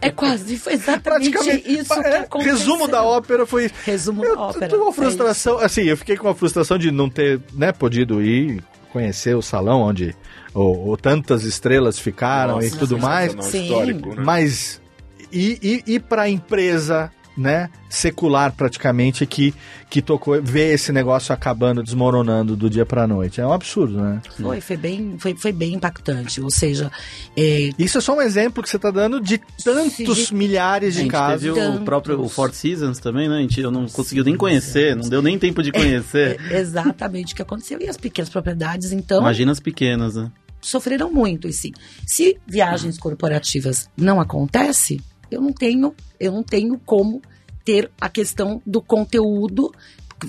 É 0.01 0.10
quase, 0.10 0.57
foi 0.57 0.74
exatamente 0.74 1.31
Praticamente. 1.31 1.71
isso 1.71 1.93
que 2.01 2.07
é, 2.07 2.17
aconteceu. 2.19 2.53
resumo 2.53 2.88
da 2.88 3.03
ópera 3.03 3.45
foi. 3.45 3.69
Resumo 3.86 4.25
eu 4.25 4.36
da 4.36 4.41
ópera. 4.41 4.67
tô 4.67 4.77
com 4.77 4.83
uma 4.86 4.93
frustração, 4.93 5.60
assim, 5.60 5.83
eu 5.83 5.98
fiquei 5.98 6.17
com 6.17 6.27
uma 6.27 6.36
frustração 6.36 6.77
de 6.77 6.91
não 6.91 7.10
ter, 7.10 7.39
né, 7.53 7.71
podido 7.71 8.21
ir 8.21 8.63
conhecer 8.91 9.36
o 9.36 9.41
salão 9.41 9.81
onde 9.81 10.15
ou, 10.53 10.88
ou 10.88 10.98
tantas 10.98 11.43
estrelas 11.43 11.98
ficaram 12.00 12.62
e 12.62 12.65
Nossa, 12.65 12.77
tudo 12.77 13.00
mais. 13.00 13.36
Sim. 13.46 13.63
histórico, 13.63 14.10
né? 14.15 14.24
Mas 14.24 14.81
e, 15.31 15.84
e, 15.88 15.93
e 15.96 16.00
para 16.00 16.24
a 16.24 16.29
empresa, 16.29 17.12
né, 17.38 17.69
secular 17.89 18.51
praticamente 18.53 19.25
que 19.25 19.53
que 19.89 20.01
tocou 20.01 20.41
ver 20.41 20.73
esse 20.73 20.89
negócio 20.93 21.33
acabando, 21.33 21.83
desmoronando 21.83 22.55
do 22.55 22.69
dia 22.69 22.85
para 22.85 23.05
noite. 23.05 23.41
É 23.41 23.45
um 23.45 23.51
absurdo, 23.51 24.01
né? 24.01 24.21
Foi, 24.39 24.61
foi 24.61 24.77
bem, 24.77 25.15
foi, 25.19 25.35
foi 25.35 25.51
bem 25.51 25.73
impactante. 25.73 26.39
Ou 26.39 26.50
seja, 26.50 26.89
é, 27.35 27.71
Isso 27.77 27.97
é 27.97 28.01
só 28.01 28.15
um 28.15 28.21
exemplo 28.21 28.63
que 28.63 28.69
você 28.69 28.77
está 28.77 28.89
dando 28.89 29.19
de 29.19 29.38
tantos 29.61 30.27
Sim. 30.27 30.35
milhares 30.35 30.95
de 30.95 31.07
casos. 31.07 31.53
teve 31.53 31.67
o 31.67 31.81
próprio 31.81 32.21
o 32.21 32.29
Four 32.29 32.53
Seasons 32.53 33.00
também, 33.00 33.27
né? 33.27 33.39
A 33.39 33.41
gente, 33.41 33.59
eu 33.59 33.69
não 33.69 33.85
conseguiu 33.85 34.23
nem 34.23 34.38
conhecer, 34.38 34.95
não 34.95 35.09
deu 35.09 35.21
nem 35.21 35.38
tempo 35.38 35.61
de 35.61 35.73
conhecer. 35.73 36.39
é 36.50 36.59
exatamente 36.61 37.33
o 37.33 37.35
que 37.35 37.41
aconteceu. 37.41 37.77
E 37.81 37.89
as 37.89 37.97
pequenas 37.97 38.29
propriedades, 38.29 38.93
então, 38.93 39.19
Imagina 39.19 39.51
as 39.51 39.59
pequenas, 39.59 40.15
né? 40.15 40.31
sofreram 40.61 41.11
muito. 41.11 41.47
E 41.47 41.53
sim, 41.53 41.71
se 42.05 42.38
viagens 42.47 42.97
corporativas 42.97 43.89
não 43.97 44.21
acontece, 44.21 45.01
eu 45.31 45.41
não 45.41 45.51
tenho, 45.53 45.95
eu 46.19 46.31
não 46.31 46.43
tenho 46.43 46.77
como 46.85 47.21
ter 47.65 47.89
a 48.00 48.09
questão 48.09 48.61
do 48.65 48.81
conteúdo, 48.81 49.71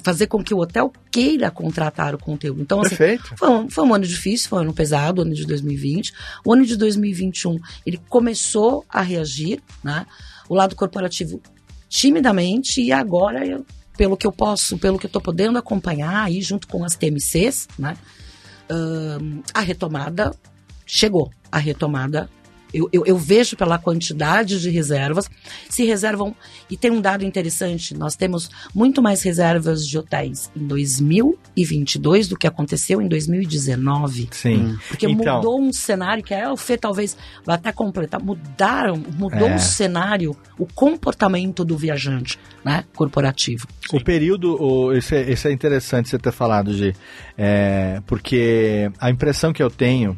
fazer 0.02 0.26
com 0.26 0.42
que 0.42 0.54
o 0.54 0.58
hotel 0.58 0.90
queira 1.10 1.50
contratar 1.50 2.14
o 2.14 2.18
conteúdo. 2.18 2.62
Então, 2.62 2.80
assim, 2.80 2.96
Perfeito. 2.96 3.34
Foi 3.36 3.48
um, 3.50 3.68
foi 3.68 3.84
um 3.84 3.94
ano 3.94 4.06
difícil, 4.06 4.48
foi 4.48 4.58
um 4.60 4.62
ano 4.62 4.72
pesado, 4.72 5.20
o 5.20 5.24
ano 5.24 5.34
de 5.34 5.44
2020. 5.46 6.12
O 6.44 6.52
ano 6.52 6.64
de 6.64 6.76
2021, 6.76 7.58
ele 7.84 8.00
começou 8.08 8.84
a 8.88 9.02
reagir, 9.02 9.60
né? 9.84 10.06
O 10.48 10.54
lado 10.54 10.74
corporativo 10.76 11.40
timidamente 11.88 12.80
e 12.80 12.90
agora, 12.92 13.46
eu- 13.46 13.66
pelo 13.96 14.16
que 14.16 14.26
eu 14.26 14.32
posso, 14.32 14.78
pelo 14.78 14.98
que 14.98 15.04
eu 15.06 15.10
tô 15.10 15.20
podendo 15.20 15.58
acompanhar 15.58 16.24
aí 16.24 16.40
junto 16.40 16.66
com 16.66 16.82
as 16.84 16.96
TMCs, 16.96 17.68
né? 17.78 17.94
ahn, 18.70 19.42
a 19.52 19.60
retomada 19.60 20.34
chegou. 20.86 21.30
A 21.50 21.58
retomada 21.58 22.30
eu, 22.72 22.88
eu, 22.92 23.04
eu 23.06 23.16
vejo 23.18 23.56
pela 23.56 23.78
quantidade 23.78 24.60
de 24.60 24.70
reservas, 24.70 25.28
se 25.68 25.84
reservam. 25.84 26.34
E 26.70 26.76
tem 26.76 26.90
um 26.90 27.00
dado 27.00 27.24
interessante: 27.24 27.94
nós 27.94 28.16
temos 28.16 28.50
muito 28.74 29.02
mais 29.02 29.22
reservas 29.22 29.86
de 29.86 29.98
hotéis 29.98 30.50
em 30.56 30.66
2022 30.66 32.28
do 32.28 32.36
que 32.36 32.46
aconteceu 32.46 33.00
em 33.00 33.08
2019. 33.08 34.28
Sim. 34.30 34.76
Porque 34.88 35.06
Então- 35.06 35.36
mudou 35.36 35.60
um 35.60 35.72
cenário, 35.72 36.22
que 36.22 36.34
é 36.34 36.48
o 36.50 36.56
Fê 36.56 36.76
talvez 36.76 37.16
vai 37.44 37.56
até 37.56 37.72
completar, 37.72 38.22
mudaram, 38.22 38.96
mudou 38.96 39.48
É. 39.48 39.56
o 39.56 39.58
cenário, 39.58 40.36
o 40.58 40.66
comportamento 40.66 41.64
do 41.64 41.76
viajante, 41.76 42.38
né, 42.64 42.84
corporativo. 42.94 43.66
O 43.92 44.02
período, 44.02 44.56
o, 44.62 44.92
esse, 44.92 45.14
é, 45.16 45.30
esse 45.30 45.48
é 45.48 45.52
interessante 45.52 46.08
você 46.08 46.18
ter 46.18 46.32
falado, 46.32 46.72
Gi, 46.72 46.94
é, 47.36 48.00
porque 48.06 48.90
a 48.98 49.10
impressão 49.10 49.52
que 49.52 49.62
eu 49.62 49.70
tenho, 49.70 50.16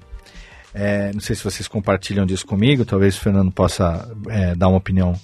é, 0.75 1.13
não 1.13 1.21
sei 1.21 1.37
se 1.37 1.45
vocês 1.45 1.69
compartilham 1.69 2.27
disso 2.27 2.45
comigo, 2.45 2.85
talvez 2.85 3.17
o 3.17 3.21
Fernando 3.21 3.53
possa 3.53 4.11
é, 4.29 4.55
dar 4.57 4.69
uma 4.69 4.79
opinião 4.79 5.15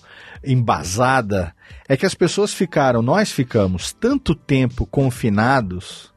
embasada, 0.44 1.52
é 1.88 1.96
que 1.96 2.06
as 2.06 2.14
pessoas 2.14 2.54
ficaram, 2.54 3.02
nós 3.02 3.32
ficamos 3.32 3.92
tanto 3.92 4.34
tempo 4.34 4.86
confinados 4.86 6.10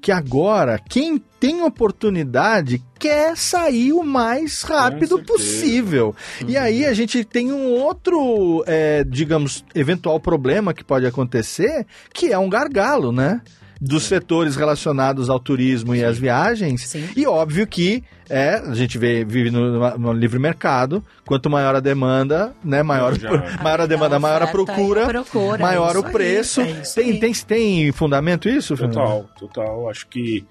que 0.00 0.12
agora 0.12 0.78
quem 0.78 1.18
tem 1.40 1.62
oportunidade 1.62 2.82
quer 2.98 3.36
sair 3.36 3.92
o 3.92 4.02
mais 4.02 4.62
rápido 4.62 5.22
possível. 5.22 6.14
E 6.46 6.56
aí 6.56 6.84
a 6.84 6.92
gente 6.92 7.24
tem 7.24 7.52
um 7.52 7.72
outro, 7.72 8.62
é, 8.66 9.02
digamos, 9.04 9.64
eventual 9.74 10.20
problema 10.20 10.74
que 10.74 10.84
pode 10.84 11.06
acontecer, 11.06 11.86
que 12.12 12.32
é 12.32 12.38
um 12.38 12.48
gargalo, 12.48 13.10
né? 13.10 13.40
Dos 13.80 14.04
setores 14.04 14.56
relacionados 14.56 15.28
ao 15.28 15.38
turismo 15.38 15.94
e 15.94 16.02
às 16.02 16.18
viagens. 16.18 16.82
Sim. 16.88 17.08
E 17.14 17.26
óbvio 17.26 17.66
que 17.66 18.02
é, 18.28 18.54
a 18.54 18.74
gente 18.74 18.96
vê, 18.96 19.24
vive 19.24 19.50
no, 19.50 19.98
no 19.98 20.12
livre 20.12 20.38
mercado, 20.38 21.04
quanto 21.26 21.50
maior 21.50 21.74
a 21.76 21.80
demanda, 21.80 22.54
né? 22.64 22.82
Maior, 22.82 23.18
Já. 23.18 23.30
maior 23.62 23.82
a 23.82 23.86
demanda, 23.86 24.18
maior 24.18 24.42
a 24.42 24.46
procura, 24.46 25.06
procura, 25.06 25.58
maior 25.62 25.94
é 25.94 25.98
o 25.98 26.06
aí, 26.06 26.12
preço. 26.12 26.60
é 26.62 26.70
isso 26.70 26.94
tem, 26.94 27.10
aí. 27.12 27.20
tem, 27.20 27.32
tem 27.34 27.92
fundamento 27.92 28.48
isso, 28.48 28.74
Fernando? 28.76 28.94
Total, 28.94 29.30
total. 29.38 29.90
Acho 29.90 30.06
que 30.08 30.44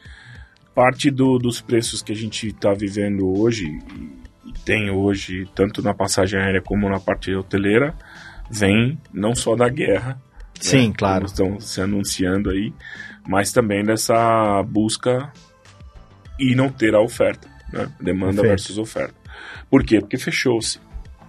parte 0.76 1.10
do- 1.10 1.40
dos 1.40 1.60
preços 1.62 2.02
que 2.04 2.12
a 2.12 2.16
gente 2.16 2.48
está 2.48 2.74
vivendo 2.74 3.28
hoje, 3.40 3.66
e, 3.66 4.50
e 4.50 4.54
tem 4.64 4.92
hoje, 4.92 5.48
tanto 5.56 5.82
na 5.82 5.94
passagem 5.94 6.40
aérea 6.40 6.62
como 6.62 6.88
na 6.90 7.00
parte 7.00 7.34
hoteleira, 7.34 7.94
vem 8.52 8.98
não 9.12 9.34
só 9.34 9.56
da 9.56 9.68
guerra, 9.68 10.22
Sim, 10.60 10.90
né, 10.90 10.94
claro. 10.98 11.26
como 11.26 11.26
estão 11.28 11.60
se 11.60 11.82
anunciando 11.82 12.50
aí, 12.50 12.72
mas 13.28 13.52
também 13.52 13.84
dessa 13.84 14.64
busca 14.64 15.32
e 16.40 16.56
não 16.56 16.70
ter 16.70 16.94
a 16.94 17.02
oferta, 17.02 17.48
né? 17.72 17.92
Demanda 18.00 18.42
Perfeito. 18.42 18.50
versus 18.50 18.78
oferta. 18.78 19.16
Por 19.70 19.84
quê? 19.84 20.00
Porque 20.00 20.18
fechou-se. 20.18 20.80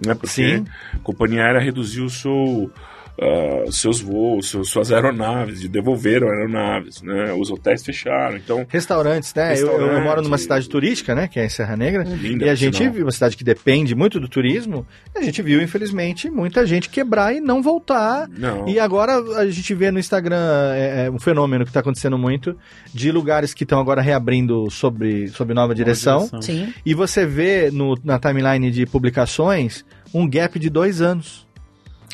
Né? 0.04 0.14
Porque 0.14 0.28
Sim. 0.28 0.66
a 0.92 0.98
companhia 0.98 1.44
aérea 1.44 1.60
reduziu 1.60 2.04
o 2.04 2.10
seu, 2.10 2.70
ah, 3.20 3.64
seus 3.70 4.00
voos, 4.00 4.50
seus- 4.50 4.68
suas 4.70 4.92
aeronaves, 4.92 5.60
de 5.60 5.68
devolveram 5.68 6.28
aeronaves, 6.28 7.00
né? 7.02 7.32
Os 7.32 7.50
hotéis 7.50 7.84
fecharam, 7.84 8.36
então 8.36 8.66
Restaurantes, 8.68 9.32
né? 9.34 9.52
Eu, 9.54 9.56
eu- 9.56 9.66
eu 9.66 9.72
Restaurante. 9.78 10.04
moro 10.04 10.22
numa 10.22 10.38
cidade 10.38 10.68
turística, 10.68 11.14
né? 11.14 11.26
Que 11.28 11.40
é 11.40 11.46
em 11.46 11.48
Serra 11.48 11.76
Negra. 11.76 12.02
linda. 12.04 12.44
E 12.46 12.48
a 12.48 12.54
gente 12.54 12.76
sinal. 12.78 12.92
viu, 12.92 13.04
uma 13.04 13.10
cidade 13.12 13.36
que 13.36 13.44
depende 13.44 13.94
muito 13.94 14.20
do 14.20 14.28
turismo, 14.28 14.86
a 15.14 15.22
gente 15.22 15.40
viu, 15.42 15.62
infelizmente, 15.62 16.28
muita 16.30 16.66
gente 16.66 16.88
quebrar 16.90 17.34
e 17.34 17.40
não 17.40 17.62
voltar. 17.62 18.28
Não. 18.28 18.68
E 18.68 18.78
agora 18.78 19.14
a 19.38 19.46
gente 19.50 19.74
vê 19.74 19.90
no 19.90 19.98
Instagram 19.98 20.36
é, 20.74 21.06
é, 21.06 21.10
um 21.10 21.18
fenômeno 21.18 21.64
que 21.64 21.70
está 21.70 21.80
acontecendo 21.80 22.18
muito 22.18 22.56
de 22.92 23.10
lugares 23.10 23.54
que 23.54 23.62
estão 23.64 23.80
agora 23.80 24.02
reabrindo 24.02 24.70
sobre, 24.70 25.28
sob 25.28 25.54
nova 25.54 25.74
direção. 25.74 26.28
Sim. 26.40 26.72
E 26.84 26.92
você 26.94 27.24
vê 27.24 27.70
no- 27.70 27.96
na 28.04 28.18
timeline 28.18 28.70
de 28.70 28.84
publicações 28.86 29.84
um 30.12 30.28
gap 30.28 30.58
de 30.58 30.68
dois 30.70 31.00
anos. 31.00 31.45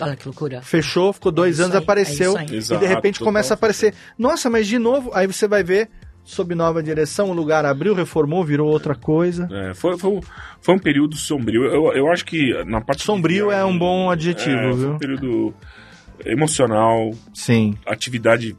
Olha 0.00 0.16
que 0.16 0.26
loucura. 0.26 0.62
Fechou, 0.62 1.12
ficou 1.12 1.31
dois 1.33 1.61
É 1.61 1.64
anos, 1.64 1.76
aí, 1.76 1.83
apareceu. 1.83 2.37
é 2.38 2.46
e 2.50 2.57
Exato, 2.57 2.81
de 2.81 2.87
repente 2.87 3.20
começa 3.20 3.55
a 3.55 3.57
aparecer. 3.57 3.94
Nossa, 4.18 4.48
mas 4.48 4.66
de 4.66 4.78
novo. 4.78 5.11
Aí 5.14 5.26
você 5.26 5.46
vai 5.46 5.62
ver, 5.62 5.90
sob 6.24 6.55
nova 6.55 6.83
direção, 6.83 7.31
o 7.31 7.33
lugar 7.35 7.64
abriu, 7.66 7.94
reformou, 7.94 8.44
virou 8.44 8.68
outra 8.70 8.94
coisa. 8.94 9.48
É, 9.50 9.74
foi, 9.74 9.98
foi, 9.98 10.11
um- 10.11 10.20
foi 10.61 10.74
um 10.74 10.78
período 10.78 11.16
sombrio. 11.16 11.64
Eu, 11.64 11.92
eu 11.94 12.11
acho 12.11 12.24
que 12.24 12.52
na 12.64 12.81
parte 12.81 13.00
de 13.00 13.05
Sombrio 13.05 13.50
é 13.50 13.64
um 13.64 13.76
bom 13.78 14.11
adjetivo, 14.11 14.57
é, 14.57 14.70
Foi 14.70 14.76
viu? 14.81 14.92
um 14.92 14.98
período 14.98 15.55
emocional, 16.24 17.11
Sim. 17.35 17.76
atividade 17.87 18.57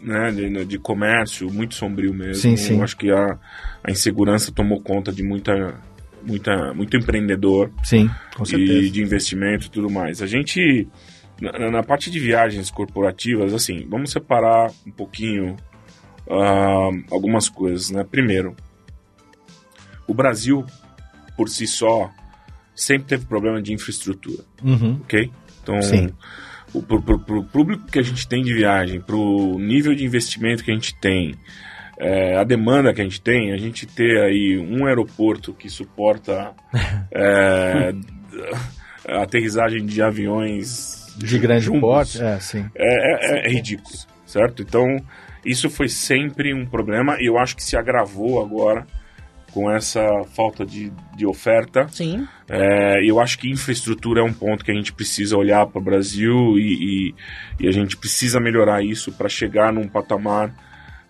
né, 0.00 0.30
de, 0.30 0.64
de 0.64 0.78
comércio 0.78 1.50
muito 1.52 1.74
sombrio 1.74 2.12
mesmo. 2.14 2.34
Sim, 2.42 2.56
sim. 2.56 2.76
Eu 2.78 2.84
acho 2.84 2.96
que 2.96 3.10
a, 3.10 3.38
a 3.82 3.90
insegurança 3.90 4.52
tomou 4.52 4.80
conta 4.80 5.12
de 5.12 5.22
muita, 5.22 5.74
muita, 6.28 6.72
muito 6.74 6.96
empreendedor 6.96 7.72
Sim, 7.82 8.08
com 8.36 8.42
e 8.44 8.46
certeza. 8.46 8.90
de 8.90 9.02
investimento 9.02 9.66
e 9.66 9.70
tudo 9.70 9.90
mais. 9.90 10.22
A 10.22 10.26
gente 10.26 10.86
na, 11.40 11.70
na 11.70 11.82
parte 11.82 12.10
de 12.10 12.20
viagens 12.20 12.70
corporativas, 12.70 13.52
assim, 13.54 13.86
vamos 13.88 14.10
separar 14.12 14.70
um 14.86 14.90
pouquinho 14.90 15.56
uh, 16.26 17.04
algumas 17.10 17.48
coisas, 17.48 17.90
né? 17.90 18.04
Primeiro, 18.04 18.54
o 20.06 20.14
Brasil, 20.14 20.64
por 21.36 21.48
si 21.48 21.66
só, 21.66 22.10
sempre 22.74 23.08
teve 23.08 23.26
problema 23.26 23.60
de 23.62 23.72
infraestrutura, 23.72 24.44
Uhum. 24.62 24.98
ok? 25.02 25.30
Então, 25.62 25.80
Sim. 25.82 26.10
o, 26.72 26.82
pro, 26.82 27.02
pro- 27.02 27.18
pro 27.20 27.44
público 27.44 27.86
que 27.86 27.98
a 27.98 28.02
gente 28.02 28.26
tem 28.26 28.42
de 28.42 28.52
viagem, 28.54 29.00
pro 29.00 29.58
nível 29.58 29.94
de 29.94 30.04
investimento 30.04 30.64
que 30.64 30.70
a 30.70 30.74
gente 30.74 30.94
tem, 30.98 31.34
é, 31.98 32.36
a 32.36 32.44
demanda 32.44 32.92
que 32.94 33.00
a 33.00 33.04
gente 33.04 33.20
tem, 33.20 33.52
a 33.52 33.56
gente 33.56 33.86
ter 33.86 34.20
aí 34.22 34.56
um 34.58 34.86
aeroporto 34.86 35.52
que 35.52 35.68
suporta 35.68 36.52
é, 37.12 37.92
aterrissagem 39.06 39.84
de 39.86 40.02
aviões 40.02 41.06
De 41.16 41.38
grande 41.38 41.64
jumbos, 41.66 41.80
porte, 41.80 42.22
é, 42.22 42.38
sim. 42.40 42.66
é, 42.74 43.40
é- 43.40 43.46
é 43.46 43.50
ridículo, 43.50 43.94
certo? 44.26 44.62
Então, 44.62 44.84
isso 45.44 45.68
foi 45.70 45.88
sempre 45.88 46.52
um 46.54 46.66
problema 46.66 47.16
e 47.20 47.26
eu 47.26 47.38
acho 47.38 47.56
que 47.56 47.62
se 47.62 47.76
agravou 47.76 48.40
agora 48.42 48.86
com 49.52 49.70
essa 49.70 50.04
falta 50.36 50.64
de, 50.64 50.92
de 51.16 51.26
oferta. 51.26 51.88
Sim. 51.88 52.28
É, 52.48 53.00
eu 53.02 53.18
acho 53.18 53.38
que 53.38 53.50
infraestrutura 53.50 54.20
é 54.20 54.22
um 54.22 54.32
ponto 54.32 54.62
que 54.64 54.70
a 54.70 54.74
gente 54.74 54.92
precisa 54.92 55.36
olhar 55.38 55.66
para 55.66 55.80
o 55.80 55.82
Brasil 55.84 56.58
e, 56.58 57.08
e- 57.08 57.14
e 57.64 57.66
a 57.68 57.72
gente 57.72 57.96
precisa 57.96 58.38
melhorar 58.38 58.84
isso 58.84 59.10
para 59.10 59.28
chegar 59.28 59.72
num 59.72 59.88
patamar. 59.88 60.54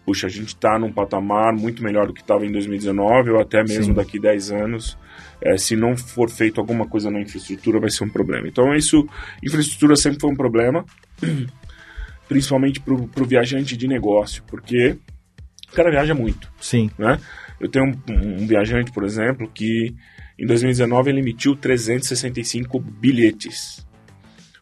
Puxa, 0.09 0.27
a 0.27 0.31
gente 0.31 0.49
está 0.49 0.79
num 0.79 0.90
patamar 0.90 1.53
muito 1.53 1.83
melhor 1.83 2.07
do 2.07 2.14
que 2.14 2.23
estava 2.23 2.47
em 2.47 2.51
2019 2.51 3.29
ou 3.29 3.42
até 3.42 3.62
mesmo 3.62 3.85
Sim. 3.85 3.92
daqui 3.92 4.18
10 4.18 4.53
anos. 4.53 4.97
É, 5.38 5.59
se 5.59 5.77
não 5.77 5.99
for 5.99 6.31
feito 6.31 6.59
alguma 6.59 6.88
coisa 6.88 7.11
na 7.11 7.21
infraestrutura, 7.21 7.79
vai 7.79 7.90
ser 7.90 8.05
um 8.05 8.09
problema. 8.09 8.49
Então, 8.49 8.75
isso, 8.75 9.07
infraestrutura 9.44 9.97
sempre 9.97 10.18
foi 10.18 10.31
um 10.31 10.35
problema, 10.35 10.83
principalmente 12.27 12.81
para 12.81 12.94
o 12.94 13.27
viajante 13.27 13.77
de 13.77 13.87
negócio, 13.87 14.42
porque 14.47 14.97
o 15.71 15.77
cara 15.77 15.90
viaja 15.90 16.14
muito 16.14 16.51
Sim. 16.59 16.90
né? 16.99 17.21
Eu 17.61 17.68
tenho 17.68 17.85
um, 17.85 18.42
um 18.42 18.47
viajante, 18.47 18.90
por 18.90 19.05
exemplo, 19.05 19.47
que 19.53 19.94
em 20.38 20.47
2019 20.47 21.11
ele 21.11 21.21
emitiu 21.21 21.55
365 21.55 22.81
bilhetes. 22.81 23.87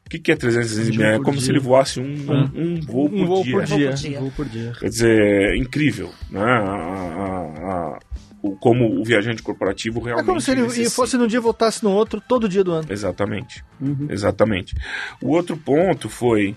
O 0.07 0.09
que, 0.09 0.19
que 0.21 0.31
é 0.33 0.37
365? 0.37 1.03
Um 1.03 1.07
É 1.07 1.19
como 1.19 1.33
dia. 1.33 1.41
se 1.41 1.51
ele 1.51 1.59
voasse 1.59 1.99
um, 2.01 2.15
Ah. 2.29 2.51
um 2.55 2.81
voo 2.81 3.09
por 3.11 3.19
Um 3.19 3.27
voo 3.27 3.43
dia. 3.43 3.53
por 3.53 3.65
dia. 3.65 3.89
por 3.91 3.95
dia. 3.97 4.19
Um 4.19 4.23
voo 4.23 4.33
por 4.37 4.49
dia. 4.49 4.73
Quer 4.79 4.89
dizer, 4.89 5.19
é 5.21 5.57
incrível, 5.57 6.11
né? 6.31 6.41
A- 6.41 6.45
a- 6.45 7.71
a- 7.95 7.99
o, 8.41 8.55
como 8.57 9.01
o 9.01 9.05
viajante 9.05 9.43
corporativo 9.43 9.99
É 10.01 10.05
realmente 10.05 10.27
como 10.27 10.41
se 10.41 10.53
ele 10.53 10.63
necessita. 10.63 10.91
fosse 10.91 11.17
num 11.17 11.27
dia 11.27 11.39
e 11.39 11.43
voltasse 11.43 11.83
no 11.83 11.91
outro, 11.91 12.21
todo 12.21 12.49
dia 12.49 12.63
do 12.63 12.71
ano. 12.71 12.87
Exatamente. 12.89 13.65
Exatamente. 14.09 14.77
O 15.21 15.31
outro 15.33 15.57
ponto 15.57 16.09
foi, 16.09 16.55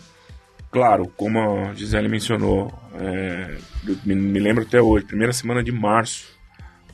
claro, 0.69 1.07
como 1.17 1.39
a 1.39 1.73
Gisele 1.73 2.07
mencionou, 2.07 2.71
é, 2.93 3.57
me, 4.05 4.13
me 4.13 4.39
lembro 4.39 4.61
até 4.63 4.79
hoje, 4.79 5.05
primeira 5.05 5.33
semana 5.33 5.63
de 5.63 5.71
março, 5.71 6.27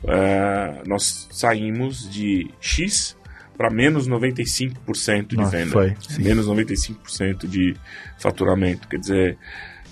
é, 0.08 0.84
nós 0.88 1.28
saímos 1.32 2.10
de 2.10 2.50
X 2.62 3.18
para 3.58 3.70
menos 3.70 4.08
95% 4.08 5.28
de 5.28 5.36
Nossa, 5.38 5.52
venda. 5.58 5.72
foi, 5.72 5.96
sim. 6.08 6.24
Menos 6.24 6.48
95% 6.48 7.48
de 7.48 7.76
faturamento. 8.20 8.88
Quer 8.88 8.98
dizer, 9.00 9.38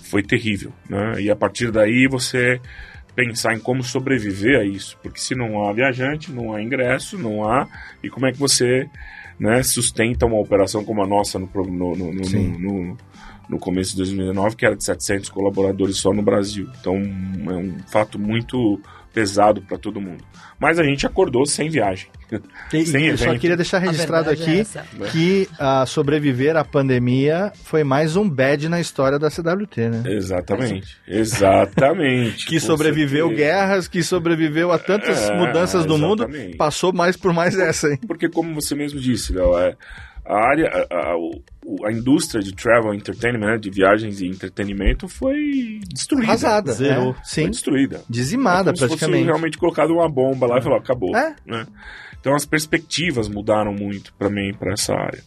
foi 0.02 0.22
terrível. 0.22 0.72
Né? 0.88 1.22
E 1.22 1.30
a 1.30 1.36
partir 1.36 1.70
daí 1.70 2.06
você 2.08 2.60
pensar 3.14 3.54
em 3.54 3.60
como 3.60 3.82
sobreviver 3.82 4.60
a 4.60 4.64
isso. 4.64 4.98
Porque 5.02 5.18
se 5.20 5.34
não 5.34 5.64
há 5.68 5.72
viajante, 5.72 6.32
não 6.32 6.52
há 6.54 6.62
ingresso, 6.62 7.16
não 7.18 7.48
há. 7.48 7.66
E 8.02 8.08
como 8.10 8.26
é 8.26 8.32
que 8.32 8.38
você 8.38 8.88
né, 9.38 9.62
sustenta 9.62 10.26
uma 10.26 10.38
operação 10.38 10.84
como 10.84 11.02
a 11.02 11.06
nossa 11.06 11.38
no, 11.38 11.48
no, 11.54 11.94
no, 11.96 12.12
no- 12.12 12.96
no 13.46 13.58
começo 13.58 13.90
de 13.90 13.98
2019, 13.98 14.56
que 14.56 14.64
era 14.64 14.74
de 14.74 14.82
700 14.82 15.28
colaboradores 15.28 15.98
só 15.98 16.12
no 16.14 16.22
Brasil. 16.22 16.66
Então 16.80 16.96
é 16.96 17.54
um 17.56 17.76
fato 17.90 18.18
muito 18.18 18.80
pesado 19.14 19.62
para 19.62 19.78
todo 19.78 20.00
mundo. 20.00 20.24
Mas 20.58 20.78
a 20.78 20.82
gente 20.82 21.06
acordou 21.06 21.46
sem 21.46 21.70
viagem. 21.70 22.08
E, 22.72 22.84
Sem 22.86 23.06
eu 23.06 23.16
só 23.18 23.32
queria 23.38 23.56
deixar 23.56 23.78
registrado 23.78 24.28
é 24.30 24.32
aqui 24.32 24.60
essa. 24.60 24.84
que 25.12 25.48
a 25.58 25.86
sobreviver 25.86 26.56
à 26.56 26.64
pandemia 26.64 27.52
foi 27.62 27.84
mais 27.84 28.16
um 28.16 28.28
bad 28.28 28.68
na 28.68 28.80
história 28.80 29.18
da 29.18 29.30
CWT, 29.30 29.88
né? 29.88 30.02
Exatamente. 30.06 30.96
Exatamente. 31.06 32.46
Que 32.46 32.58
sobreviveu 32.60 33.28
certeza. 33.28 33.48
guerras, 33.50 33.88
que 33.88 34.02
sobreviveu 34.02 34.72
a 34.72 34.78
tantas 34.78 35.28
É, 35.30 35.36
mudanças 35.36 35.86
do 35.86 35.96
mundo, 35.96 36.28
passou 36.58 36.92
mais 36.92 37.16
por 37.16 37.32
mais 37.32 37.56
essa, 37.58 37.88
hein? 37.90 37.98
Porque 38.06 38.28
como 38.28 38.54
você 38.54 38.74
mesmo 38.74 38.98
disse, 38.98 39.32
Léo, 39.32 39.56
é, 39.58 39.76
a 40.24 40.34
área, 40.36 40.68
a, 40.90 41.10
a, 41.10 41.16
o- 41.16 41.42
a 41.84 41.92
indústria 41.92 42.42
de 42.42 42.54
travel 42.54 42.92
entertainment, 42.94 43.46
né, 43.46 43.58
de 43.58 43.70
viagens 43.70 44.20
e 44.20 44.26
entretenimento 44.26 45.08
foi 45.08 45.80
destruída. 45.92 46.28
Arrasada. 46.28 46.72
Zerou. 46.72 47.10
é, 47.10 47.14
Foi 47.14 47.22
sim. 47.24 47.50
destruída. 47.50 48.02
Dizimada, 48.08 48.70
É 48.70 48.72
como 48.72 48.76
se 48.76 48.80
fosse 48.82 48.98
praticamente. 48.98 49.24
realmente 49.24 49.58
colocado 49.58 49.92
uma 49.92 50.08
bomba 50.08 50.46
lá 50.46 50.58
e 50.58 50.62
falou, 50.62 50.78
acabou. 50.78 51.16
É. 51.16 51.34
né? 51.46 51.66
Então 52.20 52.34
as 52.34 52.46
perspectivas 52.46 53.28
mudaram 53.28 53.72
muito 53.72 54.12
para 54.14 54.30
mim, 54.30 54.52
para 54.54 54.72
essa 54.72 54.94
área. 54.94 55.22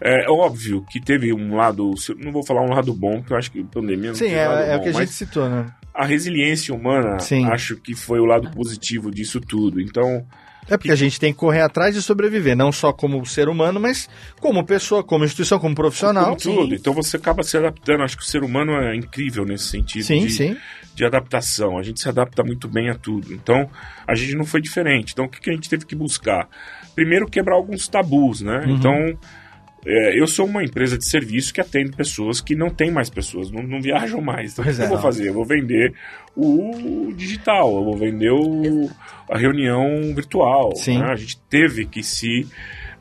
É 0.00 0.28
óbvio 0.28 0.84
que 0.90 1.00
teve 1.00 1.32
um 1.32 1.54
lado, 1.54 1.92
não 2.18 2.32
vou 2.32 2.44
falar 2.44 2.62
um 2.62 2.74
lado 2.74 2.92
bom, 2.92 3.18
porque 3.20 3.32
eu 3.32 3.36
acho 3.36 3.50
que 3.50 3.60
a 3.60 3.64
pandemia 3.64 4.08
não 4.08 4.14
Sim, 4.14 4.30
é, 4.32 4.48
lado 4.48 4.62
é 4.62 4.74
o 4.74 4.78
bom, 4.78 4.82
que 4.82 4.88
a 4.88 4.92
gente 4.92 5.12
citou, 5.12 5.48
né? 5.48 5.66
a 5.94 6.04
resiliência 6.04 6.74
humana, 6.74 7.20
Sim. 7.20 7.46
acho 7.46 7.76
que 7.76 7.94
foi 7.94 8.18
o 8.18 8.24
lado 8.24 8.50
positivo 8.50 9.12
disso 9.12 9.40
tudo. 9.40 9.80
Então, 9.80 10.26
É 10.68 10.76
porque 10.76 10.90
a 10.90 10.96
gente 10.96 11.20
tem 11.20 11.32
que 11.32 11.38
correr 11.38 11.60
atrás 11.60 11.94
de 11.94 12.00
sobreviver, 12.00 12.56
não 12.56 12.72
só 12.72 12.92
como 12.92 13.24
ser 13.26 13.48
humano, 13.48 13.78
mas 13.78 14.08
como 14.40 14.64
pessoa, 14.64 15.02
como 15.02 15.24
instituição, 15.24 15.58
como 15.58 15.74
profissional. 15.74 16.36
como 16.36 16.36
tudo. 16.36 16.74
Então 16.74 16.92
você 16.92 17.16
acaba 17.16 17.42
se 17.42 17.56
adaptando. 17.56 18.02
Acho 18.02 18.16
que 18.16 18.22
o 18.22 18.26
ser 18.26 18.42
humano 18.42 18.72
é 18.72 18.96
incrível 18.96 19.44
nesse 19.44 19.68
sentido 19.68 20.04
Sim, 20.04 20.26
de, 20.26 20.30
sim. 20.32 20.56
de 20.94 21.04
adaptação. 21.04 21.78
A 21.78 21.82
gente 21.82 22.00
se 22.00 22.08
adapta 22.08 22.42
muito 22.42 22.68
bem 22.68 22.90
a 22.90 22.94
tudo. 22.94 23.32
Então, 23.32 23.68
a 24.06 24.14
gente 24.14 24.34
não 24.34 24.44
foi 24.44 24.60
diferente. 24.60 25.12
Então, 25.12 25.26
o 25.26 25.28
que, 25.28 25.40
que 25.40 25.50
a 25.50 25.52
gente 25.52 25.68
teve 25.68 25.84
que 25.84 25.94
buscar? 25.94 26.48
Primeiro, 26.94 27.26
quebrar 27.26 27.56
alguns 27.56 27.88
tabus, 27.88 28.40
né? 28.40 28.64
Uhum. 28.66 28.76
Então, 28.76 29.18
é, 29.86 30.18
eu 30.18 30.26
sou 30.26 30.46
uma 30.46 30.62
empresa 30.64 30.96
de 30.96 31.08
serviço 31.08 31.52
que 31.52 31.60
atende 31.60 31.92
pessoas 31.92 32.40
que 32.40 32.54
não 32.54 32.70
tem 32.70 32.90
mais 32.90 33.10
pessoas, 33.10 33.50
não, 33.50 33.62
não 33.62 33.80
viajam 33.80 34.20
mais. 34.20 34.52
Então, 34.52 34.64
Pois 34.64 34.76
o 34.76 34.80
que 34.80 34.82
é. 34.82 34.86
eu 34.86 34.90
vou 34.90 35.00
fazer? 35.00 35.28
Eu 35.28 35.34
vou 35.34 35.44
vender 35.44 35.92
o 36.36 37.12
digital, 37.16 37.74
eu 37.76 37.84
vou 37.84 37.96
vender 37.96 38.30
o, 38.30 38.90
a 39.30 39.38
reunião 39.38 39.86
virtual. 40.14 40.74
Sim. 40.76 40.98
né? 40.98 41.06
A 41.12 41.16
gente 41.16 41.38
teve 41.48 41.86
que 41.86 42.02
se 42.02 42.46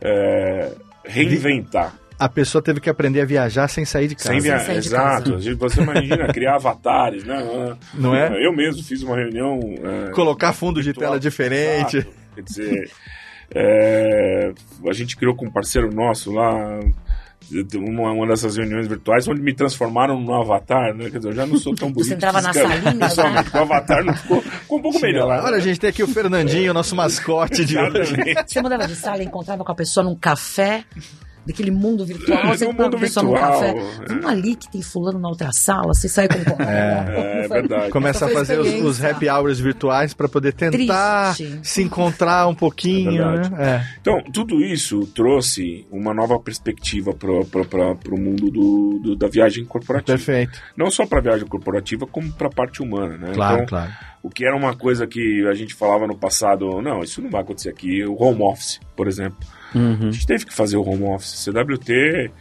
é, 0.02 0.72
reinventar. 1.06 1.96
A 2.20 2.30
pessoa 2.30 2.62
teve 2.62 2.80
que 2.80 2.90
aprender 2.90 3.22
a 3.22 3.26
viajar 3.26 3.68
sem 3.68 3.84
sair 3.86 4.08
de 4.08 4.16
casa. 4.16 4.30
Sem 4.30 4.40
viajar. 4.40 4.72
de 4.72 4.78
Exato. 4.78 5.32
casa. 5.34 5.56
Você 5.56 5.82
imagina 5.82 6.28
criar 6.32 6.56
avatares, 6.56 7.24
né? 7.24 7.76
Não 7.96 8.16
é? 8.16 8.46
Eu 8.46 8.54
mesmo 8.56 8.84
fiz 8.84 9.02
uma 9.04 9.16
reunião. 9.18 9.60
é, 10.08 10.12
Colocar 10.12 10.54
fundo 10.54 10.80
de 10.80 10.88
virtual. 10.90 11.10
tela 11.12 11.20
diferente. 11.20 11.98
Exato. 11.98 12.14
Quer 12.36 12.42
dizer, 12.44 12.92
é, 13.52 14.52
a 14.88 14.94
gente 14.94 15.16
criou 15.16 15.36
com 15.36 15.46
um 15.46 15.52
parceiro 15.52 15.94
nosso 15.94 16.32
lá 16.32 16.80
uma, 17.76 18.12
uma 18.12 18.28
dessas 18.28 18.56
reuniões 18.56 18.88
virtuais 18.88 19.28
onde 19.28 19.42
me 19.42 19.54
transformaram 19.54 20.20
num 20.20 20.34
avatar, 20.34 20.94
né? 20.96 21.10
Quer 21.10 21.18
dizer, 21.18 21.30
eu 21.30 21.36
já 21.36 21.46
não 21.46 21.58
sou 21.58 21.76
tão 21.76 21.92
bonito. 21.92 22.08
Você 22.08 22.16
entrava 22.16 22.42
na 22.42 22.54
salinha, 22.54 22.94
né? 22.94 23.08
pessoalmente, 23.08 23.50
O 23.56 23.60
avatar 23.60 24.04
não 24.04 24.14
ficou, 24.14 24.42
ficou 24.42 24.80
um 24.80 24.82
pouco 24.82 25.00
melhor. 25.00 25.44
Olha, 25.44 25.58
a 25.58 25.60
gente 25.60 25.80
tem 25.80 25.90
aqui 25.90 26.04
o 26.04 26.08
Fernandinho, 26.08 26.74
nosso 26.74 26.96
mascote 26.96 27.66
de 27.66 27.78
hoje. 27.78 28.16
Você 28.46 28.62
mudava 28.62 28.88
de 28.88 28.96
sala 28.96 29.22
e 29.22 29.26
encontrava 29.26 29.64
com 29.64 29.72
a 29.72 29.76
pessoa 29.76 30.04
num 30.04 30.16
café, 30.16 30.84
daquele 31.46 31.72
mundo 31.72 32.06
virtual, 32.06 32.48
você 32.48 32.66
No 32.66 32.74
com 32.74 32.82
a 32.82 32.86
mundo 32.86 32.98
virtual, 32.98 33.34
café. 33.34 33.70
é. 33.70 34.06
Vamos 34.08 34.26
ali 34.26 34.56
que 34.56 34.72
tem 34.72 34.82
fulano 34.82 35.20
na 35.20 35.28
outra 35.30 35.52
sala, 35.52 35.94
você 35.94 36.08
sai 36.08 36.28
com... 36.28 36.62
É, 36.64 37.44
é 37.44 37.48
verdade. 37.48 37.92
Começa 37.92 38.26
a 38.26 38.30
fazer 38.30 38.60
os, 38.60 38.74
os 38.82 39.04
happy 39.04 39.30
hours 39.30 39.60
virtuais 39.60 40.14
para 40.14 40.28
poder 40.30 40.54
tentar 40.54 41.36
Triste. 41.36 41.60
se 41.64 41.82
encontrar 41.84 42.48
um 42.48 42.56
pouquinho, 42.56 43.22
É 43.22 43.50
né? 43.50 43.88
Então, 44.02 44.22
tudo 44.32 44.62
isso 44.62 45.06
trouxe 45.08 45.86
uma 45.92 46.14
nova 46.14 46.40
perspectiva 46.40 47.14
para 47.14 47.30
o 47.32 48.18
mundo 48.20 48.50
do, 48.50 49.00
do- 49.04 49.16
da 49.16 49.28
viagem 49.28 49.64
É, 49.64 49.68
corporativa. 49.68 50.18
perfeito. 50.18 50.60
Não 50.78 50.90
só 50.90 51.06
para 51.06 51.20
a 51.20 51.22
viagem 51.22 51.46
corporativa, 51.48 52.06
como 52.08 52.32
para 52.32 52.48
a 52.48 52.52
parte 52.52 52.82
humana. 52.82 53.18
Né? 53.18 53.32
Claro, 53.34 53.56
então, 53.56 53.66
claro. 53.68 53.92
o 54.22 54.30
que 54.30 54.46
era 54.46 54.56
uma 54.56 54.76
coisa 54.76 55.06
que 55.06 55.46
a 55.48 55.54
gente 55.54 55.74
falava 55.74 56.08
no 56.08 56.16
passado, 56.18 56.82
não, 56.82 57.02
isso 57.02 57.22
não 57.22 57.30
vai 57.30 57.42
acontecer 57.42 57.70
aqui. 57.70 58.04
O 58.06 58.16
home 58.22 58.42
office, 58.44 58.80
por 58.96 59.08
exemplo. 59.08 59.38
Uhum. 59.74 60.10
A 60.10 60.12
gente 60.12 60.26
teve 60.26 60.46
que 60.46 60.54
fazer 60.54 60.78
o 60.78 60.88
home 60.88 61.04
office. 61.04 61.44
CWT, 61.44 62.32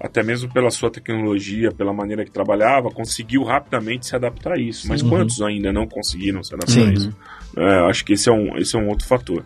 até 0.00 0.22
mesmo 0.22 0.52
pela 0.52 0.70
sua 0.70 0.90
tecnologia, 0.90 1.70
pela 1.70 1.92
maneira 1.92 2.24
que 2.24 2.30
trabalhava, 2.30 2.90
conseguiu 2.90 3.44
rapidamente 3.44 4.06
se 4.06 4.16
adaptar 4.16 4.52
a 4.54 4.60
isso. 4.60 4.88
Mas 4.88 5.02
quantos 5.02 5.40
ainda 5.40 5.72
não 5.72 5.86
conseguiram 5.86 6.42
se 6.42 6.54
adaptar 6.54 6.72
Sim. 6.72 6.88
a 6.88 6.92
isso? 6.92 7.16
É, 7.56 7.90
acho 7.90 8.04
que 8.04 8.14
esse 8.14 8.28
é, 8.28 8.32
um, 8.32 8.56
esse 8.58 8.74
é 8.76 8.78
um 8.78 8.88
outro 8.88 9.06
fator. 9.06 9.44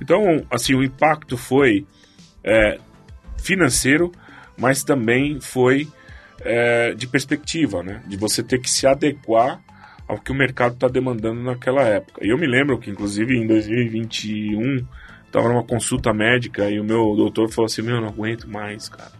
Então, 0.00 0.44
assim, 0.50 0.74
o 0.74 0.82
impacto 0.82 1.36
foi 1.36 1.86
é, 2.42 2.78
financeiro, 3.36 4.10
mas 4.56 4.82
também 4.82 5.40
foi 5.40 5.88
é, 6.40 6.94
de 6.94 7.06
perspectiva, 7.06 7.82
né? 7.82 8.02
De 8.06 8.16
você 8.16 8.42
ter 8.42 8.58
que 8.60 8.70
se 8.70 8.86
adequar 8.86 9.60
ao 10.08 10.18
que 10.18 10.32
o 10.32 10.34
mercado 10.34 10.74
está 10.74 10.88
demandando 10.88 11.40
naquela 11.40 11.82
época. 11.82 12.24
E 12.24 12.30
eu 12.30 12.38
me 12.38 12.46
lembro 12.46 12.78
que, 12.78 12.90
inclusive, 12.90 13.36
em 13.36 13.46
2021, 13.46 14.84
estava 15.30 15.48
numa 15.48 15.62
consulta 15.62 16.12
médica 16.12 16.68
e 16.68 16.80
o 16.80 16.84
meu 16.84 17.14
doutor 17.16 17.48
falou 17.50 17.66
assim: 17.66 17.82
Meu, 17.82 17.96
eu 17.96 18.00
não 18.00 18.08
aguento 18.08 18.48
mais, 18.48 18.88
cara. 18.88 19.12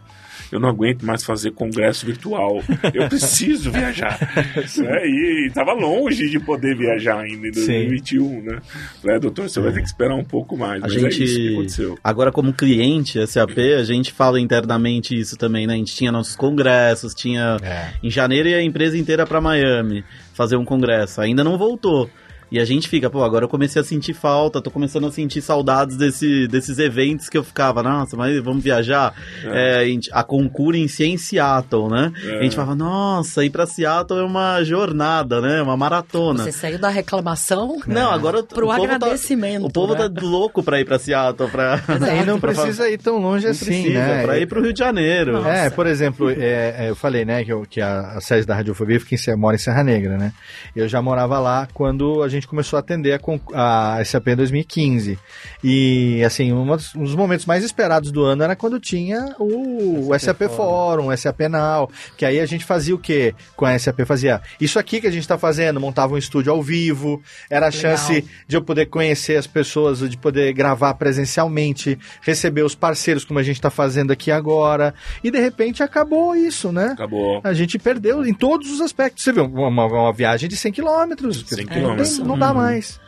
eu 0.51 0.59
não 0.59 0.67
aguento 0.67 1.05
mais 1.05 1.23
fazer 1.23 1.51
congresso 1.51 2.05
virtual. 2.05 2.61
Eu 2.93 3.07
preciso 3.07 3.71
viajar. 3.71 4.19
né? 4.77 5.07
E 5.07 5.47
estava 5.47 5.71
longe 5.73 6.29
de 6.29 6.39
poder 6.39 6.75
viajar 6.75 7.21
ainda 7.21 7.47
em 7.47 7.51
2021, 7.51 8.41
né? 8.41 8.59
Falei, 9.01 9.19
doutor, 9.19 9.49
você 9.49 9.61
vai 9.61 9.71
ter 9.71 9.79
que 9.79 9.87
esperar 9.87 10.15
um 10.15 10.25
pouco 10.25 10.57
mais. 10.57 10.83
A 10.83 10.87
Mas 10.87 10.93
gente, 10.93 11.21
é 11.21 11.25
isso 11.25 11.35
que 11.37 11.53
aconteceu. 11.53 11.99
Agora, 12.03 12.31
como 12.31 12.53
cliente 12.53 13.25
SAP, 13.25 13.57
a 13.79 13.83
gente 13.83 14.11
fala 14.11 14.39
internamente 14.39 15.17
isso 15.17 15.37
também, 15.37 15.65
né? 15.65 15.73
A 15.73 15.77
gente 15.77 15.95
tinha 15.95 16.11
nossos 16.11 16.35
congressos, 16.35 17.15
tinha. 17.15 17.57
É. 17.63 17.93
Em 18.03 18.11
janeiro 18.11 18.49
ia 18.49 18.57
a 18.57 18.63
empresa 18.63 18.97
inteira 18.97 19.25
para 19.25 19.39
Miami 19.39 20.03
fazer 20.33 20.57
um 20.57 20.65
congresso. 20.65 21.21
Ainda 21.21 21.43
não 21.43 21.57
voltou. 21.57 22.09
E 22.51 22.59
a 22.59 22.65
gente 22.65 22.89
fica, 22.89 23.09
pô, 23.09 23.23
agora 23.23 23.45
eu 23.45 23.49
comecei 23.49 23.81
a 23.81 23.85
sentir 23.85 24.13
falta, 24.13 24.61
tô 24.61 24.69
começando 24.69 25.07
a 25.07 25.11
sentir 25.11 25.41
saudades 25.41 25.95
desse, 25.95 26.47
desses 26.49 26.77
eventos 26.79 27.29
que 27.29 27.37
eu 27.37 27.43
ficava, 27.45 27.81
nossa, 27.81 28.17
mas 28.17 28.37
vamos 28.43 28.61
viajar. 28.61 29.13
É, 29.45 29.77
a, 29.77 29.85
gente- 29.85 30.09
a 30.11 30.21
Concura 30.23 30.77
em 30.77 30.87
si 30.87 31.03
é 31.03 31.07
em 31.07 31.17
Seattle, 31.17 31.87
né? 31.89 32.11
É. 32.25 32.39
A 32.39 32.43
gente 32.43 32.55
falava, 32.55 32.75
nossa, 32.75 33.45
ir 33.45 33.49
pra 33.49 33.65
Seattle 33.65 34.19
é 34.19 34.23
uma 34.23 34.61
jornada, 34.63 35.39
né? 35.39 35.61
Uma 35.61 35.77
maratona. 35.77 36.43
Você 36.43 36.51
saiu 36.51 36.77
da 36.77 36.89
reclamação 36.89 37.79
Não, 37.87 38.11
agora 38.11 38.43
pro 38.43 38.67
o 38.67 38.69
tá- 38.69 38.75
agradecimento. 38.75 39.65
o 39.65 39.71
povo 39.71 39.93
né? 39.95 40.09
tá 40.09 40.21
louco 40.21 40.61
pra 40.61 40.79
ir 40.79 40.85
pra 40.85 40.99
Seattle, 40.99 41.49
pra... 41.49 41.79
E 42.21 42.25
não 42.25 42.37
pra- 42.39 42.51
precisa 42.51 42.89
ir 42.89 42.97
tão 42.97 43.17
longe 43.17 43.45
Não 43.45 43.51
assim, 43.51 43.65
precisa, 43.65 43.93
né? 43.99 44.23
pra 44.23 44.37
ir 44.39 44.45
pro 44.47 44.61
Rio 44.61 44.73
de 44.73 44.79
Janeiro. 44.79 45.33
Nossa. 45.33 45.47
É, 45.49 45.69
por 45.69 45.87
exemplo, 45.87 46.29
é, 46.29 46.75
é, 46.77 46.89
eu 46.89 46.95
falei, 46.95 47.23
né, 47.23 47.43
que, 47.45 47.53
eu- 47.53 47.65
que 47.69 47.79
a, 47.79 48.17
a 48.17 48.21
sede 48.21 48.45
da 48.45 48.55
Radiofobia 48.55 48.99
fica 48.99 49.15
em, 49.31 49.35
mora 49.37 49.55
em 49.55 49.59
Serra 49.59 49.83
Negra, 49.83 50.17
né? 50.17 50.33
Eu 50.75 50.87
já 50.89 51.01
morava 51.01 51.39
lá 51.39 51.67
quando 51.73 52.21
a 52.21 52.27
gente 52.27 52.40
começou 52.47 52.77
a 52.77 52.79
atender 52.79 53.19
a, 53.53 53.97
a 53.97 54.05
SAP 54.05 54.29
em 54.29 54.35
2015. 54.35 55.19
E, 55.63 56.23
assim, 56.23 56.51
um 56.51 56.65
dos 56.65 57.15
momentos 57.15 57.45
mais 57.45 57.63
esperados 57.63 58.11
do 58.11 58.23
ano 58.23 58.43
era 58.43 58.55
quando 58.55 58.79
tinha 58.79 59.35
o, 59.39 60.09
o 60.09 60.19
SAP 60.19 60.43
Fórum, 60.55 61.07
o 61.07 61.17
SAP 61.17 61.41
Now, 61.49 61.89
que 62.17 62.25
aí 62.25 62.39
a 62.39 62.45
gente 62.45 62.65
fazia 62.65 62.95
o 62.95 62.99
quê 62.99 63.33
com 63.55 63.65
a 63.65 63.77
SAP? 63.77 64.01
Fazia 64.05 64.41
isso 64.59 64.79
aqui 64.79 65.01
que 65.01 65.07
a 65.07 65.11
gente 65.11 65.27
tá 65.27 65.37
fazendo, 65.37 65.79
montava 65.79 66.13
um 66.13 66.17
estúdio 66.17 66.51
ao 66.51 66.61
vivo, 66.61 67.21
era 67.49 67.67
a 67.67 67.69
Legal. 67.69 67.81
chance 67.81 68.25
de 68.47 68.55
eu 68.55 68.61
poder 68.61 68.87
conhecer 68.87 69.37
as 69.37 69.47
pessoas, 69.47 69.99
de 70.09 70.17
poder 70.17 70.53
gravar 70.53 70.93
presencialmente, 70.95 71.97
receber 72.21 72.63
os 72.63 72.75
parceiros 72.75 73.25
como 73.25 73.39
a 73.39 73.43
gente 73.43 73.57
está 73.57 73.69
fazendo 73.69 74.11
aqui 74.11 74.31
agora. 74.31 74.93
E 75.23 75.31
de 75.31 75.39
repente 75.39 75.83
acabou 75.83 76.35
isso, 76.35 76.71
né? 76.71 76.91
Acabou. 76.93 77.41
A 77.43 77.53
gente 77.53 77.77
perdeu 77.77 78.25
em 78.25 78.33
todos 78.33 78.71
os 78.71 78.81
aspectos. 78.81 79.23
Você 79.23 79.31
viu, 79.31 79.45
uma, 79.45 79.85
uma 79.85 80.13
viagem 80.13 80.49
de 80.49 80.55
100 80.55 80.71
quilômetros. 80.71 81.45
100 81.47 81.65
Não 81.65 81.73
quilômetros. 81.73 82.19
Não 82.31 82.39
dá 82.39 82.53
mais. 82.53 82.99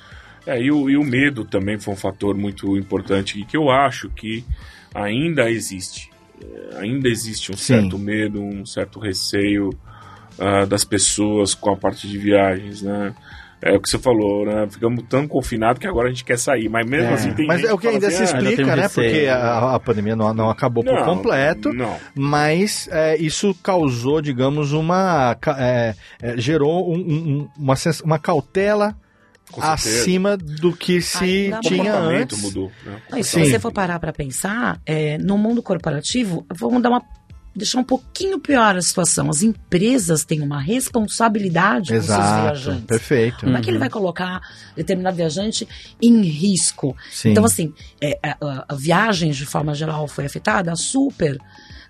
É, 0.45 0.61
e, 0.61 0.71
o, 0.71 0.89
e 0.89 0.97
o 0.97 1.03
medo 1.03 1.45
também 1.45 1.79
foi 1.79 1.93
um 1.93 1.97
fator 1.97 2.35
muito 2.35 2.77
importante 2.77 3.39
e 3.39 3.45
que 3.45 3.55
eu 3.55 3.69
acho 3.71 4.09
que 4.09 4.43
ainda 4.93 5.49
existe. 5.49 6.09
É, 6.41 6.79
ainda 6.79 7.07
existe 7.07 7.51
um 7.51 7.55
Sim. 7.57 7.63
certo 7.75 7.97
medo, 7.97 8.41
um 8.43 8.65
certo 8.65 8.99
receio 8.99 9.69
ah, 10.37 10.65
das 10.65 10.83
pessoas 10.83 11.53
com 11.53 11.71
a 11.71 11.77
parte 11.77 12.07
de 12.07 12.17
viagens, 12.17 12.81
né? 12.81 13.13
É 13.61 13.71
o 13.71 13.79
que 13.79 13.87
você 13.89 13.97
falou, 13.97 14.45
né? 14.45 14.67
Ficamos 14.69 15.05
tão 15.07 15.25
confinados 15.25 15.79
que 15.79 15.87
agora 15.87 16.07
a 16.07 16.11
gente 16.11 16.25
quer 16.25 16.37
sair, 16.37 16.67
mas 16.67 16.85
mesmo 16.85 17.11
É. 17.11 17.13
assim 17.13 17.31
tem 17.31 17.47
Mas 17.47 17.63
é 17.63 17.71
o 17.73 17.77
que 17.77 17.87
ainda 17.87 18.07
assim, 18.07 18.25
se 18.25 18.35
"Ah, 18.35 18.41
explica, 18.41 18.75
né? 18.75 18.89
Porque 18.89 19.25
a, 19.29 19.75
a 19.75 19.79
pandemia 19.79 20.17
não, 20.17 20.33
não 20.33 20.49
acabou 20.49 20.83
por 20.83 20.93
não, 20.93 21.05
completo. 21.05 21.71
Não, 21.71 21.95
Mas 22.13 22.89
é, 22.91 23.15
isso 23.15 23.55
causou, 23.63 24.21
digamos, 24.21 24.73
uma. 24.73 25.37
é, 25.57 25.95
é, 26.21 26.37
gerou 26.37 26.93
um- 26.93 26.99
um- 26.99 27.49
uma, 27.57 27.75
uma 28.03 28.19
cautela. 28.19 28.93
Acima 29.61 30.35
do 30.37 30.71
que 30.75 31.01
se 31.01 31.23
Ainda 31.45 31.59
tinha 31.61 31.95
antes. 31.95 32.41
mudou. 32.41 32.71
Né? 32.85 33.01
Não, 33.11 33.17
se 33.23 33.29
Sim. 33.31 33.45
você 33.45 33.59
for 33.59 33.71
parar 33.71 33.99
para 33.99 34.13
pensar, 34.13 34.79
é, 34.85 35.17
no 35.17 35.37
mundo 35.37 35.61
corporativo, 35.63 36.45
vamos 36.53 36.81
dar 36.81 36.89
uma 36.89 37.01
deixar 37.55 37.77
um 37.77 37.83
pouquinho 37.83 38.39
pior 38.39 38.75
a 38.75 38.81
situação. 38.81 39.29
As 39.29 39.43
empresas 39.43 40.25
têm 40.25 40.41
uma 40.41 40.59
responsabilidade 40.59 41.89
com 41.93 42.01
seus 42.01 42.05
Exato, 42.05 42.41
viajantes. 42.41 42.85
perfeito. 42.85 43.37
Como 43.41 43.55
é 43.57 43.61
que 43.61 43.69
ele 43.69 43.77
vai 43.77 43.89
colocar 43.91 44.41
determinado 44.75 45.15
viajante 45.17 45.67
em 46.01 46.21
risco? 46.23 46.95
Sim. 47.11 47.29
Então, 47.29 47.45
assim, 47.45 47.71
é, 48.01 48.17
a, 48.23 48.37
a- 48.41 48.65
a 48.69 48.75
viagem 48.75 49.31
de 49.31 49.45
forma 49.45 49.75
geral 49.75 50.07
foi 50.07 50.25
afetada, 50.25 50.75
super. 50.75 51.37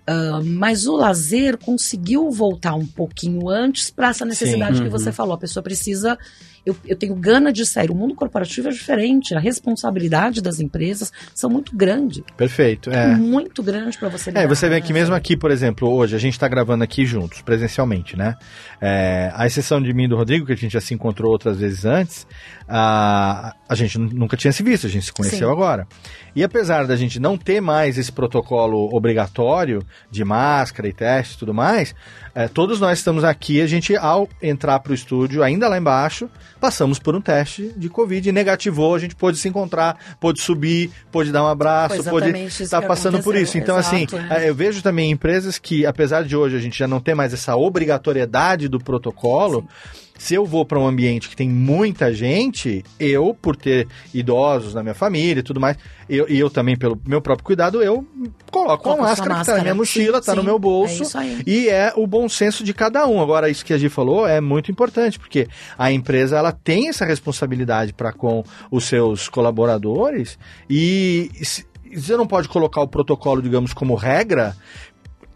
ah, 0.06 0.40
mas 0.44 0.86
o 0.86 0.96
lazer 0.96 1.56
conseguiu 1.56 2.30
voltar 2.30 2.74
um 2.74 2.84
pouquinho 2.86 3.48
antes 3.48 3.88
para 3.90 4.10
essa 4.10 4.26
necessidade 4.26 4.82
que 4.82 4.88
você 4.90 5.10
falou. 5.12 5.32
A 5.34 5.38
pessoa 5.38 5.62
precisa. 5.62 6.18
Eu, 6.64 6.76
eu 6.86 6.96
tenho 6.96 7.14
gana 7.14 7.52
de 7.52 7.66
sair. 7.66 7.90
O 7.90 7.94
mundo 7.94 8.14
corporativo 8.14 8.68
é 8.68 8.70
diferente. 8.70 9.34
A 9.34 9.40
responsabilidade 9.40 10.40
das 10.40 10.60
empresas 10.60 11.12
são 11.34 11.50
muito 11.50 11.76
grande. 11.76 12.24
Perfeito. 12.36 12.90
É. 12.90 13.14
Muito 13.14 13.62
grande 13.62 13.98
para 13.98 14.08
você 14.08 14.30
É, 14.30 14.32
lidar, 14.32 14.48
você 14.48 14.68
vê 14.68 14.80
que 14.80 14.92
mesmo 14.92 15.14
aqui, 15.14 15.36
por 15.36 15.50
exemplo, 15.50 15.88
hoje 15.92 16.16
a 16.16 16.18
gente 16.18 16.32
está 16.34 16.48
gravando 16.48 16.82
aqui 16.84 17.04
juntos, 17.04 17.42
presencialmente, 17.42 18.16
né? 18.16 18.36
É, 18.80 19.30
a 19.34 19.46
exceção 19.46 19.80
de 19.80 19.92
mim 19.92 20.04
e 20.04 20.08
do 20.08 20.16
Rodrigo, 20.16 20.46
que 20.46 20.52
a 20.52 20.56
gente 20.56 20.72
já 20.72 20.80
se 20.80 20.94
encontrou 20.94 21.30
outras 21.30 21.58
vezes 21.58 21.84
antes, 21.84 22.26
a, 22.68 23.54
a 23.68 23.74
gente 23.74 23.98
nu- 23.98 24.10
nunca 24.12 24.36
tinha 24.36 24.52
se 24.52 24.62
visto, 24.62 24.86
a 24.86 24.90
gente 24.90 25.06
se 25.06 25.12
conheceu 25.12 25.48
Sim. 25.48 25.52
agora. 25.52 25.86
E 26.34 26.42
apesar 26.42 26.86
da 26.86 26.96
gente 26.96 27.20
não 27.20 27.36
ter 27.36 27.60
mais 27.60 27.96
esse 27.96 28.10
protocolo 28.10 28.88
obrigatório 28.94 29.84
de 30.10 30.24
máscara 30.24 30.88
e 30.88 30.92
teste 30.92 31.34
e 31.34 31.38
tudo 31.38 31.54
mais, 31.54 31.94
é, 32.34 32.48
todos 32.48 32.80
nós 32.80 32.98
estamos 32.98 33.22
aqui, 33.22 33.60
a 33.60 33.66
gente, 33.66 33.96
ao 33.96 34.28
entrar 34.42 34.80
para 34.80 34.90
o 34.90 34.94
estúdio, 34.94 35.42
ainda 35.42 35.68
lá 35.68 35.78
embaixo, 35.78 36.28
passamos 36.60 36.98
por 36.98 37.14
um 37.14 37.20
teste 37.20 37.72
de 37.76 37.88
Covid, 37.88 38.32
negativou, 38.32 38.94
a 38.94 38.98
gente 38.98 39.14
pôde 39.14 39.38
se 39.38 39.48
encontrar, 39.48 40.16
pôde 40.18 40.40
subir, 40.40 40.90
pôde 41.12 41.30
dar 41.30 41.44
um 41.44 41.48
abraço, 41.48 42.02
Foi 42.02 42.10
pôde 42.10 42.30
estar 42.46 42.80
que 42.80 42.88
passando 42.88 43.22
por 43.22 43.36
isso. 43.36 43.56
Então, 43.56 43.76
assim, 43.76 44.04
exato, 44.08 44.32
é. 44.32 44.46
é, 44.46 44.48
eu 44.48 44.54
vejo 44.54 44.82
também 44.82 45.12
empresas 45.12 45.58
que, 45.58 45.86
apesar 45.86 46.24
de 46.24 46.34
hoje 46.34 46.56
a 46.56 46.60
gente 46.60 46.76
já 46.76 46.88
não 46.88 47.00
ter 47.00 47.14
mais 47.14 47.32
essa 47.32 47.54
obrigatoriedade 47.54 48.66
do 48.66 48.80
protocolo, 48.80 49.68
se 50.16 50.34
eu 50.34 50.46
vou 50.46 50.64
para 50.64 50.78
um 50.78 50.86
ambiente 50.86 51.28
que 51.28 51.34
tem 51.36 51.48
muita 51.48 52.14
gente, 52.14 52.84
eu, 53.00 53.36
por 53.40 53.56
ter 53.56 53.88
idosos 54.14 54.72
na 54.72 54.82
minha 54.82 54.94
família 54.94 55.40
e 55.40 55.42
tudo 55.42 55.58
mais, 55.60 55.76
eu, 56.08 56.28
e 56.28 56.38
eu 56.38 56.48
também, 56.48 56.76
pelo 56.76 56.98
meu 57.04 57.20
próprio 57.20 57.44
cuidado, 57.44 57.82
eu 57.82 58.06
coloco 58.50 58.84
Coloca 58.84 58.88
uma 58.88 58.96
sua 58.96 59.26
máscara 59.26 59.34
que 59.40 59.46
tá 59.46 59.52
na 59.56 59.62
minha 59.62 59.74
máscara. 59.74 59.74
mochila, 59.74 60.20
Sim, 60.20 60.26
tá 60.26 60.34
no 60.36 60.40
sim, 60.42 60.46
meu 60.46 60.56
é 60.56 60.58
bolso. 60.58 61.18
aí. 61.18 61.42
E 61.46 61.68
é 61.68 61.92
o 61.96 62.06
bom 62.06 62.28
senso 62.28 62.62
de 62.62 62.72
cada 62.72 63.06
um. 63.06 63.20
Agora, 63.20 63.50
isso 63.50 63.64
que 63.64 63.72
a 63.74 63.78
Gi 63.78 63.88
falou 63.88 64.26
é 64.26 64.40
muito 64.40 64.70
importante, 64.70 65.18
porque 65.18 65.48
a 65.76 65.90
empresa 65.90 66.36
ela 66.38 66.52
tem 66.52 66.88
essa 66.88 67.04
responsabilidade 67.04 67.92
para 67.92 68.12
com 68.12 68.44
os 68.70 68.84
seus 68.84 69.28
colaboradores 69.28 70.38
e 70.70 71.30
se- 71.42 71.66
você 71.94 72.16
não 72.16 72.26
pode 72.26 72.48
colocar 72.48 72.80
o 72.80 72.88
protocolo, 72.88 73.40
digamos, 73.42 73.72
como 73.72 73.94
regra, 73.94 74.56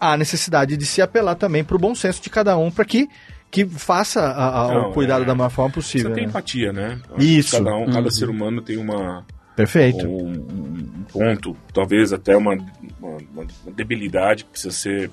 há 0.01 0.17
necessidade 0.17 0.77
de 0.77 0.87
se 0.87 1.03
apelar 1.03 1.35
também 1.35 1.63
para 1.65 1.77
o 1.77 1.79
bom 1.79 1.95
senso 1.95 2.23
de 2.23 2.31
cada 2.31 2.57
um 2.57 2.71
para 2.71 2.85
que, 2.85 3.09
que 3.51 3.65
faça 3.67 4.21
a- 4.21 4.65
a- 4.67 4.75
Não, 4.75 4.91
o 4.91 4.93
cuidado 4.93 5.23
é. 5.23 5.27
da 5.27 5.35
maior 5.35 5.51
forma 5.51 5.71
Você 5.71 5.75
possível. 5.75 6.13
tem 6.13 6.25
né? 6.25 6.29
empatia, 6.31 6.73
né? 6.73 7.01
Isso. 7.19 7.57
Cada, 7.57 7.75
um, 7.77 7.87
cada 7.87 8.01
Uhum. 8.03 8.11
ser 8.11 8.29
humano 8.29 8.61
tem 8.63 8.77
uma, 8.77 9.25
Perfeito. 9.57 10.07
um, 10.07 10.31
um 10.33 11.05
ponto, 11.13 11.57
talvez 11.73 12.13
até 12.13 12.37
uma, 12.37 12.53
uma, 13.01 13.19
uma 13.33 13.47
debilidade 13.75 14.45
que 14.45 14.51
precisa 14.51 14.71
ser 14.75 15.11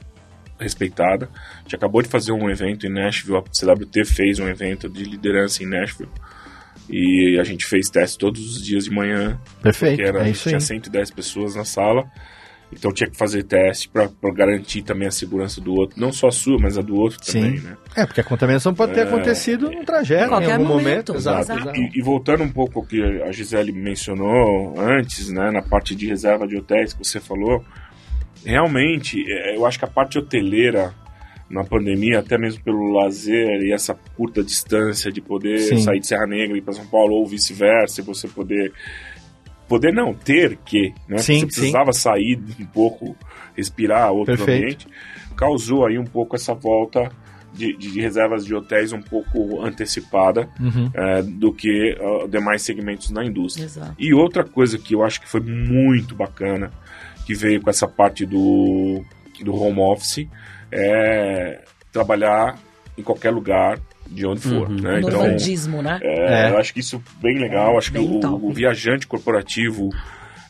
respeitada. 0.59 1.29
A 1.59 1.61
gente 1.63 1.75
acabou 1.75 2.01
de 2.01 2.07
fazer 2.09 2.31
um 2.31 2.49
evento 2.49 2.85
em 2.85 2.89
Nashville, 2.89 3.37
a 3.37 3.43
CWT 3.51 4.05
fez 4.05 4.39
um 4.39 4.47
evento 4.47 4.87
de 4.89 5.03
liderança 5.03 5.63
em 5.63 5.65
Nashville. 5.65 6.09
E 6.89 7.37
a 7.39 7.43
gente 7.43 7.65
fez 7.65 7.89
teste 7.89 8.17
todos 8.17 8.55
os 8.57 8.63
dias 8.63 8.85
de 8.85 8.91
manhã, 8.91 9.39
Perfeito. 9.61 10.01
era, 10.01 10.27
é 10.27 10.29
isso 10.29 10.47
aí. 10.47 10.51
tinha 10.51 10.59
110 10.59 11.09
pessoas 11.09 11.55
na 11.55 11.65
sala. 11.65 12.05
Então 12.73 12.91
tinha 12.91 13.09
que 13.09 13.15
fazer 13.15 13.43
teste 13.43 13.87
para 13.87 14.09
garantir 14.33 14.81
também 14.81 15.07
a 15.07 15.11
segurança 15.11 15.61
do 15.61 15.73
outro, 15.73 15.99
não 15.99 16.11
só 16.11 16.27
a 16.27 16.31
sua, 16.31 16.57
mas 16.59 16.77
a 16.77 16.81
do 16.81 16.95
outro 16.95 17.17
Sim. 17.21 17.41
também, 17.41 17.59
né? 17.61 17.77
É, 17.95 18.05
porque 18.05 18.19
a 18.19 18.23
contaminação 18.23 18.73
pode 18.73 18.93
ter 18.93 19.01
É. 19.01 19.03
acontecido 19.03 19.69
no 19.71 19.85
trajeto, 19.85 20.25
Em 20.25 20.29
qualquer 20.29 20.49
em 20.49 20.53
algum 20.53 20.65
momento. 20.65 20.83
momento, 20.83 21.15
Exato. 21.15 21.39
exato. 21.41 21.61
exato. 21.61 21.79
E, 21.79 21.91
e 21.99 22.01
voltando 22.01 22.43
um 22.43 22.49
pouco 22.51 22.79
ao 22.79 22.85
que 22.85 23.01
a 23.21 23.31
Gisele 23.31 23.71
mencionou 23.71 24.73
antes, 24.79 25.29
né, 25.29 25.51
na 25.51 25.61
parte 25.61 25.95
de 25.95 26.07
reserva 26.07 26.47
de 26.47 26.57
hotéis 26.57 26.91
que 26.93 27.03
você 27.05 27.19
falou, 27.19 27.63
realmente, 28.43 29.23
é, 29.31 29.55
eu 29.55 29.65
acho 29.65 29.79
que 29.79 29.85
a 29.85 29.89
parte 29.89 30.17
hoteleira 30.17 30.93
na 31.49 31.63
pandemia, 31.63 32.19
até 32.19 32.37
mesmo 32.37 32.63
pelo 32.63 32.91
lazer 32.91 33.61
e 33.61 33.71
essa 33.71 33.93
curta 34.17 34.43
distância 34.43 35.11
de 35.11 35.21
poder 35.21 35.59
Sim. 35.59 35.77
sair 35.77 35.99
de 35.99 36.07
Serra 36.07 36.25
Negra 36.25 36.55
e 36.55 36.59
ir 36.59 36.61
para 36.63 36.73
São 36.73 36.87
Paulo 36.87 37.13
ou 37.13 37.25
vice-versa, 37.27 38.01
e 38.01 38.03
você 38.03 38.27
poder 38.27 38.73
poder 39.67 39.93
não 39.93 40.13
ter 40.13 40.57
que, 40.65 40.93
né? 41.07 41.17
Sim, 41.17 41.39
você 41.39 41.45
precisava 41.47 41.91
sair 41.91 42.39
um 42.59 42.65
pouco, 42.65 43.15
respirar 43.55 44.11
outro 44.11 44.35
Perfeito. 44.37 44.63
ambiente, 44.63 44.87
causou 45.35 45.85
aí 45.85 45.97
um 45.97 46.05
pouco 46.05 46.35
essa 46.35 46.53
volta 46.53 47.11
de, 47.53 47.75
de 47.77 47.99
reservas 48.01 48.45
de 48.45 48.53
hotéis 48.53 48.91
um 48.91 49.01
pouco 49.01 49.61
antecipada 49.63 50.49
Uhum. 50.59 50.91
é, 50.93 51.21
do 51.21 51.53
que 51.53 51.97
ah, 51.99 52.27
demais 52.27 52.61
segmentos 52.61 53.09
na 53.11 53.23
indústria. 53.23 53.65
Exato. 53.65 53.95
E 53.97 54.13
outra 54.13 54.43
coisa 54.43 54.77
que 54.77 54.93
eu 54.93 55.03
acho 55.03 55.21
que 55.21 55.29
foi 55.29 55.39
muito 55.39 56.13
bacana, 56.15 56.71
que 57.25 57.33
veio 57.33 57.61
com 57.61 57.69
essa 57.69 57.87
parte 57.87 58.25
do, 58.25 59.03
do 59.41 59.55
home 59.55 59.79
office, 59.79 60.27
é 60.71 61.63
trabalhar 61.91 62.57
em 62.97 63.01
qualquer 63.01 63.31
lugar, 63.31 63.79
de 64.09 64.25
onde 64.25 64.41
for. 64.41 64.69
Uhum. 64.69 64.75
Né? 64.81 64.99
Então, 64.99 65.21
né? 65.81 65.99
é, 66.01 66.47
É. 66.47 66.51
eu 66.51 66.57
acho 66.57 66.73
que 66.73 66.79
isso 66.79 67.01
bem 67.21 67.37
legal. 67.37 67.73
É, 67.73 67.77
acho 67.77 67.91
que 67.91 67.97
bem 67.97 68.17
o, 68.17 68.19
top. 68.19 68.45
o 68.45 68.51
viajante 68.51 69.07
corporativo 69.07 69.89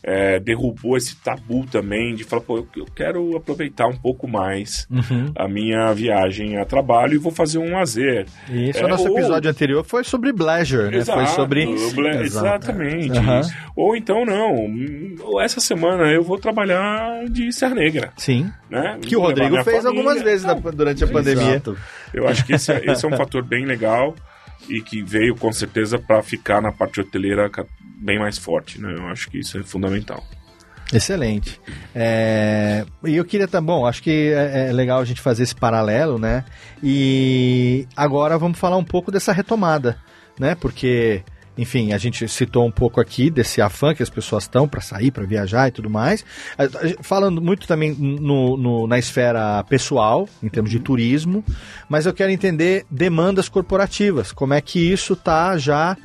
é, 0.08 0.38
derrubou 0.38 0.96
esse 0.96 1.16
tabu 1.16 1.66
também 1.66 2.14
de 2.14 2.22
falar, 2.22 2.40
pô, 2.42 2.58
eu, 2.58 2.68
eu 2.76 2.84
quero 2.94 3.36
aproveitar 3.36 3.88
um 3.88 3.96
pouco 3.96 4.28
mais 4.28 4.86
Uhum. 4.88 5.32
a 5.34 5.48
minha 5.48 5.92
viagem 5.92 6.56
a 6.58 6.64
trabalho 6.64 7.14
e 7.14 7.18
vou 7.18 7.32
fazer 7.32 7.58
um 7.58 7.72
lazer. 7.72 8.24
Isso, 8.48 8.78
É, 8.78 8.84
o 8.84 8.88
nosso 8.88 9.08
ou- 9.10 9.18
episódio 9.18 9.50
anterior 9.50 9.84
foi 9.84 10.04
sobre 10.04 10.32
pleasure, 10.32 10.96
né? 10.96 11.04
Foi 11.04 11.26
sobre... 11.26 11.66
ble- 11.66 12.20
Exato. 12.22 12.70
Exatamente. 12.70 13.18
Aham. 13.18 13.40
Ou 13.74 13.96
então, 13.96 14.24
não, 14.24 15.40
essa 15.42 15.58
semana 15.58 16.04
eu 16.12 16.22
vou 16.22 16.38
trabalhar 16.38 17.24
de 17.28 17.50
Serra 17.52 17.74
Negra, 17.74 18.12
Sim, 18.16 18.48
né? 18.70 18.98
que 19.02 19.16
o 19.16 19.20
Rodrigo 19.20 19.56
fez 19.64 19.82
família. 19.82 19.88
algumas 19.88 20.22
vezes 20.22 20.44
na- 20.44 20.54
Não, 20.54 20.70
durante 20.72 21.02
a 21.02 21.08
pandemia. 21.08 21.42
Exato. 21.56 21.76
Eu 22.14 22.28
acho 22.28 22.46
que 22.46 22.52
esse, 22.54 22.70
é- 22.72 22.80
esse 22.92 23.04
é 23.04 23.08
um 23.08 23.16
fator 23.16 23.42
bem 23.42 23.64
legal 23.66 24.14
e 24.68 24.80
que 24.80 25.02
veio 25.02 25.34
com 25.34 25.52
certeza 25.52 25.98
para 25.98 26.22
ficar 26.22 26.60
na 26.62 26.70
parte 26.72 27.00
hoteleira 27.00 27.50
bem 27.96 28.18
mais 28.18 28.38
forte, 28.38 28.80
né? 28.80 28.94
Eu 28.96 29.06
acho 29.08 29.28
que 29.30 29.38
isso 29.38 29.58
é 29.58 29.62
fundamental. 29.62 30.22
Excelente. 30.92 31.60
É, 31.94 32.84
E 33.04 33.16
eu 33.16 33.24
queria 33.24 33.48
também, 33.48 33.66
bom, 33.74 33.86
acho 33.86 34.02
que 34.02 34.32
é 34.32 34.68
é 34.68 34.72
legal 34.72 35.00
a 35.00 35.04
gente 35.04 35.20
fazer 35.20 35.42
esse 35.42 35.54
paralelo, 35.54 36.18
né? 36.18 36.44
E 36.82 37.86
agora 37.96 38.38
vamos 38.38 38.58
falar 38.58 38.76
um 38.76 38.84
pouco 38.84 39.10
dessa 39.10 39.32
retomada, 39.32 39.98
né? 40.38 40.54
Porque, 40.54 41.24
enfim, 41.58 41.92
a 41.92 41.98
gente 41.98 42.28
citou 42.28 42.64
um 42.64 42.70
pouco 42.70 43.00
aqui 43.00 43.30
desse 43.30 43.60
afã 43.60 43.92
que 43.94 44.02
as 44.02 44.10
pessoas 44.10 44.44
estão 44.44 44.68
para 44.68 44.80
sair, 44.80 45.10
para 45.10 45.24
viajar 45.26 45.66
e 45.66 45.72
tudo 45.72 45.90
mais. 45.90 46.24
Falando 47.02 47.42
muito 47.42 47.66
também 47.66 47.90
no, 47.92 48.56
no- 48.56 48.86
na 48.86 48.96
esfera 48.96 49.64
pessoal, 49.64 50.28
em 50.40 50.48
termos 50.48 50.70
de 50.70 50.78
turismo, 50.78 51.42
mas 51.88 52.06
eu 52.06 52.14
quero 52.14 52.30
entender 52.30 52.86
demandas 52.88 53.48
corporativas, 53.48 54.30
como 54.30 54.54
é 54.54 54.60
que 54.60 54.78
isso 54.92 55.14
está 55.14 55.58
já 55.58 55.96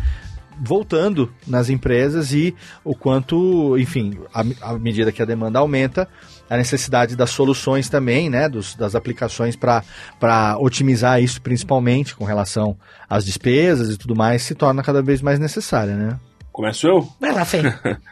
voltando 0.62 1.32
nas 1.48 1.70
empresas 1.70 2.32
e 2.34 2.56
o 2.84 2.96
quanto, 2.96 3.78
enfim, 3.78 4.18
à 4.34 4.42
à 4.62 4.78
medida 4.78 5.12
que 5.12 5.22
a 5.22 5.26
demanda 5.26 5.60
aumenta, 5.60 6.08
a 6.50 6.58
necessidade 6.58 7.16
das 7.16 7.30
soluções 7.30 7.90
também, 7.90 8.30
né, 8.30 8.48
dos, 8.48 8.76
das 8.76 8.94
aplicações 8.94 9.56
para 9.56 10.58
otimizar 10.60 11.22
isso, 11.22 11.42
principalmente 11.42 12.16
com 12.16 12.26
relação 12.26 12.78
às 13.10 13.26
despesas 13.26 13.94
e 13.94 13.98
tudo 13.98 14.16
mais, 14.16 14.44
se 14.44 14.54
torna 14.54 14.84
cada 14.84 15.02
vez 15.02 15.22
mais 15.22 15.40
necessária, 15.40 15.96
né? 15.96 16.20
Começo 16.52 16.86
eu? 16.86 17.08
Vai 17.20 17.32
lá, 17.32 17.46
Fê. 17.46 17.60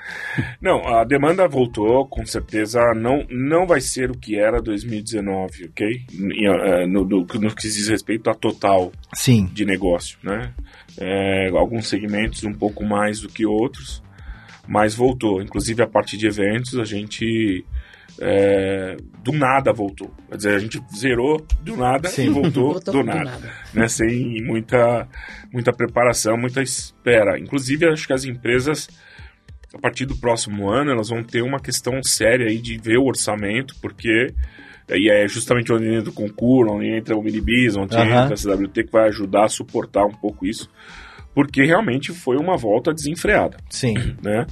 Não, 0.62 0.88
a 0.88 1.04
demanda 1.04 1.46
voltou, 1.46 2.08
com 2.08 2.26
certeza 2.26 2.80
não, 2.96 3.26
não 3.30 3.68
vai 3.68 3.82
ser 3.82 4.10
o 4.10 4.18
que 4.18 4.40
era 4.40 4.62
2019, 4.62 5.66
ok? 5.66 5.88
Eh, 5.88 6.88
No, 6.88 7.04
no, 7.04 7.20
no 7.20 7.26
que 7.56 7.68
diz 7.68 7.90
respeito 7.90 8.30
a 8.30 8.34
total 8.34 8.94
Sim, 9.14 9.50
de 9.52 9.66
negócio, 9.66 10.18
né? 10.24 10.54
É, 11.00 11.50
alguns 11.50 11.88
segmentos 11.88 12.44
um 12.44 12.54
pouco 12.54 12.84
mais 12.84 13.22
do 13.22 13.30
que 13.30 13.46
outros, 13.46 14.04
mas 14.68 14.94
voltou. 14.94 15.42
Inclusive 15.42 15.82
a 15.82 15.88
parte 15.88 16.18
de 16.18 16.28
eventos, 16.28 16.78
a 16.78 16.84
gente 16.84 17.66
é, 18.20 18.98
do 19.24 19.32
nada 19.32 19.72
voltou. 19.72 20.14
Quer 20.30 20.38
dizer, 20.38 20.56
a 20.56 20.60
gente 20.60 20.82
zerou 20.96 21.46
do 21.62 21.78
nada 21.78 22.10
Sim. 22.10 22.26
e 22.26 22.30
voltou, 22.30 22.74
Voltou 22.74 22.94
do 22.94 23.00
do 23.00 23.06
nada, 23.06 23.24
nada. 23.24 23.54
né? 23.74 23.88
Sem 23.88 24.44
muita, 24.44 25.08
muita 25.54 25.72
preparação, 25.72 26.38
muita 26.38 26.62
espera. 26.62 27.40
Inclusive, 27.40 27.88
acho 27.88 28.06
que 28.06 28.14
as 28.14 28.26
empresas 28.26 28.90
a 29.74 29.78
partir 29.78 30.06
do 30.06 30.18
próximo 30.18 30.70
ano 30.70 30.92
elas 30.92 31.10
vão 31.10 31.24
ter 31.24 31.44
uma 31.44 31.60
questão 31.60 32.02
séria 32.02 32.48
aí 32.48 32.58
de 32.58 32.78
ver 32.78 32.98
o 32.98 33.06
orçamento, 33.06 33.76
porque 33.82 34.34
e 34.92 35.10
é 35.10 35.28
justamente 35.28 35.72
onde 35.72 35.88
entra 35.88 36.10
o 36.10 36.14
concurso, 36.14 36.74
onde 36.74 36.88
entra 36.88 37.16
o 37.16 37.24
Minibis, 37.24 37.76
onde 37.76 37.96
Aham. 37.96 38.24
entra 38.24 38.34
a 38.34 38.38
CWT 38.38 38.84
que 38.84 38.92
vai 38.92 39.08
ajudar 39.08 39.46
a 39.46 39.50
suportar 39.50 40.06
um 40.06 40.14
pouco 40.14 40.46
isso, 40.46 40.70
porque 41.34 41.64
realmente 41.64 42.12
foi 42.12 42.38
uma 42.38 42.58
volta 42.58 42.94
desenfreada, 42.94 43.58
sim, 43.70 43.94
né? 44.24 44.46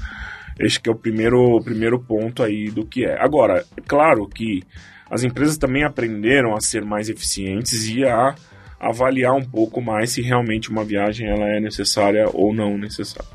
Este 0.59 0.81
que 0.81 0.89
é 0.89 0.91
o 0.91 0.95
primeiro, 0.95 1.59
primeiro 1.63 1.99
ponto 1.99 2.41
aí 2.41 2.71
do 2.71 2.85
que 2.85 3.05
é. 3.05 3.15
Agora, 3.21 3.63
é 3.77 3.81
claro 3.81 4.27
que 4.27 4.63
as 5.09 5.23
empresas 5.23 5.57
também 5.57 5.83
aprenderam 5.83 6.55
a 6.55 6.59
ser 6.59 6.83
mais 6.83 7.09
eficientes 7.09 7.87
e 7.89 8.03
a 8.03 8.33
avaliar 8.79 9.33
um 9.33 9.43
pouco 9.43 9.81
mais 9.81 10.11
se 10.11 10.21
realmente 10.21 10.69
uma 10.69 10.83
viagem 10.83 11.27
ela 11.27 11.47
é 11.47 11.59
necessária 11.59 12.25
ou 12.33 12.53
não 12.53 12.77
necessária. 12.77 13.29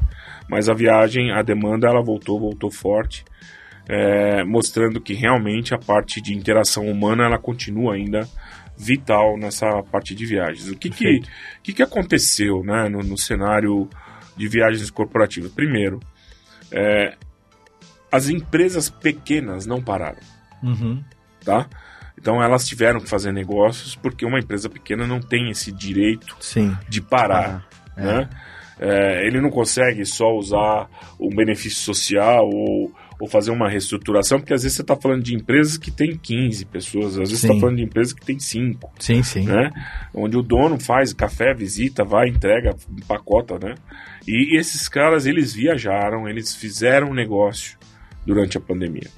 Mas 0.48 0.68
a 0.68 0.74
viagem, 0.74 1.32
a 1.32 1.42
demanda, 1.42 1.88
ela 1.88 2.02
voltou, 2.02 2.38
voltou 2.38 2.70
forte, 2.70 3.24
é, 3.88 4.44
mostrando 4.44 5.00
que 5.00 5.14
realmente 5.14 5.74
a 5.74 5.78
parte 5.78 6.20
de 6.20 6.34
interação 6.34 6.86
humana 6.86 7.24
ela 7.24 7.38
continua 7.38 7.94
ainda 7.94 8.28
vital 8.76 9.36
nessa 9.36 9.82
parte 9.82 10.14
de 10.14 10.26
viagens. 10.26 10.68
O 10.68 10.76
que, 10.76 10.90
que, 10.90 11.04
Perfeito. 11.04 11.28
que, 11.62 11.72
que 11.72 11.82
aconteceu 11.82 12.62
né, 12.64 12.88
no, 12.88 13.02
no 13.02 13.18
cenário 13.18 13.88
de 14.36 14.48
viagens 14.48 14.90
corporativas? 14.90 15.52
Primeiro, 15.52 16.00
é, 16.70 17.16
as 18.10 18.28
empresas 18.28 18.90
pequenas 18.90 19.66
não 19.66 19.80
pararam 19.80 20.32
Uhum. 20.62 21.02
tá? 21.44 21.66
Então 22.16 22.40
elas 22.40 22.64
tiveram 22.64 23.00
que 23.00 23.08
fazer 23.08 23.32
negócios 23.32 23.96
porque 23.96 24.24
uma 24.24 24.38
empresa 24.38 24.68
pequena 24.68 25.08
não 25.08 25.18
tem 25.18 25.50
esse 25.50 25.72
direito 25.72 26.36
sim, 26.38 26.76
de 26.88 27.00
parar, 27.00 27.66
é. 27.96 28.00
né? 28.00 28.30
É, 28.78 29.26
ele 29.26 29.40
não 29.40 29.50
consegue 29.50 30.04
só 30.06 30.32
usar 30.36 30.88
um 31.18 31.34
benefício 31.34 31.80
social 31.80 32.48
ou, 32.48 32.92
ou 33.22 33.28
fazer 33.28 33.52
uma 33.52 33.68
reestruturação, 33.68 34.40
porque 34.40 34.52
às 34.52 34.64
vezes 34.64 34.74
você 34.74 34.82
está 34.82 34.96
falando 34.96 35.22
de 35.22 35.32
empresas 35.32 35.78
que 35.78 35.92
tem 35.92 36.16
15 36.16 36.64
pessoas, 36.64 37.12
às 37.12 37.30
vezes 37.30 37.44
está 37.44 37.54
falando 37.54 37.76
de 37.76 37.84
empresas 37.84 38.12
que 38.12 38.26
tem 38.26 38.36
5, 38.36 38.90
sim, 38.98 39.22
sim, 39.22 39.44
né? 39.44 39.70
Onde 40.12 40.36
o 40.36 40.42
dono 40.42 40.76
faz 40.76 41.12
café, 41.12 41.54
visita, 41.54 42.02
vai, 42.02 42.26
entrega, 42.26 42.74
empacota, 42.90 43.60
né? 43.60 43.76
E 44.26 44.58
esses 44.58 44.88
caras, 44.88 45.24
eles 45.24 45.54
viajaram, 45.54 46.28
eles 46.28 46.56
fizeram 46.56 47.10
um 47.10 47.14
negócio 47.14 47.78
durante 48.26 48.58
a 48.58 48.60
pandemia. 48.60 49.08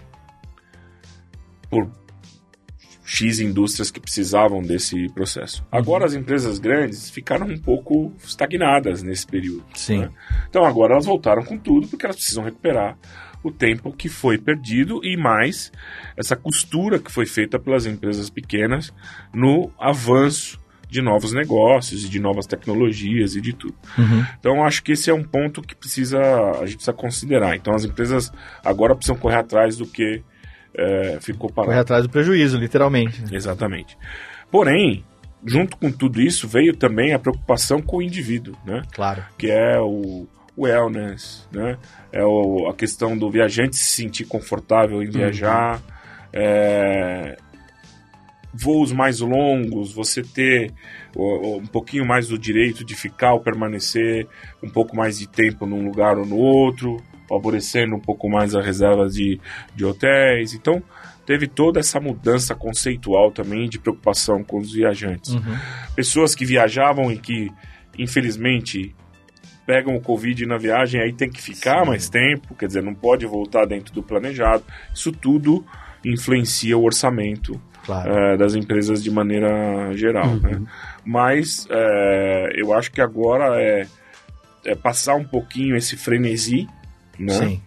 Por 1.70 1.90
X 3.06 3.40
indústrias 3.40 3.90
que 3.90 4.00
precisavam 4.00 4.60
desse 4.60 5.08
processo. 5.14 5.66
Agora 5.72 6.04
as 6.04 6.12
empresas 6.12 6.58
grandes 6.58 7.08
ficaram 7.08 7.46
um 7.46 7.58
pouco 7.58 8.12
estagnadas 8.22 9.02
nesse 9.02 9.26
período. 9.26 9.64
sim, 9.72 10.00
né? 10.00 10.10
Então 10.50 10.62
agora 10.62 10.92
elas 10.92 11.06
voltaram 11.06 11.42
com 11.42 11.56
tudo 11.56 11.88
porque 11.88 12.04
elas 12.04 12.16
precisam 12.16 12.44
recuperar 12.44 12.98
o 13.44 13.52
tempo 13.52 13.92
que 13.92 14.08
foi 14.08 14.38
perdido 14.38 15.00
e 15.04 15.16
mais 15.16 15.70
essa 16.16 16.34
costura 16.34 16.98
que 16.98 17.12
foi 17.12 17.26
feita 17.26 17.58
pelas 17.58 17.84
empresas 17.84 18.30
pequenas 18.30 18.92
no 19.32 19.70
avanço 19.78 20.58
de 20.88 21.02
novos 21.02 21.32
negócios 21.32 22.04
e 22.04 22.08
de 22.08 22.18
novas 22.18 22.46
tecnologias 22.46 23.36
e 23.36 23.40
de 23.40 23.52
tudo. 23.52 23.74
Uhum. 23.98 24.24
Então 24.38 24.64
acho 24.64 24.82
que 24.82 24.92
esse 24.92 25.10
é 25.10 25.14
um 25.14 25.22
ponto 25.22 25.60
que 25.60 25.74
precisa 25.74 26.20
a 26.20 26.64
gente 26.64 26.76
precisa 26.76 26.92
considerar. 26.92 27.54
Então 27.54 27.74
as 27.74 27.84
empresas 27.84 28.32
agora 28.64 28.94
precisam 28.94 29.16
correr 29.16 29.36
atrás 29.36 29.76
do 29.76 29.86
que 29.86 30.22
eh, 30.76 31.18
ficou 31.20 31.50
parado. 31.50 31.70
correr 31.70 31.80
atrás 31.80 32.04
do 32.04 32.10
prejuízo, 32.10 32.56
literalmente. 32.58 33.22
Exatamente. 33.32 33.98
Porém, 34.50 35.04
junto 35.44 35.76
com 35.76 35.90
tudo 35.90 36.20
isso 36.20 36.48
veio 36.48 36.74
também 36.74 37.12
a 37.12 37.18
preocupação 37.18 37.82
com 37.82 37.98
o 37.98 38.02
indivíduo, 38.02 38.56
né? 38.64 38.82
Claro. 38.92 39.24
que 39.36 39.50
é 39.50 39.78
o 39.78 40.26
wellness, 40.56 41.48
né? 41.52 41.76
É 42.12 42.24
o- 42.24 42.68
a 42.68 42.74
questão 42.74 43.16
do 43.16 43.30
viajante 43.30 43.76
se 43.76 43.84
sentir 44.02 44.24
confortável 44.24 45.02
em 45.02 45.10
viajar, 45.10 45.80
é, 46.32 47.36
voos 48.52 48.92
mais 48.92 49.20
longos, 49.20 49.92
você 49.92 50.22
ter 50.22 50.72
um 51.16 51.66
pouquinho 51.66 52.04
mais 52.06 52.28
do 52.28 52.38
direito 52.38 52.84
de 52.84 52.94
ficar 52.94 53.34
ou 53.34 53.40
permanecer 53.40 54.26
um 54.62 54.68
pouco 54.68 54.96
mais 54.96 55.18
de 55.18 55.28
tempo 55.28 55.66
num 55.66 55.84
lugar 55.84 56.16
ou 56.18 56.24
no 56.26 56.36
outro, 56.36 56.96
favorecendo 57.28 57.96
um 57.96 58.00
pouco 58.00 58.28
mais 58.28 58.54
as 58.54 58.64
reservas 58.64 59.14
de, 59.14 59.40
de 59.74 59.84
hotéis. 59.84 60.54
Então, 60.54 60.82
teve 61.26 61.46
toda 61.48 61.80
essa 61.80 61.98
mudança 61.98 62.54
conceitual 62.54 63.30
também 63.32 63.68
de 63.68 63.78
preocupação 63.78 64.44
com 64.44 64.58
os 64.58 64.72
viajantes 64.72 65.34
Uhum. 65.34 65.56
pessoas 65.96 66.34
que 66.34 66.44
viajavam 66.44 67.10
e 67.10 67.18
que, 67.18 67.50
infelizmente, 67.98 68.94
pegam 69.66 69.94
o 69.96 70.00
Covid 70.00 70.44
na 70.46 70.56
viagem, 70.58 71.00
aí 71.00 71.12
tem 71.12 71.30
que 71.30 71.40
ficar 71.40 71.82
Sim. 71.84 71.88
mais 71.88 72.08
tempo, 72.08 72.54
quer 72.54 72.66
dizer, 72.66 72.82
não 72.82 72.94
pode 72.94 73.24
voltar 73.26 73.64
dentro 73.66 73.94
do 73.94 74.02
planejado. 74.02 74.62
Isso 74.94 75.10
tudo 75.12 75.64
influencia 76.04 76.76
o 76.76 76.84
orçamento 76.84 77.60
Claro. 77.84 78.10
eh, 78.10 78.36
das 78.36 78.54
empresas 78.54 79.02
de 79.02 79.10
maneira 79.10 79.92
geral. 79.94 80.36
né? 80.36 80.60
Mas 81.04 81.66
eh, 81.70 82.48
eu 82.56 82.72
acho 82.72 82.90
que 82.90 83.00
agora 83.00 83.60
é, 83.62 83.86
é 84.64 84.74
passar 84.74 85.14
um 85.16 85.24
pouquinho 85.24 85.76
esse 85.76 85.96
frenesi, 85.96 86.66
né? 87.18 87.32
Sim. 87.34 87.62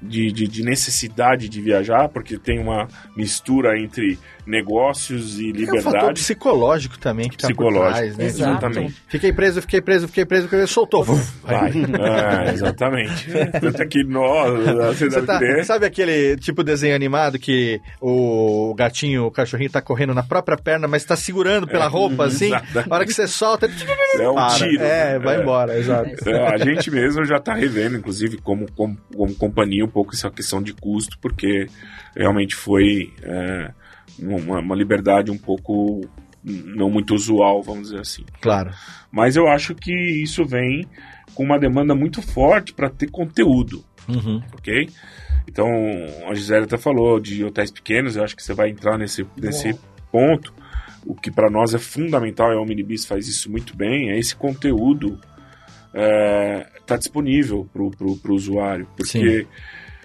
De, 0.00 0.32
de, 0.32 0.48
de 0.48 0.62
necessidade 0.62 1.48
de 1.48 1.60
viajar, 1.60 2.08
porque 2.08 2.38
tem 2.38 2.58
uma 2.58 2.88
mistura 3.16 3.78
entre 3.78 4.18
negócios 4.46 5.38
e 5.38 5.48
É 5.50 5.52
um 5.52 5.56
liberdade. 5.56 6.20
pcicológico 6.20 6.98
também 6.98 7.28
que 7.28 7.36
tá 7.36 7.48
por 7.48 7.54
Psicológico, 7.54 7.92
trás, 7.98 8.16
né? 8.16 8.24
Exatamente. 8.24 8.94
Fiquei 9.06 9.32
preso, 9.32 9.60
fiquei 9.60 9.80
preso, 9.80 10.08
fiquei 10.08 10.24
preso, 10.24 10.44
fiquei 10.44 10.58
preso, 10.58 10.72
soltou. 10.72 11.04
Vai. 11.04 11.70
É, 12.00 12.52
exatamente. 12.52 13.28
Tanto 13.60 13.82
é 13.82 13.86
que 13.86 14.02
nós, 14.04 14.98
Você 14.98 15.22
tá, 15.22 15.38
sabe 15.64 15.86
aquele 15.86 16.36
tipo 16.36 16.62
desenho 16.64 16.94
animado 16.94 17.38
que 17.38 17.80
o 18.00 18.74
gatinho, 18.76 19.26
o 19.26 19.30
cachorrinho 19.30 19.70
tá 19.70 19.80
correndo 19.82 20.14
na 20.14 20.22
própria 20.22 20.56
perna, 20.56 20.88
mas 20.88 21.04
tá 21.04 21.14
segurando 21.16 21.66
pela 21.66 21.86
roupa, 21.86 22.24
assim? 22.26 22.46
exatamente. 22.46 22.90
A 22.90 22.94
hora 22.94 23.04
que 23.06 23.12
você 23.12 23.26
solta, 23.28 23.66
ele 23.66 24.22
é 24.22 24.28
um 24.28 24.34
para. 24.34 24.54
tiro. 24.54 24.82
É, 24.82 25.18
vai 25.18 25.40
embora, 25.40 25.78
exato. 25.78 26.10
É, 26.28 26.54
a 26.54 26.58
gente 26.58 26.90
mesmo 26.90 27.24
já 27.24 27.36
está 27.36 27.54
revendo, 27.54 27.96
inclusive, 27.96 28.38
como, 28.38 28.66
como, 28.72 28.96
como 29.14 29.34
companhia, 29.34 29.86
pouco 29.90 30.14
essa 30.14 30.30
questão 30.30 30.62
de 30.62 30.72
custo, 30.72 31.18
porque 31.20 31.66
realmente 32.16 32.54
foi 32.54 33.12
é, 33.22 33.72
uma, 34.18 34.60
uma 34.60 34.74
liberdade 34.76 35.30
um 35.30 35.38
pouco 35.38 36.00
não 36.42 36.88
muito 36.90 37.14
usual, 37.14 37.62
vamos 37.62 37.88
dizer 37.88 38.00
assim. 38.00 38.24
Claro. 38.40 38.70
Mas 39.12 39.36
eu 39.36 39.46
acho 39.46 39.74
que 39.74 39.92
isso 39.92 40.44
vem 40.44 40.86
com 41.34 41.44
uma 41.44 41.58
demanda 41.58 41.94
muito 41.94 42.22
forte 42.22 42.72
para 42.72 42.88
ter 42.90 43.10
conteúdo, 43.10 43.84
Uhum. 44.08 44.42
ok? 44.54 44.88
Então, 45.46 45.66
a 46.28 46.34
Gisele 46.34 46.64
até 46.64 46.76
falou 46.78 47.20
de 47.20 47.44
hotéis 47.44 47.70
pequenos, 47.70 48.16
eu 48.16 48.24
acho 48.24 48.34
que 48.36 48.42
você 48.42 48.54
vai 48.54 48.70
entrar 48.70 48.96
nesse, 48.98 49.26
nesse 49.36 49.78
ponto. 50.10 50.52
O 51.04 51.14
que 51.14 51.30
para 51.30 51.50
nós 51.50 51.74
é 51.74 51.78
fundamental, 51.78 52.52
e 52.52 52.56
a 52.56 52.60
Omnibus 52.60 53.04
faz 53.06 53.26
isso 53.26 53.50
muito 53.50 53.76
bem, 53.76 54.10
é 54.10 54.18
esse 54.18 54.34
conteúdo 54.36 55.18
está 55.92 56.96
disponível 56.96 57.68
para 57.72 57.82
o 57.82 58.34
usuário. 58.34 58.86
Porque, 58.96 59.46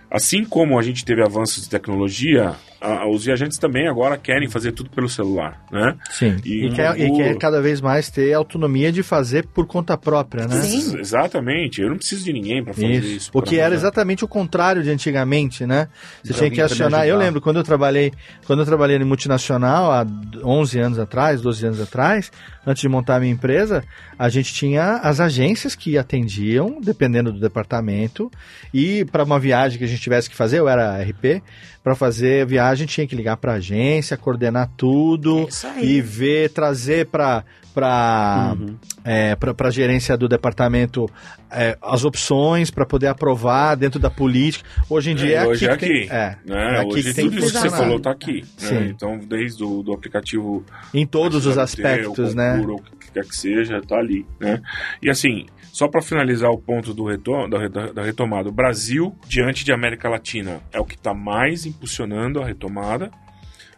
assim 0.10 0.44
como 0.46 0.80
a 0.80 0.82
gente 0.82 1.06
teve 1.06 1.24
avanços 1.24 1.64
de 1.64 1.70
tecnologia, 1.70 2.56
a- 2.86 3.08
os 3.10 3.26
viajantes 3.26 3.58
também 3.58 3.88
agora 3.88 4.18
querem 4.18 4.48
fazer 4.50 4.72
tudo 4.72 4.90
pelo 4.90 5.10
celular, 5.10 5.62
né? 5.72 5.96
Sim. 6.12 6.38
E 6.46 6.66
E, 6.68 6.72
quer, 6.74 7.00
e 7.00 7.10
o- 7.12 7.16
quer 7.18 7.38
cada 7.38 7.62
vez 7.62 7.82
mais 7.82 8.10
ter 8.10 8.34
autonomia 8.34 8.92
de 8.92 9.02
fazer 9.04 9.46
por 9.48 9.66
conta 9.66 9.98
própria, 9.98 10.48
né? 10.48 10.62
Sim. 10.62 10.78
Ex- 10.78 10.94
Exatamente, 10.94 11.82
eu 11.82 11.90
não 11.90 11.98
preciso 11.98 12.24
de 12.26 12.34
ninguém 12.34 12.64
para 12.64 12.74
fazer 12.74 12.88
isso. 12.88 13.08
Isso. 13.08 13.30
O 13.34 13.42
pra 13.42 13.50
que 13.50 13.58
era 13.60 13.70
né? 13.72 13.76
exatamente 13.76 14.24
o 14.24 14.28
contrário 14.28 14.84
de 14.84 14.90
antigamente, 14.90 15.66
né? 15.66 15.88
Você 16.24 16.34
Já 16.34 16.40
tinha 16.40 16.50
que 16.50 16.56
pra 16.58 16.66
acionar. 16.66 17.08
Eu 17.08 17.18
lembro 17.18 17.40
quando 17.42 17.58
eu 17.58 17.64
trabalhei, 17.64 18.12
quando 18.46 18.60
eu 18.60 18.66
trabalhei 18.66 18.98
em 18.98 19.04
multinacional 19.04 19.92
há 19.92 20.06
11 20.44 20.80
anos 20.80 21.00
atrás, 21.00 21.42
12 21.42 21.66
anos 21.66 21.80
atrás, 21.82 22.32
antes 22.66 22.82
de 22.82 22.90
montar 22.90 23.16
a 23.16 23.20
minha 23.20 23.32
empresa, 23.32 23.84
a 24.18 24.30
gente 24.30 24.54
tinha 24.54 24.96
as 24.98 25.20
agências 25.20 25.76
que 25.76 25.98
atendiam, 25.98 26.80
dependendo 26.82 27.32
do 27.32 27.40
departamento, 27.40 28.32
e 28.74 29.06
para 29.06 29.24
uma 29.24 29.40
viagem 29.40 29.78
que 29.78 29.84
a 29.84 29.88
gente 29.88 30.02
tivesse 30.02 30.30
que 30.30 30.36
fazer, 30.36 30.60
eu 30.60 30.68
era 30.68 31.02
RP, 31.02 31.42
para 31.86 31.94
fazer 31.94 32.48
viagem 32.48 32.88
tinha 32.88 33.06
que 33.06 33.16
ligar 33.16 33.38
para 33.38 33.52
a 33.54 33.56
agência, 33.58 34.18
coordenar 34.18 34.72
tudo 34.76 35.42
É 35.42 35.44
isso 35.44 35.68
aí. 35.68 35.86
e 35.98 36.02
ver, 36.02 36.50
trazer 36.50 37.06
para 37.06 37.44
para 37.76 38.56
Uhum. 38.58 38.78
é, 39.04 39.36
para 39.36 39.68
a 39.68 39.70
gerência 39.70 40.16
do 40.16 40.30
departamento 40.30 41.10
é, 41.52 41.78
as 41.82 42.06
opções 42.06 42.72
para 42.72 42.86
poder 42.86 43.08
aprovar 43.08 43.76
dentro 43.76 44.00
da 44.00 44.10
política. 44.10 44.66
Hoje 44.90 45.12
em 45.12 45.16
dia 45.16 45.40
é, 45.40 45.44
É, 45.44 45.46
hoje 45.46 45.70
aqui 45.70 45.74
é 45.74 45.78
que 45.78 45.86
aqui. 45.86 46.08
tem, 46.08 46.18
é, 46.18 46.38
né? 46.46 46.78
é 46.78 46.80
aqui 46.80 46.94
Hoje 46.94 47.04
que 47.04 47.14
tem 47.14 47.26
tudo 47.26 47.38
que 47.38 47.44
isso 47.46 47.54
que 47.54 47.60
você 47.60 47.70
falou 47.70 47.98
está 47.98 48.12
aqui. 48.12 48.46
né? 48.62 48.88
Então, 48.90 49.20
desde 49.20 49.62
o 49.64 49.84
do 49.84 49.92
aplicativo 49.94 50.66
em 50.94 51.06
todos 51.06 51.46
os 51.46 51.54
SWT, 51.56 51.60
aspectos, 51.62 52.34
o 52.34 52.36
né? 52.38 52.58
O 52.66 52.78
que 52.78 53.12
quer 53.12 53.26
que 53.26 53.36
seja, 53.36 53.82
tá 53.86 53.98
ali, 53.98 54.26
né? 54.40 54.62
E 55.04 55.10
assim, 55.10 55.46
só 55.76 55.90
para 55.90 56.02
finalizar 56.02 56.50
o 56.52 56.58
ponto 56.58 56.94
do 56.94 57.06
da, 57.50 57.68
da- 57.68 57.92
da 57.92 58.02
retomada, 58.02 58.48
o 58.48 58.52
Brasil, 58.52 59.14
diante 59.28 59.66
de 59.66 59.74
América 59.74 60.08
Latina, 60.08 60.62
é 60.72 60.80
o 60.80 60.86
que 60.86 60.96
está 60.96 61.14
mais 61.14 61.66
impulsionando 61.66 62.42
a 62.42 62.46
retomada. 62.46 63.12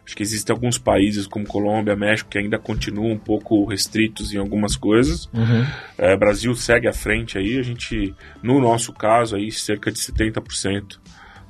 Acho 0.06 0.14
que 0.14 0.22
existem 0.22 0.54
alguns 0.54 0.78
países 0.78 1.26
como 1.26 1.44
Colômbia, 1.44 1.96
México, 1.96 2.30
que 2.30 2.38
ainda 2.38 2.56
continuam 2.56 3.10
um 3.10 3.18
pouco 3.18 3.64
restritos 3.64 4.32
em 4.32 4.38
algumas 4.38 4.76
coisas. 4.76 5.28
Uhum. 5.34 5.66
É, 5.98 6.16
Brasil 6.16 6.54
segue 6.54 6.86
à 6.86 6.92
frente 6.92 7.36
aí, 7.36 7.58
a 7.58 7.62
gente, 7.62 8.14
no 8.40 8.60
nosso 8.60 8.92
caso 8.92 9.34
aí, 9.34 9.50
cerca 9.50 9.90
de 9.90 9.98
70% 9.98 11.00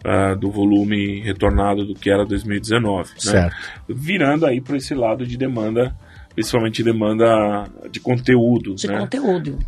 ah, 0.03 0.33
do 0.35 0.51
volume 0.51 1.21
retornado 1.21 1.85
do 1.85 1.95
que 1.95 2.09
era 2.09 2.25
2019, 2.25 3.11
né? 3.11 3.15
Certo. 3.19 3.57
virando 3.87 4.47
aí 4.47 4.63
para 4.63 4.79
esse 4.79 4.95
lado 4.95 5.27
de 5.27 5.37
demanda, 5.37 5.95
principalmente 6.35 6.83
demanda 6.83 7.67
de 7.91 8.01
conteúdo, 8.01 8.75
de 8.77 8.89
né? 8.89 8.99
conteúdo. 8.99 9.59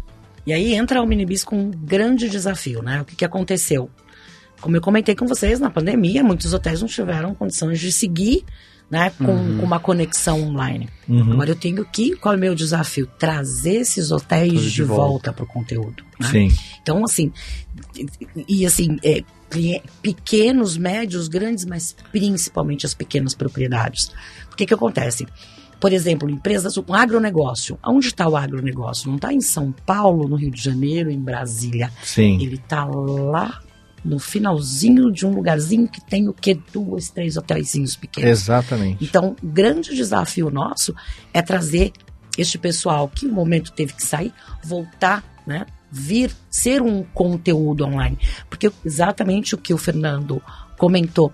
E 0.50 0.52
aí 0.52 0.74
entra 0.74 1.00
o 1.00 1.06
Minibis 1.06 1.44
com 1.44 1.56
um 1.56 1.70
grande 1.70 2.28
desafio, 2.28 2.82
né? 2.82 3.00
O 3.02 3.04
que, 3.04 3.14
que 3.14 3.24
aconteceu? 3.24 3.88
Como 4.60 4.76
eu 4.76 4.80
comentei 4.80 5.14
com 5.14 5.24
vocês, 5.24 5.60
na 5.60 5.70
pandemia, 5.70 6.24
muitos 6.24 6.52
hotéis 6.52 6.80
não 6.80 6.88
tiveram 6.88 7.32
condições 7.36 7.78
de 7.78 7.92
seguir 7.92 8.44
né, 8.90 9.10
com, 9.10 9.24
com 9.26 9.62
uma 9.64 9.78
conexão 9.78 10.42
online. 10.42 10.88
Uhum. 11.08 11.34
Agora 11.34 11.50
eu 11.50 11.54
tenho 11.54 11.84
que, 11.84 12.16
qual 12.16 12.34
é 12.34 12.36
o 12.36 12.40
meu 12.40 12.52
desafio? 12.56 13.06
Trazer 13.06 13.76
esses 13.76 14.10
hotéis 14.10 14.54
Tudo 14.54 14.70
de, 14.70 14.82
volta, 14.82 15.32
para 15.32 15.44
o 15.44 15.46
conteúdo. 15.46 16.02
né? 16.18 16.28
Sim. 16.28 16.48
Então, 16.82 17.04
assim, 17.04 17.32
e- 17.96 18.08
e 18.62 18.66
assim, 18.66 18.98
é, 19.04 19.22
pequenos, 20.02 20.76
médios, 20.76 21.28
grandes, 21.28 21.64
mas 21.64 21.94
principalmente 22.10 22.84
as 22.84 22.92
pequenas 22.92 23.34
propriedades. 23.34 24.10
O 24.52 24.56
que 24.56 24.66
que 24.66 24.74
acontece? 24.74 25.28
Por 25.80 25.92
exemplo, 25.92 26.28
empresas, 26.28 26.76
um 26.76 26.94
agronegócio. 26.94 27.78
Onde 27.84 28.08
está 28.08 28.28
o 28.28 28.36
agronegócio? 28.36 29.08
Não 29.08 29.16
está 29.16 29.32
em 29.32 29.40
São 29.40 29.72
Paulo, 29.72 30.28
no 30.28 30.36
Rio 30.36 30.50
de 30.50 30.62
Janeiro, 30.62 31.10
em 31.10 31.18
Brasília. 31.18 31.90
Sim. 32.02 32.34
Ele 32.40 32.56
está 32.56 32.84
lá 32.84 33.60
no 34.04 34.18
finalzinho 34.18 35.10
de 35.10 35.26
um 35.26 35.30
lugarzinho 35.30 35.88
que 35.88 36.00
tem 36.00 36.28
o 36.28 36.32
quê? 36.32 36.58
Duas, 36.72 37.10
três 37.10 37.36
hotéisinhos 37.36 37.96
pequenos. 37.96 38.30
Exatamente. 38.30 39.02
Então, 39.04 39.36
o 39.42 39.46
grande 39.46 39.94
desafio 39.94 40.50
nosso 40.50 40.94
é 41.32 41.42
trazer 41.42 41.92
este 42.36 42.58
pessoal 42.58 43.08
que 43.08 43.26
no 43.26 43.34
momento 43.34 43.72
teve 43.72 43.92
que 43.92 44.04
sair, 44.04 44.32
voltar, 44.62 45.24
né? 45.46 45.66
Vir 45.90 46.30
ser 46.48 46.80
um 46.82 47.02
conteúdo 47.02 47.84
online. 47.84 48.18
Porque 48.48 48.70
exatamente 48.84 49.54
o 49.54 49.58
que 49.58 49.74
o 49.74 49.78
Fernando 49.78 50.42
comentou. 50.78 51.32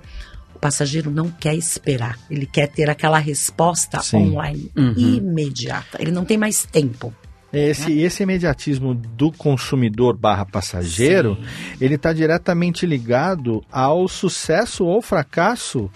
O 0.56 0.58
passageiro 0.58 1.10
não 1.10 1.28
quer 1.30 1.54
esperar. 1.54 2.18
Ele 2.30 2.46
quer 2.46 2.66
ter 2.68 2.88
aquela 2.88 3.18
resposta 3.18 4.00
Sim. 4.00 4.16
online 4.16 4.70
Uhum. 4.74 4.94
imediata. 4.96 5.98
Ele 6.00 6.10
não 6.10 6.24
tem 6.24 6.38
mais 6.38 6.64
tempo. 6.64 7.14
Esse, 7.52 7.92
esse 8.00 8.22
imediatismo 8.22 8.94
do 8.94 9.30
consumidor 9.30 10.16
barra 10.16 10.44
passageiro, 10.44 11.38
ele 11.80 11.94
está 11.94 12.12
diretamente 12.12 12.84
ligado 12.86 13.62
ao 13.70 14.08
sucesso 14.08 14.84
ou 14.84 15.00
fracasso 15.00 15.90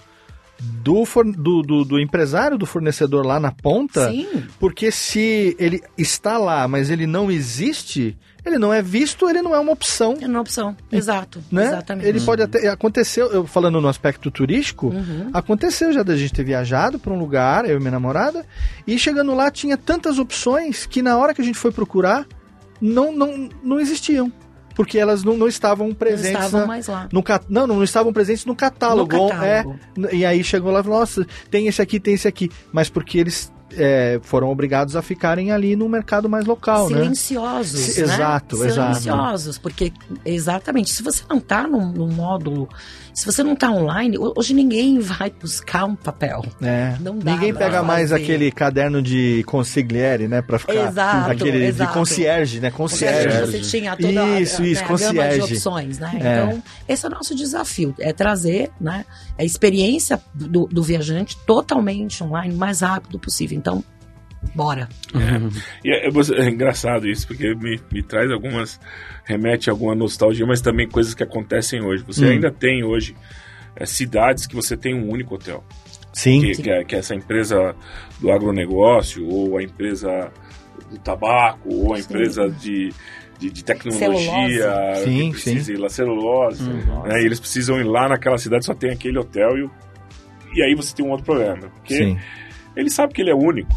do, 0.59 1.05
forne- 1.05 1.33
do, 1.33 1.61
do, 1.61 1.83
do 1.83 1.99
empresário, 1.99 2.57
do 2.57 2.65
fornecedor 2.67 3.25
lá 3.25 3.39
na 3.39 3.51
ponta. 3.51 4.09
Sim. 4.11 4.27
Porque 4.59 4.91
se 4.91 5.55
ele 5.59 5.81
está 5.97 6.37
lá, 6.37 6.67
mas 6.67 6.89
ele 6.89 7.05
não 7.07 7.29
existe, 7.31 8.15
ele 8.45 8.57
não 8.57 8.73
é 8.73 8.81
visto, 8.81 9.29
ele 9.29 9.41
não 9.41 9.53
é 9.55 9.59
uma 9.59 9.71
opção. 9.71 10.17
É 10.21 10.25
uma 10.27 10.41
opção. 10.41 10.75
Exato. 10.91 11.43
Né? 11.51 11.65
Exatamente. 11.67 12.07
Ele 12.07 12.21
pode 12.21 12.41
até. 12.41 12.67
Aconteceu, 12.69 13.27
eu 13.31 13.45
falando 13.45 13.79
no 13.79 13.87
aspecto 13.87 14.31
turístico, 14.31 14.87
Uhum. 14.87 15.29
aconteceu 15.33 15.93
já 15.93 16.03
da 16.03 16.15
gente 16.15 16.33
ter 16.33 16.43
viajado 16.43 16.97
para 16.99 17.13
um 17.13 17.19
lugar, 17.19 17.69
eu 17.69 17.77
e 17.77 17.79
minha 17.79 17.91
namorada, 17.91 18.45
e 18.87 18.97
chegando 18.97 19.33
lá 19.35 19.51
tinha 19.51 19.77
tantas 19.77 20.17
opções 20.19 20.85
que 20.85 21.01
na 21.01 21.17
hora 21.17 21.33
que 21.33 21.41
a 21.41 21.45
gente 21.45 21.57
foi 21.57 21.71
procurar, 21.71 22.25
não, 22.81 23.11
não, 23.15 23.49
não 23.63 23.79
existiam. 23.79 24.31
Porque 24.73 24.97
elas 24.97 25.21
não, 25.21 25.35
não 25.35 25.47
estavam 25.49 25.89
Não 25.89 25.93
presentes. 25.93 26.31
estavam 26.31 26.61
na- 26.61 26.65
mais 26.65 26.87
lá. 26.87 27.09
no 27.11 27.21
cat... 27.21 27.45
Não, 27.49 27.67
não 27.67 27.83
estavam 27.83 28.13
presentes 28.13 28.45
no 28.45 28.55
catálogo. 28.55 29.15
No 29.15 29.27
catálogo. 29.29 29.79
É, 30.09 30.15
e 30.15 30.25
aí 30.25 30.41
chegou 30.45 30.71
lá 30.71 30.79
e 30.79 30.83
falou, 30.83 30.99
nossa, 31.01 31.27
tem 31.51 31.67
esse 31.67 31.81
aqui, 31.81 31.99
tem 31.99 32.13
esse 32.13 32.25
aqui. 32.27 32.49
Mas 32.71 32.89
porque 32.89 33.19
eles 33.19 33.51
é, 33.77 34.19
foram 34.23 34.49
obrigados 34.51 34.95
a 34.95 35.01
ficarem 35.01 35.51
ali 35.51 35.75
no 35.75 35.87
mercado 35.89 36.27
mais 36.29 36.45
local, 36.45 36.89
né? 36.89 36.97
silenciosos, 36.99 37.79
Si- 37.79 37.99
né? 38.01 38.13
exato, 38.13 38.63
exato. 38.63 38.95
Silenciosos, 38.99 39.57
porque 39.57 39.91
exatamente, 40.25 40.89
se 40.91 41.01
você 41.03 41.23
não 41.29 41.39
tá 41.39 41.67
num, 41.67 41.91
num 41.91 42.11
módulo, 42.11 42.67
se 43.13 43.25
você 43.25 43.43
não 43.43 43.55
tá 43.55 43.69
online, 43.69 44.17
ho- 44.17 44.33
hoje 44.35 44.53
ninguém 44.53 44.97
vai 45.01 45.29
buscar 45.29 45.85
um 45.85 45.95
papel. 45.95 46.43
É. 46.61 46.95
Não 46.99 47.17
dá 47.19 47.33
Ninguém 47.33 47.53
pega 47.53 47.81
mais 47.83 48.11
aquele 48.11 48.51
caderno 48.51 49.01
de 49.01 49.43
consigliere, 49.45 50.27
né? 50.27 50.41
Pra 50.41 50.57
ficar. 50.59 50.73
Exato, 50.89 51.31
aquele 51.31 51.59
de 51.59 51.63
exato. 51.65 51.93
concierge, 51.93 52.59
né? 52.59 52.69
Porque 52.69 52.81
Concierge. 52.81 53.39
você 53.51 53.59
tinha 53.59 53.95
toda 53.95 54.23
a- 54.23 54.39
Isso, 54.39 54.61
né, 54.61 54.67
isso, 54.69 54.83
a 54.83 54.87
gama 54.87 54.97
de 54.99 55.05
concierge. 55.05 55.53
opções, 55.53 55.99
né? 55.99 56.11
É. 56.13 56.17
Então, 56.17 56.63
esse 56.87 57.05
é 57.05 57.09
o 57.09 57.11
nosso 57.11 57.35
desafio, 57.35 57.93
é 57.99 58.11
trazer 58.13 58.71
né, 58.79 59.05
a 59.37 59.43
experiência 59.43 60.19
do, 60.33 60.65
do 60.67 60.81
viajante 60.83 61.37
totalmente 61.45 62.23
online, 62.23 62.53
o 62.53 62.57
mais 62.57 62.81
rápido 62.81 63.19
possível. 63.19 63.57
Então, 63.57 63.83
bora. 64.55 64.87
E 65.83 65.91
é, 65.91 66.07
é 66.07 66.11
você- 66.11 66.35
é 66.35 66.49
engraçado 66.49 67.07
isso, 67.07 67.27
porque 67.27 67.53
me, 67.55 67.79
me 67.91 68.01
traz 68.03 68.29
algumas. 68.31 68.79
remete 69.23 69.69
a 69.69 69.73
alguma 69.73 69.93
nostalgia, 69.95 70.45
mas 70.45 70.61
também 70.61 70.87
coisas 70.89 71.13
que 71.13 71.23
acontecem 71.23 71.81
hoje. 71.81 72.03
Você 72.07 72.25
Hum. 72.25 72.31
ainda 72.31 72.51
tem 72.51 72.83
hoje 72.83 73.15
é, 73.75 73.85
cidades 73.85 74.45
que 74.47 74.55
você 74.55 74.75
tem 74.75 74.93
um 74.93 75.09
único 75.09 75.35
hotel. 75.35 75.63
Sim. 76.11 76.41
Que, 76.41 76.61
que, 76.63 76.69
é, 76.71 76.83
que 76.83 76.95
é 76.95 76.99
essa 76.99 77.15
empresa 77.15 77.73
do 78.19 78.29
agronegócio, 78.31 79.25
ou 79.29 79.57
a 79.57 79.63
empresa 79.63 80.29
do 80.89 80.97
tabaco, 80.99 81.69
ou 81.73 81.93
a 81.93 81.97
Sim. 81.97 82.03
empresa 82.03 82.49
de, 82.49 82.91
de, 83.39 83.49
de 83.49 83.63
tecnologia. 83.63 84.95
Sim, 85.05 85.27
que 85.27 85.41
precisa 85.41 85.71
ir 85.71 85.77
lá, 85.77 85.87
celulose. 85.87 86.63
né, 86.69 87.21
e 87.21 87.25
eles 87.25 87.39
precisam 87.39 87.79
ir 87.79 87.83
lá 87.85 88.09
naquela 88.09 88.37
cidade, 88.37 88.65
só 88.65 88.73
tem 88.73 88.89
aquele 88.91 89.17
hotel, 89.17 89.57
e, 89.57 89.63
o- 89.63 89.71
e 90.53 90.61
aí 90.63 90.75
você 90.75 90.93
tem 90.93 91.05
um 91.05 91.11
outro 91.11 91.25
problema. 91.25 91.69
Porque 91.77 91.95
Sim. 91.95 92.17
ele 92.75 92.89
sabe 92.89 93.13
que 93.13 93.21
ele 93.21 93.29
é 93.31 93.35
único. 93.35 93.73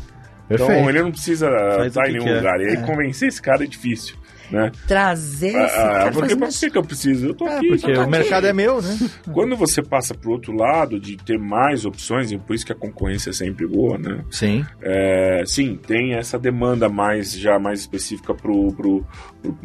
Perfeito. 0.48 0.72
Então 0.72 0.88
ele 0.90 1.02
não 1.02 1.10
precisa 1.10 1.48
Faz 1.76 1.86
estar 1.88 2.08
em 2.08 2.12
nenhum 2.12 2.24
quer. 2.24 2.36
lugar. 2.36 2.60
E 2.60 2.66
aí 2.66 2.74
É. 2.74 2.82
convencer 2.82 3.28
esse 3.28 3.40
cara 3.42 3.64
é 3.64 3.66
difícil. 3.66 4.16
né? 4.50 4.70
Trazer 4.86 5.48
esse 5.48 5.56
Ah, 5.78 5.88
cara 5.88 6.12
porque 6.12 6.36
pra 6.36 6.48
que 6.48 6.70
que 6.70 6.76
eu 6.78 6.82
preciso? 6.82 7.26
Eu 7.28 7.34
tô 7.34 7.48
É, 7.48 7.56
aqui. 7.56 7.68
porque 7.68 7.92
tô 7.94 7.98
o 7.98 8.02
aqui. 8.02 8.10
mercado 8.10 8.46
é 8.46 8.52
meu, 8.52 8.80
né? 8.82 8.96
Quando 9.32 9.56
você 9.56 9.82
passa 9.82 10.14
pro 10.14 10.32
outro 10.32 10.52
lado 10.52 11.00
de 11.00 11.16
ter 11.16 11.38
mais 11.38 11.86
opções, 11.86 12.30
e 12.30 12.36
por 12.36 12.54
isso 12.54 12.64
que 12.64 12.70
a 12.70 12.74
concorrência 12.74 13.30
é 13.30 13.32
sempre 13.32 13.66
boa, 13.66 13.96
né? 13.96 14.22
Sim. 14.30 14.64
É, 14.82 15.42
sim, 15.46 15.76
tem 15.76 16.12
essa 16.14 16.38
demanda 16.38 16.90
mais 16.90 17.32
já 17.32 17.58
mais 17.58 17.80
específica 17.80 18.34
pro, 18.34 18.70
pro, 18.74 19.06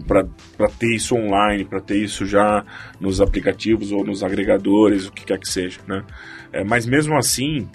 para 0.08 0.70
ter 0.80 0.96
isso 0.96 1.14
online, 1.14 1.66
para 1.66 1.82
ter 1.82 1.98
isso 1.98 2.26
já 2.26 2.64
nos 3.02 3.20
aplicativos 3.20 3.92
ou 3.92 4.04
nos 4.06 4.24
agregadores, 4.24 5.08
o 5.08 5.12
que 5.12 5.26
quer 5.26 5.38
que 5.40 5.48
seja, 5.50 5.80
né? 5.86 6.04
É, 6.54 6.64
mas 6.64 6.86
mesmo 6.86 7.16
assim, 7.18 7.68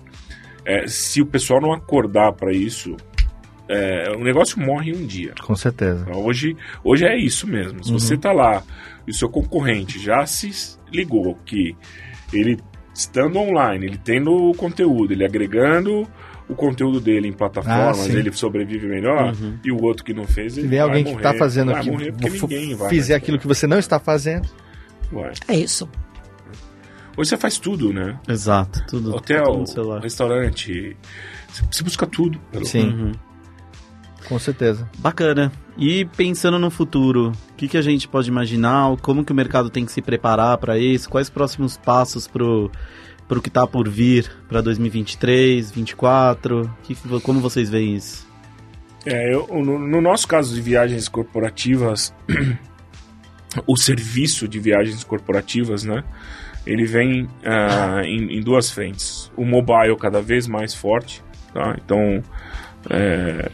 é, 0.66 0.86
se 0.86 1.20
o 1.22 1.26
pessoal 1.26 1.60
não 1.60 1.72
acordar 1.72 2.32
para 2.32 2.52
isso, 2.52 2.96
é, 3.68 4.10
o 4.16 4.20
negócio 4.22 4.60
morre 4.60 4.92
um 4.92 5.06
dia. 5.06 5.34
Com 5.42 5.54
certeza. 5.56 6.04
Então, 6.08 6.22
Hoje, 6.24 6.56
hoje 6.82 7.04
é 7.06 7.16
isso 7.16 7.46
mesmo. 7.46 7.82
Se 7.84 7.92
você 7.92 8.14
está 8.14 8.32
lá 8.32 8.62
e 9.06 9.10
o 9.10 9.14
seu 9.14 9.28
concorrente 9.28 9.98
já 9.98 10.24
se 10.26 10.50
ligou 10.92 11.36
que 11.46 11.76
ele 12.32 12.58
estando 12.94 13.38
online, 13.38 13.86
ele 13.86 13.98
tendo 14.02 14.30
o 14.32 14.54
conteúdo, 14.54 15.12
ele 15.12 15.24
agregando 15.24 16.06
o 16.48 16.54
conteúdo 16.54 17.00
dele 17.00 17.26
em 17.26 17.32
plataformas, 17.32 18.06
Ah, 18.06 18.12
ele 18.18 18.30
sobrevive 18.32 18.86
melhor, 18.86 19.32
Uhum. 19.34 19.58
e 19.64 19.72
o 19.72 19.82
outro 19.82 20.04
que 20.04 20.12
não 20.12 20.24
fez, 20.24 20.52
Se 20.52 20.60
ele 20.60 20.68
vem 20.68 20.78
vai 20.78 20.88
alguém 20.88 21.04
que 21.04 21.10
morrer, 21.12 21.26
está 21.26 21.38
fazendo 21.38 21.72
vai 21.72 21.80
aqui, 21.80 21.90
morrer 21.90 22.12
porque 22.12 22.30
fu- 22.30 22.46
ninguém 22.46 22.74
vai 22.74 22.88
fizer 22.90 23.14
aquilo 23.14 23.38
que 23.38 23.46
você 23.46 23.66
não 23.66 23.78
está 23.78 23.98
fazendo. 23.98 24.46
Ué. 25.12 25.32
É 25.48 25.56
isso. 25.56 25.88
Hoje 27.16 27.30
você 27.30 27.36
faz 27.36 27.58
tudo, 27.58 27.92
né? 27.92 28.18
Exato, 28.28 28.80
tudo. 28.88 29.04
tudo 29.12 29.16
Hotel, 29.16 29.66
celular. 29.66 30.00
restaurante, 30.02 30.96
você- 31.70 31.84
busca 31.84 32.06
tudo. 32.06 32.38
pelo- 32.50 32.64
Sim, 32.66 32.88
Uhum. 32.88 33.12
com 34.28 34.38
certeza. 34.38 34.88
Bacana. 34.98 35.52
E 35.76 36.04
pensando 36.16 36.58
no 36.58 36.70
futuro, 36.70 37.32
o 37.50 37.54
que, 37.54 37.68
que 37.68 37.76
a 37.76 37.82
gente 37.82 38.08
pode 38.08 38.28
imaginar? 38.28 38.96
Como 38.98 39.24
que 39.24 39.32
o 39.32 39.34
mercado 39.34 39.70
tem 39.70 39.84
que 39.84 39.92
se 39.92 40.02
preparar 40.02 40.58
para 40.58 40.78
isso? 40.78 41.08
Quais 41.08 41.26
os 41.28 41.30
próximos 41.32 41.76
passos 41.76 42.26
pro, 42.26 42.70
pro 43.28 43.40
que 43.42 43.50
tá 43.50 43.66
por 43.66 43.88
vir 43.88 44.30
para 44.48 44.60
2023, 44.60 45.66
2024? 45.70 46.68
Que, 46.82 46.94
como 47.20 47.40
vocês 47.40 47.70
veem 47.70 47.94
isso? 47.96 48.26
É, 49.06 49.34
eu- 49.34 49.46
no, 49.64 49.78
no 49.78 50.00
nosso 50.00 50.26
caso 50.26 50.54
de 50.54 50.60
viagens 50.60 51.08
corporativas, 51.08 52.12
o 53.66 53.76
serviço 53.76 54.48
de 54.48 54.58
viagens 54.58 55.04
corporativas, 55.04 55.84
né? 55.84 56.02
Ele 56.66 56.84
vem 56.86 57.28
ah, 57.44 58.02
em, 58.04 58.38
em 58.38 58.40
duas 58.40 58.70
frentes. 58.70 59.30
O 59.36 59.44
mobile 59.44 59.96
cada 59.98 60.20
vez 60.20 60.46
mais 60.46 60.74
forte, 60.74 61.22
tá? 61.52 61.76
Então, 61.84 62.22
é, 62.90 63.50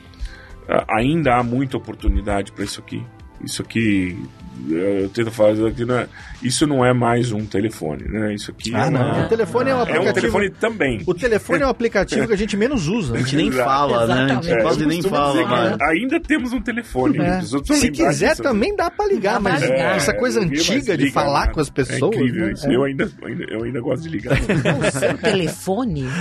ainda 0.88 1.36
há 1.36 1.42
muita 1.42 1.76
oportunidade 1.76 2.52
para 2.52 2.64
isso 2.64 2.80
aqui. 2.80 3.04
Isso 3.42 3.62
aqui, 3.62 4.16
eu 4.68 5.08
tento 5.08 5.30
falar 5.30 5.52
isso 5.52 5.66
aqui, 5.66 5.84
né? 5.84 6.06
isso 6.42 6.66
não 6.66 6.84
é 6.84 6.92
mais 6.92 7.32
um 7.32 7.44
telefone, 7.44 8.04
né? 8.08 8.34
Isso 8.34 8.50
aqui 8.50 8.72
Ah, 8.74 8.86
é, 8.86 8.90
não. 8.90 9.00
uma- 9.00 9.24
O 9.24 9.28
telefone 9.28 9.70
é 9.70 9.74
um 9.74 9.76
é 9.76 9.80
um 9.80 9.82
aplicativo. 9.82 10.14
telefone 10.14 10.50
também. 10.50 11.02
O 11.06 11.14
telefone 11.14 11.62
é 11.62 11.66
o 11.66 11.68
aplicativo 11.68 12.26
que 12.26 12.32
a 12.32 12.36
gente 12.36 12.56
menos 12.56 12.88
usa. 12.88 13.14
A 13.14 13.18
gente 13.18 13.36
nem 13.36 13.48
Exato. 13.48 13.68
fala, 13.68 14.06
né? 14.06 14.14
A 14.14 14.18
gente 14.18 14.30
Exatamente. 14.46 14.62
quase 14.62 14.82
eu 14.82 14.88
nem 14.88 15.02
fala 15.02 15.46
mais. 15.46 15.80
Ainda 15.82 16.20
temos 16.20 16.52
um 16.52 16.60
telefone. 16.60 17.18
É. 17.18 17.40
Se 17.42 17.90
quiser 17.90 18.30
disso. 18.30 18.42
também 18.42 18.74
dá 18.74 18.90
pra 18.90 19.06
ligar, 19.06 19.40
mas 19.40 19.62
ligar. 19.62 19.96
essa 19.96 20.14
coisa 20.14 20.40
liga, 20.40 20.52
mas 20.56 20.68
antiga 20.70 20.96
de 20.96 21.04
liga, 21.04 21.14
falar 21.14 21.52
com 21.52 21.60
as 21.60 21.70
pessoas. 21.70 22.00
É 22.16 22.20
incrível 22.20 22.46
né? 22.46 22.52
isso. 22.52 22.70
Eu, 22.70 22.84
ainda, 22.84 23.10
eu 23.50 23.62
ainda 23.64 23.80
gosto 23.80 24.02
de 24.02 24.08
ligar. 24.08 24.36
O 24.80 24.98
seu 24.98 25.16
telefone? 25.18 26.04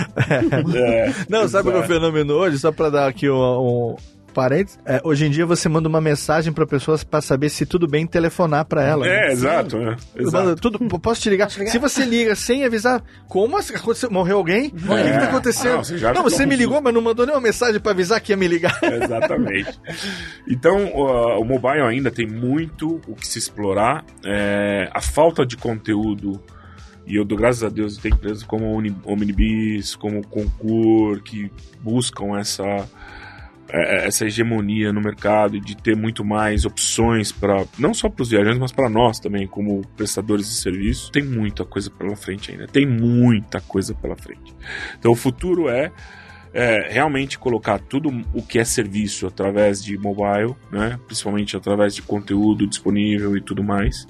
É, 0.76 1.12
Não, 1.30 1.48
sabe 1.48 1.70
o 1.70 1.72
que 1.72 1.78
é 1.78 1.82
o 1.82 1.84
exato. 1.84 1.94
fenômeno 1.94 2.34
hoje? 2.34 2.60
Só 2.60 2.72
pra 2.72 2.90
dar 2.90 3.08
aqui 3.08 3.30
um, 3.30 3.36
um 3.36 3.96
parênteses. 4.30 4.80
É, 4.86 5.02
hoje 5.04 5.26
em 5.26 5.30
dia 5.30 5.46
você 5.46 5.68
manda 5.68 5.90
uma 5.90 6.00
mensagem 6.00 6.54
pra 6.54 6.66
pessoas 6.66 7.04
pra 7.04 7.22
saber 7.22 7.50
se 7.50 7.66
tudo 7.66 7.88
bem 7.88 8.06
telefonar 8.08 8.66
pra 8.66 8.84
ela. 8.84 9.08
É, 9.08 9.32
exato. 9.32 9.78
né? 9.78 9.96
Exato. 10.16 10.46
mando 10.46 10.56
tudo, 10.56 10.80
posso 11.00 11.22
te 11.22 11.30
ligar? 11.30 11.50
Se 11.50 11.78
você 11.78 12.06
liga 12.06 12.36
sem 12.36 12.64
avisar, 12.66 13.04
como 13.28 13.58
assim? 13.58 13.76
Aconteceu? 13.76 14.10
morreu 14.12 14.38
alguém? 14.38 14.68
O 14.68 14.72
que, 14.72 14.78
que 14.78 15.20
tá 15.20 15.24
acontecendo? 15.26 15.76
Não, 15.78 15.84
você 15.84 15.98
já 15.98 16.14
não, 16.14 16.24
você 16.24 16.46
me 16.46 16.56
ligou, 16.56 16.82
mas 16.82 16.94
não 16.94 17.02
mandou 17.02 17.26
nenhuma 17.26 17.42
mensagem 17.44 17.80
pra 17.80 17.92
avisar 17.92 18.20
que 18.22 18.32
ia 18.32 18.38
me 18.38 18.48
ligar. 18.48 18.78
Exatamente. 18.84 19.80
Então, 20.48 20.86
o- 20.94 21.42
o 21.42 21.46
mobile 21.46 21.82
ainda 21.82 22.12
tem 22.12 22.28
muito 22.28 23.02
o 23.08 23.16
que 23.16 23.28
se 23.28 23.40
explorar. 23.40 24.04
É, 24.26 24.90
a 24.94 25.02
falta 25.02 25.46
de 25.46 25.56
conteúdo, 25.58 26.42
e 27.08 27.16
eu 27.16 27.26
dou 27.26 27.38
graças 27.38 27.64
a 27.64 27.70
Deus, 27.70 27.98
tem 27.98 28.12
empresas 28.12 28.44
como 28.44 28.66
a 28.66 29.12
Omnibis, 29.12 29.96
como 29.96 30.20
o 30.20 30.28
Concur, 30.28 31.22
que 31.24 31.52
buscam 31.82 32.38
essa, 32.40 32.64
é, 32.64 32.84
essa 33.72 34.26
hegemonia 34.26 34.92
no 34.92 35.00
mercado 35.00 35.60
de 35.60 35.76
ter 35.78 35.96
muito 35.96 36.26
mais 36.26 36.66
opções 36.66 37.32
para 37.32 37.66
não 37.78 37.94
só 37.94 38.10
para 38.10 38.24
os 38.24 38.30
viajantes, 38.30 38.60
mas 38.60 38.72
para 38.72 38.90
nós 38.90 39.20
também, 39.20 39.48
como 39.48 39.86
prestadores 39.96 40.48
de 40.48 40.56
serviço. 40.56 41.12
Tem 41.12 41.24
muita 41.24 41.64
coisa 41.64 41.90
pela 41.90 42.16
frente 42.16 42.52
ainda. 42.52 42.68
Tem 42.68 42.86
muita 42.86 43.62
coisa 43.62 43.94
pela 43.94 44.16
frente. 44.16 44.56
Então, 44.98 45.12
o 45.12 45.16
futuro 45.16 45.70
é 45.70 45.92
é, 46.54 46.88
realmente 46.92 47.38
colocar 47.38 47.80
tudo 47.80 48.10
o 48.34 48.42
que 48.42 48.60
é 48.60 48.64
serviço 48.64 49.28
através 49.28 49.84
de 49.84 49.98
mobile, 49.98 50.56
né? 50.72 51.00
principalmente 51.06 51.56
através 51.56 51.94
de 51.94 52.02
conteúdo 52.02 52.66
disponível 52.68 53.38
e 53.38 53.42
tudo 53.42 53.64
mais. 53.64 54.08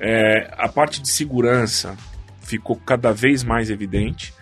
É, 0.00 0.52
a 0.58 0.68
parte 0.68 1.00
de 1.00 1.08
segurança 1.08 1.96
ficou 2.42 2.76
cada 2.76 3.12
vez 3.12 3.44
mais 3.44 3.70
evidente, 3.70 4.34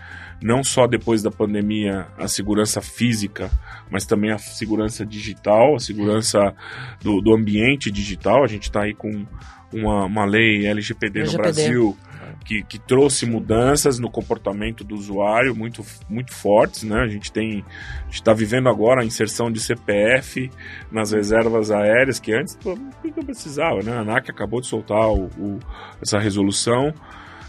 não 0.43 0.63
só 0.65 0.87
depois 0.87 1.23
da 1.23 1.31
pandemia 1.31 2.07
a 2.19 2.27
segurança 2.29 2.81
física, 2.81 3.51
mas 3.91 4.05
também 4.07 4.31
a 4.33 4.39
segurança 4.39 5.05
digital, 5.07 5.75
a 5.77 5.79
segurança 5.81 6.55
do, 7.03 7.21
do 7.21 7.35
ambiente 7.35 7.91
digital. 7.91 8.43
A 8.45 8.47
gente 8.49 8.65
está 8.65 8.83
aí 8.83 8.95
com 8.95 9.25
uma, 9.73 10.05
uma 10.05 10.25
lei 10.25 10.67
LGPD, 10.67 11.21
no. 11.21 11.27
Brasil 11.43 11.97
que, 12.45 12.63
que 12.65 12.79
trouxe 12.79 13.25
mudanças 13.25 13.99
no 14.01 14.11
comportamento 14.11 14.83
do 14.83 14.97
usuário 14.97 15.55
muito, 15.55 15.85
muito 16.09 16.33
fortes, 16.33 16.83
né? 16.83 17.01
A 17.01 17.07
gente 17.07 17.31
tem, 17.31 17.65
está 18.11 18.33
vivendo 18.35 18.69
agora 18.69 19.03
a 19.03 19.05
inserção 19.05 19.51
de 19.51 19.61
CPF 19.61 20.51
nas 20.91 21.13
reservas 21.13 21.71
aéreas 21.71 22.19
que 22.19 22.33
antes 22.33 22.57
pô, 22.57 22.77
eu 23.05 23.25
precisava, 23.25 23.81
né? 23.83 23.93
A 23.93 24.01
ANAC 24.01 24.29
acabou 24.31 24.61
de 24.61 24.67
soltar 24.67 25.09
o, 25.09 25.27
o- 25.39 25.59
essa 26.03 26.19
resolução. 26.19 26.93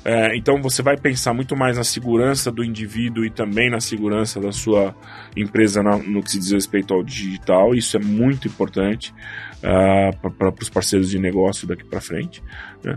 É, 0.05 0.35
então 0.35 0.61
você 0.61 0.81
vai 0.81 0.97
pensar 0.97 1.33
muito 1.33 1.55
mais 1.55 1.77
na 1.77 1.83
segurança 1.83 2.51
do 2.51 2.63
indivíduo 2.63 3.23
e 3.25 3.29
também 3.29 3.69
na 3.69 3.79
segurança 3.79 4.39
da 4.39 4.51
sua 4.51 4.93
empresa 5.35 5.81
na- 5.81 5.97
no 5.97 6.21
que 6.21 6.31
se 6.31 6.39
diz 6.39 6.51
respeito 6.51 6.93
ao 6.93 7.01
digital. 7.03 7.73
Isso 7.73 7.95
é 7.95 7.99
muito 8.01 8.47
importante 8.47 9.13
para 9.61 10.53
os 10.61 10.69
parceiros 10.69 11.09
de 11.09 11.17
negócio 11.17 11.65
daqui 11.65 11.85
para 11.85 12.01
frente. 12.01 12.43
né? 12.83 12.95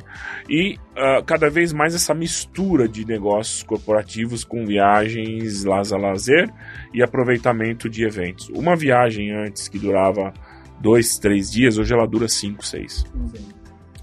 E 0.51 0.77
ah, 0.97 1.23
cada 1.25 1.49
vez 1.49 1.73
mais 1.73 1.95
essa 1.95 2.13
mistura 2.13 2.89
de 2.89 3.05
negócios 3.07 3.63
corporativos 3.63 4.43
com 4.43 4.67
viagens, 4.67 5.63
laza 5.63 5.97
lazer 5.97 6.53
e 6.93 7.05
aproveitamento 7.05 7.89
de 7.89 8.03
eventos. 8.05 8.49
Uma 8.49 8.75
viagem 8.75 9.31
antes 9.31 9.69
que 9.69 9.79
durava 9.79 10.35
dois, 10.81 11.19
três 11.21 11.53
dias, 11.53 11.79
hoje 11.79 11.95
ela 11.95 12.05
dura 12.07 12.27
cinco, 12.27 12.67
seis. 12.67 13.05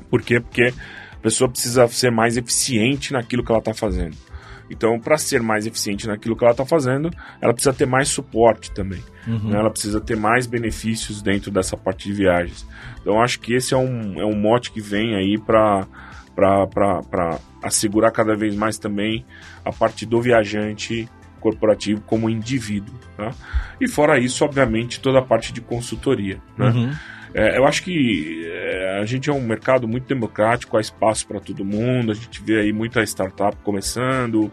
Por 0.10 0.22
quê? 0.22 0.40
Porque 0.40 0.64
a 0.64 0.74
pessoa 1.24 1.50
precisa 1.50 1.88
ser 1.88 2.12
mais 2.12 2.38
eficiente 2.38 3.14
naquilo 3.14 3.44
que 3.44 3.52
ela 3.52 3.60
está 3.60 3.74
fazendo. 3.74 4.16
Então, 4.70 5.00
para 5.00 5.18
ser 5.18 5.42
mais 5.42 5.66
eficiente 5.66 6.08
naquilo 6.08 6.36
que 6.36 6.44
ela 6.44 6.52
está 6.52 6.66
fazendo, 6.66 7.10
ela 7.42 7.54
precisa 7.54 7.74
ter 7.74 7.86
mais 7.86 8.10
suporte 8.10 8.72
também. 8.72 9.02
né? 9.50 9.60
Ela 9.60 9.70
precisa 9.70 10.02
ter 10.02 10.18
mais 10.18 10.48
benefícios 10.48 11.22
dentro 11.22 11.52
dessa 11.52 11.78
parte 11.78 12.08
de 12.08 12.14
viagens. 12.14 12.68
Então, 13.02 13.22
acho 13.22 13.40
que 13.40 13.54
esse 13.54 13.74
é 13.74 13.78
um, 13.78 14.20
é 14.20 14.26
um 14.26 14.36
mote 14.36 14.72
que 14.72 14.82
vem 14.82 15.16
aí 15.16 15.38
para 15.38 15.88
para 16.36 17.38
assegurar 17.62 18.12
cada 18.12 18.36
vez 18.36 18.56
mais 18.56 18.80
também 18.80 19.24
a 19.64 19.72
parte 19.72 20.04
do 20.04 20.20
viajante 20.20 21.08
corporativo 21.40 22.02
como 22.02 22.30
indivíduo. 22.30 22.96
Tá? 23.16 23.32
E 23.80 23.88
fora 23.88 24.18
isso, 24.18 24.44
obviamente, 24.44 25.00
toda 25.00 25.20
a 25.20 25.22
parte 25.22 25.54
de 25.54 25.62
consultoria. 25.62 26.42
Né? 26.58 26.70
Uhum. 26.70 26.92
É, 27.34 27.58
eu 27.58 27.66
acho 27.66 27.84
que 27.84 28.46
é, 28.46 29.00
a 29.00 29.06
gente 29.06 29.30
é 29.30 29.34
um 29.34 29.42
mercado 29.42 29.88
muito 29.88 30.08
democrático, 30.08 30.78
há 30.78 30.82
espaço 30.82 31.28
para 31.28 31.40
todo 31.40 31.66
mundo, 31.66 32.12
a 32.12 32.16
gente 32.16 32.42
vê 32.44 32.60
aí 32.60 32.72
muita 32.72 33.02
startup 33.04 33.58
começando, 33.64 34.52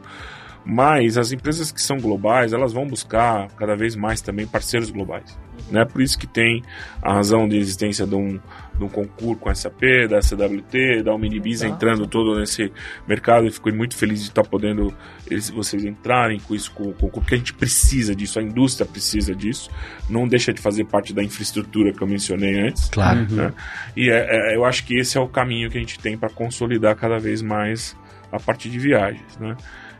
mas 0.65 1.19
as 1.19 1.33
empresas 1.33 1.71
que 1.71 1.81
são 1.81 1.99
globais, 1.99 2.53
elas 2.53 2.73
vão 2.73 2.87
buscar 2.87 3.49
cada 3.57 3.77
vez 3.77 3.95
mais 3.95 4.21
também 4.21 4.47
parceiros 4.47 4.91
globais. 4.91 5.39
Né? 5.71 5.85
Por 5.85 6.01
isso 6.01 6.19
que 6.19 6.27
tem 6.27 6.63
a 7.03 7.13
razão 7.13 7.49
de 7.49 7.57
existência 7.57 8.07
de 8.07 8.15
um, 8.15 8.41
de 8.81 8.85
um 8.85 8.89
concurso 8.89 9.37
com 9.37 9.51
a 9.51 9.55
SAP, 9.55 9.83
da 10.09 10.21
CWT, 10.23 11.03
da 11.05 11.15
Omnibis 11.15 11.63
entrando 11.63 12.07
todo 12.07 12.39
nesse 12.39 12.73
mercado. 13.07 13.47
Eu 13.47 13.53
fico 13.53 13.71
muito 13.73 13.95
feliz 13.95 14.21
de 14.21 14.29
estar 14.29 14.43
podendo 14.43 14.93
eles, 15.31 15.51
vocês 15.51 15.85
entrarem 15.85 16.41
com 16.41 16.55
isso, 16.55 16.73
com 16.73 16.85
o 16.85 16.93
concurso, 16.93 17.21
porque 17.21 17.35
a 17.35 17.39
gente 17.39 17.53
precisa 17.53 18.15
disso, 18.15 18.39
a 18.39 18.43
indústria 18.43 18.87
precisa 18.87 19.35
disso. 19.35 19.71
Não 20.09 20.27
deixa 20.27 20.53
de 20.53 20.61
fazer 20.61 20.85
parte 20.85 21.13
da 21.13 21.23
infraestrutura 21.23 21.93
que 21.93 22.03
eu 22.03 22.07
mencionei 22.07 22.59
antes. 22.59 22.89
Claro. 22.89 23.27
né? 23.31 23.53
E 23.97 24.09
é- 24.09 24.53
é- 24.53 24.57
eu 24.57 24.65
acho 24.65 24.85
que 24.85 24.99
esse 24.99 25.19
é 25.19 25.21
o 25.21 25.29
caminho 25.29 25.71
que 25.71 25.77
a 25.77 25.81
gente 25.81 25.99
tem 25.99 26.17
para 26.17 26.31
consolidar 26.31 26.97
cada 26.97 27.19
vez 27.19 27.43
mais 27.43 27.95
a 28.33 28.41
parte 28.41 28.71
de 28.71 28.79
viagens. 28.79 29.37
Né? 29.39 29.57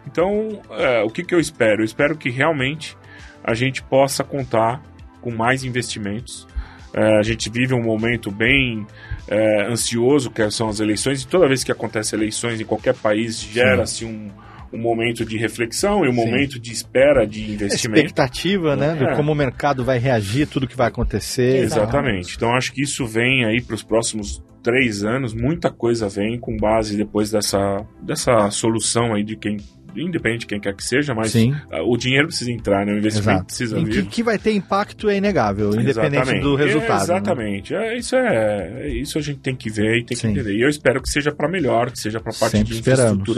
Então, 0.07 0.63
é, 0.71 1.03
o 1.03 1.11
que, 1.11 1.23
que 1.23 1.35
eu 1.35 1.41
espero? 1.41 1.83
Eu 1.83 1.85
espero 1.85 2.17
que 2.17 2.31
realmente 2.31 2.97
a 3.45 3.53
gente 3.53 3.83
possa 3.83 4.25
contar 4.25 4.83
com 5.21 5.31
mais 5.31 5.65
investimentos 5.65 6.47
a 6.95 7.23
gente 7.23 7.49
vive 7.49 7.75
um 7.75 7.83
momento 7.83 8.31
bem 8.31 8.87
é, 9.29 9.67
ansioso, 9.67 10.31
que 10.31 10.51
são 10.51 10.69
as 10.69 10.81
eleições, 10.81 11.23
e 11.23 11.27
toda 11.27 11.47
vez 11.47 11.63
que 11.63 11.71
acontece 11.71 12.15
eleições 12.15 12.61
em 12.61 12.65
qualquer 12.65 12.95
país, 12.95 13.41
gera-se 13.41 14.05
um, 14.05 14.29
um 14.73 14.79
momento 14.79 15.25
de 15.25 15.37
reflexão 15.37 16.05
e 16.05 16.09
um 16.09 16.13
Sim. 16.13 16.17
momento 16.17 16.59
de 16.61 16.73
espera 16.73 17.27
de 17.27 17.41
investimento. 17.53 17.99
Expectativa, 18.01 18.77
né? 18.77 18.95
De 18.95 19.05
É. 19.05 19.15
como 19.17 19.33
o 19.33 19.35
mercado 19.35 19.85
vai 19.85 19.99
reagir, 19.99 20.47
tudo 20.47 20.67
que 20.69 20.77
vai 20.77 20.89
acontecer. 20.89 21.57
Exatamente. 21.65 22.37
Então 22.37 22.55
acho 22.55 22.73
que 22.73 22.83
isso 22.83 23.07
vem 23.07 23.45
aí 23.45 23.61
para 23.61 23.75
os 23.75 23.83
próximos 23.83 24.43
três 24.63 25.03
anos, 25.05 25.33
muita 25.35 25.71
coisa 25.71 26.09
vem 26.09 26.39
com 26.39 26.57
base 26.57 26.97
depois 26.97 27.31
dessa, 27.31 27.85
dessa 28.03 28.51
solução 28.51 29.15
aí 29.15 29.25
de 29.25 29.35
quem, 29.35 29.57
independente 29.97 30.41
de 30.41 30.47
quem 30.49 30.61
quer 30.61 30.75
que 30.77 30.85
seja, 30.85 31.15
mas 31.15 31.33
Sim. 31.33 31.55
ah, 31.73 31.83
o 31.83 31.97
dinheiro 31.97 32.27
precisa 32.29 32.53
entrar, 32.53 32.85
né? 32.85 32.93
o 32.93 32.99
investimento 32.99 33.31
Exato. 33.31 33.47
precisa 33.47 33.77
vir. 33.83 34.05
que, 34.05 34.11
que 34.11 34.23
vai 34.23 34.39
ter 34.39 34.53
impacto 34.53 35.09
é 35.09 35.17
inegável, 35.17 35.71
independente 35.75 36.17
Exatamente. 36.23 36.43
do 36.43 36.55
resultado. 36.57 36.99
né? 36.99 37.03
Exatamente. 37.03 37.75
É, 37.75 37.97
isso 37.99 38.15
é, 38.15 38.73
é- 38.83 38.89
isso 38.91 39.19
a 39.19 39.23
gente 39.23 39.41
tem 39.41 39.57
que 39.57 39.71
ver 39.71 39.97
e 39.97 40.05
tem 40.05 40.15
que 40.17 40.17
Sim. 40.17 40.29
entender. 40.29 40.55
E 40.55 40.61
eu 40.63 40.69
espero 40.69 41.01
que 41.03 41.09
seja 41.09 41.33
para 41.33 41.49
melhor, 41.49 41.91
que 41.91 41.99
seja 41.99 42.21
para 42.21 42.33
parte 42.33 42.59
Sempre 42.59 42.75
de 42.75 42.81
esperamos. 42.81 43.35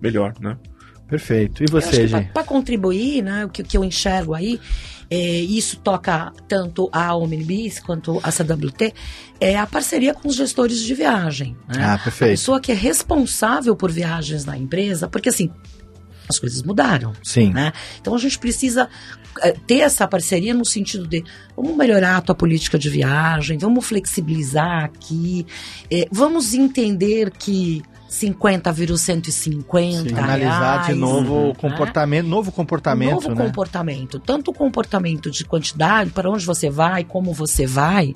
Melhor, 0.00 0.34
né? 0.40 0.56
Perfeito. 1.08 1.62
E 1.62 1.66
você, 1.70 2.08
gente? 2.08 2.32
para 2.32 2.42
contribuir, 2.42 3.22
né, 3.22 3.44
o 3.44 3.48
que, 3.48 3.62
que 3.62 3.76
eu 3.76 3.84
enxergo 3.84 4.34
aí, 4.34 4.60
é, 5.08 5.16
isso 5.16 5.78
toca 5.78 6.32
tanto 6.48 6.88
a 6.92 7.14
Omnibus 7.14 7.78
quanto 7.78 8.20
a 8.24 8.32
CWT, 8.32 8.92
é 9.40 9.56
a 9.56 9.66
parceria 9.66 10.12
com 10.12 10.28
os 10.28 10.34
gestores 10.34 10.80
de 10.80 10.94
viagem. 10.94 11.56
Né? 11.68 11.84
Ah, 11.84 11.94
A 11.94 11.98
perfeito. 11.98 12.32
pessoa 12.32 12.60
que 12.60 12.72
é 12.72 12.74
responsável 12.74 13.76
por 13.76 13.92
viagens 13.92 14.44
na 14.44 14.58
empresa, 14.58 15.06
porque 15.06 15.28
assim, 15.28 15.50
as 16.28 16.40
coisas 16.40 16.62
mudaram. 16.62 17.12
Sim. 17.22 17.52
né? 17.52 17.72
Então 18.00 18.14
a 18.14 18.18
gente 18.18 18.36
precisa 18.36 18.88
eh, 19.42 19.54
ter 19.64 19.78
essa 19.78 20.08
parceria 20.08 20.54
no 20.54 20.64
sentido 20.64 21.06
de 21.06 21.22
vamos 21.54 21.76
melhorar 21.76 22.16
a 22.16 22.20
tua 22.20 22.34
política 22.34 22.76
de 22.76 22.90
viagem, 22.90 23.58
vamos 23.58 23.86
flexibilizar 23.86 24.84
aqui, 24.84 25.46
eh, 25.88 26.08
vamos 26.10 26.52
entender 26.52 27.30
que 27.30 27.82
50 28.08 28.72
virou 28.72 28.96
150 28.96 30.08
Sim, 30.08 30.14
analisar 30.14 30.80
de 30.80 30.86
reais, 30.86 30.98
novo 30.98 31.34
né? 31.40 31.48
o 31.50 31.54
comportamento, 31.54 32.26
novo 32.26 32.52
comportamento, 32.52 33.12
novo 33.14 33.28
né? 33.34 33.44
comportamento, 33.46 34.18
tanto 34.20 34.50
o 34.50 34.54
comportamento 34.54 35.30
de 35.30 35.44
quantidade, 35.44 36.10
para 36.10 36.30
onde 36.30 36.44
você 36.44 36.70
vai, 36.70 37.04
como 37.04 37.32
você 37.32 37.66
vai, 37.66 38.14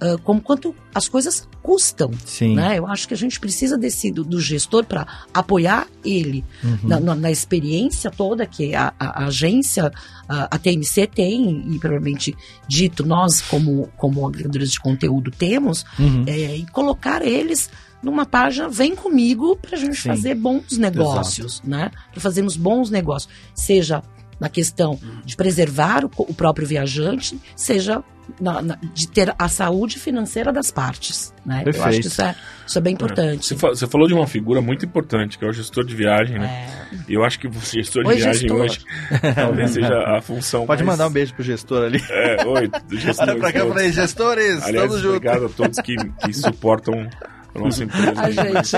ah, 0.00 0.16
como 0.22 0.40
quanto 0.40 0.74
as 0.94 1.08
coisas 1.08 1.48
custam. 1.62 2.10
Sim. 2.24 2.54
Né? 2.54 2.78
Eu 2.78 2.86
acho 2.86 3.08
que 3.08 3.14
a 3.14 3.16
gente 3.16 3.40
precisa 3.40 3.76
desse, 3.78 4.10
do, 4.12 4.22
do 4.22 4.40
gestor 4.40 4.84
para 4.84 5.06
apoiar 5.32 5.86
ele 6.04 6.44
Uhum. 6.62 6.78
na, 6.84 7.00
na- 7.00 7.14
na 7.14 7.30
experiência 7.30 8.10
toda 8.10 8.46
que 8.46 8.74
a, 8.74 8.92
a- 9.00 9.24
a 9.24 9.26
agência, 9.26 9.90
a, 10.28 10.54
a 10.54 10.58
TMC 10.58 11.06
tem, 11.06 11.64
e 11.74 11.78
provavelmente 11.78 12.36
dito 12.68 13.04
nós, 13.04 13.40
como, 13.40 13.88
como 13.96 14.26
agregadores 14.26 14.70
de 14.70 14.80
conteúdo, 14.80 15.30
temos, 15.30 15.84
Uhum. 15.98 16.24
é, 16.26 16.56
e 16.56 16.66
colocar 16.66 17.20
eles 17.24 17.68
numa 18.04 18.26
página, 18.26 18.68
vem 18.68 18.94
comigo 18.94 19.56
para 19.56 19.76
a 19.76 19.80
gente 19.80 20.00
Sim. 20.00 20.08
fazer 20.10 20.34
bons 20.34 20.76
negócios, 20.78 21.62
né? 21.62 21.90
Para 22.12 22.20
fazermos 22.20 22.56
bons 22.56 22.90
negócios, 22.90 23.32
seja 23.54 24.02
na 24.40 24.48
questão 24.48 24.98
de 25.24 25.36
preservar 25.36 26.04
o, 26.04 26.10
o 26.18 26.34
próprio 26.34 26.66
viajante, 26.66 27.38
seja 27.56 28.02
na- 28.40 28.60
na- 28.62 28.78
de 28.94 29.06
ter 29.06 29.32
a 29.38 29.48
saúde 29.48 29.98
financeira 29.98 30.50
das 30.52 30.70
partes, 30.70 31.32
né? 31.44 31.62
Eu 31.64 31.70
acho 31.70 31.78
Perfeito. 31.80 32.00
que 32.02 32.06
isso 32.08 32.22
é, 32.22 32.34
isso 32.66 32.78
é 32.78 32.80
bem 32.80 32.94
importante. 32.94 33.46
Você, 33.46 33.54
fa- 33.56 33.68
você 33.68 33.86
falou 33.86 34.08
de 34.08 34.14
uma 34.14 34.26
figura 34.26 34.60
muito 34.62 34.84
importante, 34.84 35.38
que 35.38 35.44
é 35.44 35.48
o 35.48 35.52
gestor 35.52 35.84
de 35.84 35.94
viagem, 35.94 36.38
né? 36.38 36.46
É, 36.90 36.96
E 37.08 37.14
eu 37.14 37.22
acho 37.22 37.38
que 37.38 37.46
o 37.46 37.52
gestor 37.52 38.02
de 38.02 38.08
Oi, 38.08 38.16
viagem 38.16 38.40
gestor. 38.48 38.60
hoje 38.60 38.80
talvez 39.36 39.70
seja 39.72 40.16
a 40.16 40.20
função 40.22 40.66
Pode 40.66 40.82
mais... 40.82 40.98
mandar 40.98 41.08
um 41.08 41.12
beijo 41.12 41.34
pro 41.34 41.44
gestor 41.44 41.84
ali. 41.84 42.02
É, 42.10 42.44
oi, 42.46 42.66
do 42.88 42.96
gestor. 42.98 43.28
Olha 43.28 43.38
pra 43.38 43.52
cá, 43.52 43.66
falei, 43.66 43.92
gestores, 43.92 44.62
Aliás, 44.64 44.88
tamo 44.88 44.98
junto. 45.00 45.16
obrigado 45.16 45.44
a 45.46 45.48
todos 45.50 45.78
que, 45.80 45.94
que 45.94 46.32
suportam 46.32 47.08
a 47.54 47.58
nossa 47.58 47.84
empresa. 47.84 48.20
a 48.20 48.30
gente. 48.30 48.76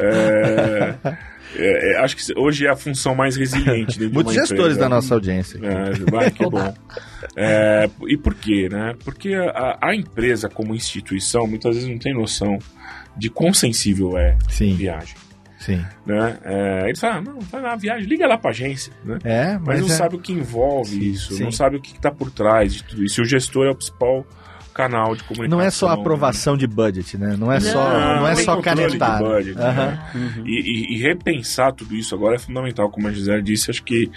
É, 0.00 0.94
é, 1.54 1.92
é, 1.92 1.98
acho 1.98 2.16
que 2.16 2.22
hoje 2.38 2.66
é 2.66 2.70
a 2.70 2.76
função 2.76 3.14
mais 3.14 3.36
resiliente 3.36 3.98
dentro 3.98 4.08
de 4.08 4.14
Muitos 4.14 4.32
uma 4.34 4.40
gestores 4.40 4.62
empresa. 4.74 4.80
da 4.80 4.88
nossa 4.88 5.14
audiência. 5.14 5.60
É, 5.62 6.10
vai, 6.10 6.30
que 6.30 6.48
bom. 6.48 6.74
É, 7.36 7.90
e 8.08 8.16
por 8.16 8.34
quê, 8.34 8.68
né? 8.70 8.94
Porque 9.04 9.34
a, 9.34 9.78
a 9.80 9.94
empresa 9.94 10.48
como 10.48 10.74
instituição 10.74 11.46
muitas 11.46 11.74
vezes 11.74 11.90
não 11.90 11.98
tem 11.98 12.14
noção 12.14 12.58
de 13.16 13.28
quão 13.28 13.52
sensível 13.52 14.16
é 14.16 14.38
a 14.46 14.50
Sim, 14.50 14.74
viagem, 14.74 15.14
sim. 15.58 15.84
né? 16.06 16.38
É, 16.44 16.84
eles 16.88 16.98
falam, 16.98 17.22
não, 17.22 17.40
vai 17.40 17.60
lá, 17.60 17.76
viagem, 17.76 18.08
liga 18.08 18.26
lá 18.26 18.38
pra 18.38 18.50
agência, 18.50 18.90
né? 19.04 19.18
É, 19.22 19.52
Mas, 19.58 19.62
mas, 19.66 19.80
não 19.80 19.86
é- 19.88 19.90
sabe 19.90 20.16
o 20.16 20.18
que 20.18 20.32
envolve 20.32 20.90
Sim, 20.98 21.10
isso, 21.10 21.34
sim. 21.34 21.44
não 21.44 21.52
sabe 21.52 21.76
o 21.76 21.80
que 21.82 21.92
está 21.94 22.10
por 22.10 22.30
trás 22.30 22.72
de 22.72 22.82
tudo 22.84 23.04
isso. 23.04 23.20
E 23.20 23.22
o 23.22 23.26
gestor 23.26 23.66
é 23.66 23.70
o 23.70 23.74
principal 23.74 24.26
canal 24.72 25.14
de 25.14 25.22
comunicação. 25.24 25.58
não 25.58 25.64
é 25.64 25.70
só 25.70 25.88
aprovação 25.88 26.56
de 26.56 26.66
budget, 26.66 27.16
né? 27.18 27.36
Não 27.38 27.52
é 27.52 27.60
só, 27.60 27.90
não 28.16 28.26
é 28.28 28.34
só 28.36 28.60
canetar. 28.60 29.18
budget, 29.22 29.56
né? 29.56 29.64
Aham. 29.68 29.98
E, 30.46 30.50
e- 30.94 30.96
e 30.96 31.02
repensar 31.02 31.72
tudo 31.72 31.94
isso 31.94 32.14
agora 32.14 32.36
é 32.36 32.38
fundamental, 32.38 32.90
como 32.90 33.08
a 33.08 33.12
Gisele 33.12 33.42
disse, 33.42 33.70
acho 33.70 33.82
que 33.82 34.10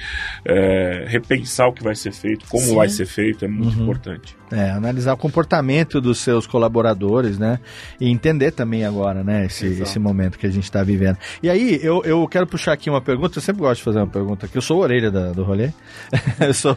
é, 0.46 1.06
repensar 1.08 1.68
o 1.68 1.74
que 1.74 1.84
vai 1.84 1.96
ser 1.96 2.12
feito, 2.14 2.46
como 2.50 2.64
Sim. 2.64 2.76
vai 2.76 2.90
ser 2.90 3.06
feito 3.06 3.46
é 3.46 3.48
muito 3.48 3.76
Uhum. 3.78 3.84
importante. 3.84 4.36
É, 4.52 4.70
analisar 4.70 5.14
o 5.14 5.18
comportamento 5.18 6.00
dos 6.00 6.20
seus 6.20 6.46
colaboradores, 6.46 7.40
né? 7.40 7.60
E 8.00 8.08
entender 8.10 8.52
também 8.52 8.86
agora, 8.86 9.24
né? 9.24 9.46
Esse, 9.48 9.66
Exato. 9.66 9.84
esse 9.84 10.00
momento 10.00 10.38
que 10.38 10.46
a 10.46 10.52
gente 10.52 10.66
está 10.66 10.84
vivendo. 10.84 11.18
E 11.42 11.50
aí, 11.50 11.80
eu, 11.82 12.04
eu 12.06 12.28
quero 12.28 12.46
puxar 12.46 12.74
aqui 12.74 12.88
uma 12.90 13.02
pergunta. 13.02 13.40
Eu 13.40 13.42
sempre 13.42 13.62
gosto 13.64 13.78
de 13.80 13.84
fazer 13.84 13.98
uma 14.00 14.08
pergunta 14.08 14.46
aqui. 14.46 14.56
Eu 14.56 14.62
sou 14.62 14.78
a 14.82 14.84
orelha 14.84 15.10
da- 15.10 15.32
do 15.32 15.44
rolê. 15.44 15.72
eu 16.40 16.54
sou, 16.54 16.76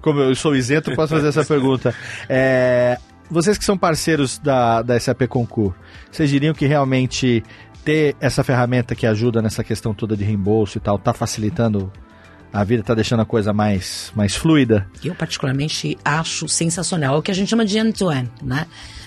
como 0.00 0.20
eu 0.20 0.34
sou 0.34 0.56
isento, 0.56 0.90
eu 0.90 0.96
posso 0.96 1.14
fazer 1.14 1.28
essa 1.28 1.44
pergunta. 1.44 1.94
É, 2.30 2.98
vocês 3.30 3.56
que 3.58 3.64
são 3.64 3.76
parceiros 3.76 4.38
da, 4.38 4.82
da 4.82 4.98
SAP 4.98 5.22
Concur, 5.28 5.74
vocês 6.10 6.28
diriam 6.30 6.54
que 6.54 6.66
realmente 6.66 7.42
ter 7.84 8.16
essa 8.20 8.42
ferramenta 8.42 8.94
que 8.94 9.06
ajuda 9.06 9.40
nessa 9.40 9.62
questão 9.62 9.94
toda 9.94 10.16
de 10.16 10.24
reembolso 10.24 10.78
e 10.78 10.80
tal, 10.80 10.98
tá 10.98 11.12
facilitando 11.12 11.92
a 12.52 12.64
vida, 12.64 12.82
tá 12.82 12.94
deixando 12.94 13.20
a 13.20 13.24
coisa 13.26 13.52
mais, 13.52 14.10
mais 14.16 14.34
fluida? 14.34 14.88
Eu, 15.04 15.14
particularmente, 15.14 15.96
acho 16.04 16.48
sensacional. 16.48 17.16
É 17.16 17.18
o 17.18 17.22
que 17.22 17.30
a 17.30 17.34
gente 17.34 17.48
chama 17.48 17.64
de 17.64 17.78
end-to-end, 17.78 18.30
né? 18.42 18.66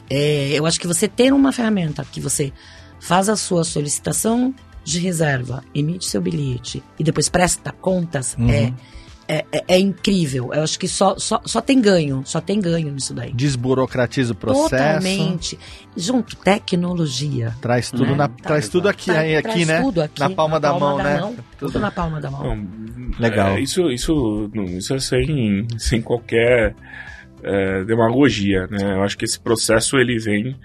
É, 0.10 0.52
eu 0.54 0.66
acho 0.66 0.80
que 0.80 0.88
você 0.88 1.08
ter 1.08 1.34
uma 1.34 1.52
ferramenta 1.52 2.06
que 2.10 2.22
você 2.22 2.54
faz 3.00 3.28
a 3.30 3.36
sua 3.36 3.64
solicitação 3.64 4.54
de 4.84 5.00
reserva, 5.00 5.64
emite 5.76 6.06
seu 6.06 6.22
bilhete 6.22 6.82
e 6.98 7.04
depois 7.04 7.28
presta 7.30 7.72
contas, 7.72 8.36
Uhum. 8.40 8.50
é, 8.50 8.74
é, 9.32 9.46
é- 9.52 9.64
é 9.76 9.80
incrível. 9.80 10.52
Eu 10.54 10.64
acho 10.64 10.80
que 10.80 10.88
só, 10.88 11.16
só, 11.20 11.40
só 11.46 11.62
tem 11.62 11.80
ganho, 11.80 12.24
só 12.26 12.42
tem 12.42 12.60
ganho 12.60 12.92
nisso 12.92 13.14
daí. 13.14 13.32
Desburocratiza 13.32 14.34
o 14.34 14.36
processo. 14.36 14.70
Totalmente. 14.72 15.60
Junto, 15.96 16.36
tecnologia. 16.36 17.54
Traz 17.62 17.92
tudo, 17.92 18.08
né? 18.08 18.16
na, 18.16 18.28
Tá, 18.28 18.34
traz 18.44 18.68
tudo 18.68 18.90
aqui, 18.90 19.12
Tá- 19.12 19.20
aí, 19.20 19.36
aqui 19.36 19.50
traz 19.50 19.68
né? 19.68 19.82
Tudo 19.82 20.02
aqui, 20.02 20.20
na 20.20 20.30
palma 20.32 20.60
da 20.60 20.74
mão, 20.74 20.98
né? 20.98 21.36
Tudo 21.60 21.80
na 21.80 21.92
palma 21.92 22.20
da 22.20 22.32
mão. 22.32 22.56
Não, 22.56 23.20
Legal. 23.20 23.50
é, 23.58 23.60
isso, 23.62 23.92
isso, 23.92 24.50
isso 24.78 24.96
é 24.96 25.00
sem, 25.00 25.68
sem 25.78 26.02
qualquer 26.02 26.76
é, 27.44 27.84
demagogia, 27.86 28.66
né? 28.68 28.96
Eu 28.96 29.04
acho 29.04 29.18
que 29.18 29.26
esse 29.26 29.40
processo 29.40 29.98
ele 29.98 30.18
vem 30.20 30.58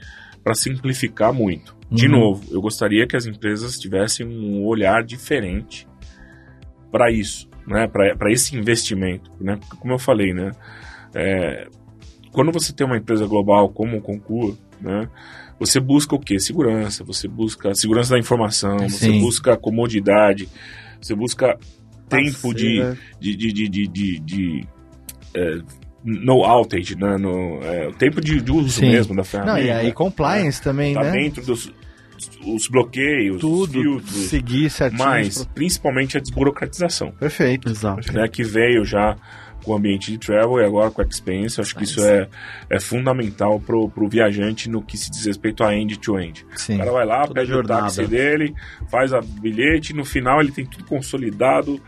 para 0.42 0.54
simplificar 0.54 1.32
muito. 1.32 1.76
De 1.90 2.06
Uhum. 2.06 2.12
novo, 2.12 2.44
eu 2.50 2.60
gostaria 2.60 3.06
que 3.06 3.14
as 3.14 3.26
empresas 3.26 3.78
tivessem 3.78 4.26
um 4.26 4.64
olhar 4.64 5.04
diferente 5.04 5.86
para 6.90 7.10
isso, 7.12 7.48
né? 7.66 7.86
Para 7.86 8.30
esse 8.32 8.56
investimento, 8.56 9.30
né? 9.40 9.56
Porque, 9.56 9.76
como 9.76 9.92
eu 9.94 9.98
falei, 9.98 10.32
né? 10.32 10.50
É, 11.14 11.68
quando 12.32 12.50
você 12.52 12.72
tem 12.72 12.86
uma 12.86 12.96
empresa 12.96 13.26
global 13.26 13.68
como 13.68 13.96
o 13.98 14.00
Concur, 14.00 14.56
né? 14.80 15.08
Você 15.60 15.78
busca 15.78 16.14
o 16.14 16.18
quê? 16.18 16.38
Segurança. 16.40 17.04
Você 17.04 17.28
busca 17.28 17.70
a 17.70 17.74
segurança 17.74 18.14
da 18.14 18.18
informação. 18.18 18.76
Você 18.88 19.06
Sim. 19.06 19.20
busca 19.20 19.56
comodidade. 19.56 20.48
Você 21.00 21.14
busca 21.14 21.56
tempo 22.08 22.52
de, 22.52 22.80
de, 23.20 23.36
de, 23.36 23.52
de, 23.52 23.68
de, 23.68 23.88
de- 23.88 24.18
de, 24.20 24.68
é, 25.34 25.58
no 26.04 26.34
outage, 26.38 26.96
né? 26.96 27.16
No, 27.16 27.62
é, 27.62 27.86
o 27.88 27.92
tempo 27.92 28.20
de, 28.20 28.40
de 28.40 28.50
uso 28.52 28.80
Sim. 28.80 28.90
mesmo 28.90 29.12
da 29.14 29.18
Não, 29.18 29.24
ferramenta. 29.24 29.60
e 29.60 29.70
aí 29.70 29.92
compliance 29.92 30.60
também, 30.60 30.92
Tá 30.92 31.02
né? 31.04 31.12
dentro 31.12 31.44
dos 31.46 31.72
os 32.46 32.68
bloqueios, 32.68 33.36
os 33.36 33.40
Tudo, 33.40 33.72
filtros, 33.82 34.14
seguir 34.28 34.70
certinho. 34.70 35.02
mas 35.04 35.44
principalmente 35.54 36.16
a 36.16 36.20
desburocratização, 36.20 37.10
Perfeito. 37.12 37.68
Exato. 37.70 38.12
né, 38.12 38.28
que 38.28 38.42
veio 38.44 38.84
já 38.84 39.16
com 39.64 39.72
o 39.72 39.76
ambiente 39.76 40.10
de 40.12 40.18
travel 40.18 40.58
e 40.60 40.64
agora 40.64 40.90
com 40.90 41.00
a 41.00 41.04
experience. 41.06 41.58
Acho 41.58 41.74
que 41.74 41.84
isso 41.84 42.04
é, 42.04 42.28
é 42.68 42.78
fundamental 42.78 43.58
pro, 43.58 43.88
pro 43.88 44.06
viajante 44.06 44.68
no 44.68 44.82
que 44.82 44.98
se 44.98 45.10
diz 45.10 45.24
respeito 45.24 45.64
a 45.64 45.74
end-to-end. 45.74 46.44
Sim. 46.54 46.74
O 46.74 46.78
cara 46.80 46.92
vai 46.92 47.06
lá, 47.06 47.22
Toda 47.26 47.40
pede 47.40 47.50
jornada. 47.52 47.80
o 47.80 47.84
táxi 47.84 48.06
dele, 48.06 48.54
faz 48.90 49.14
a 49.14 49.22
bilhete, 49.22 49.94
no 49.94 50.04
final 50.04 50.38
ele 50.42 50.52
tem 50.52 50.66
tudo 50.66 50.84
consolidado, 50.84 51.80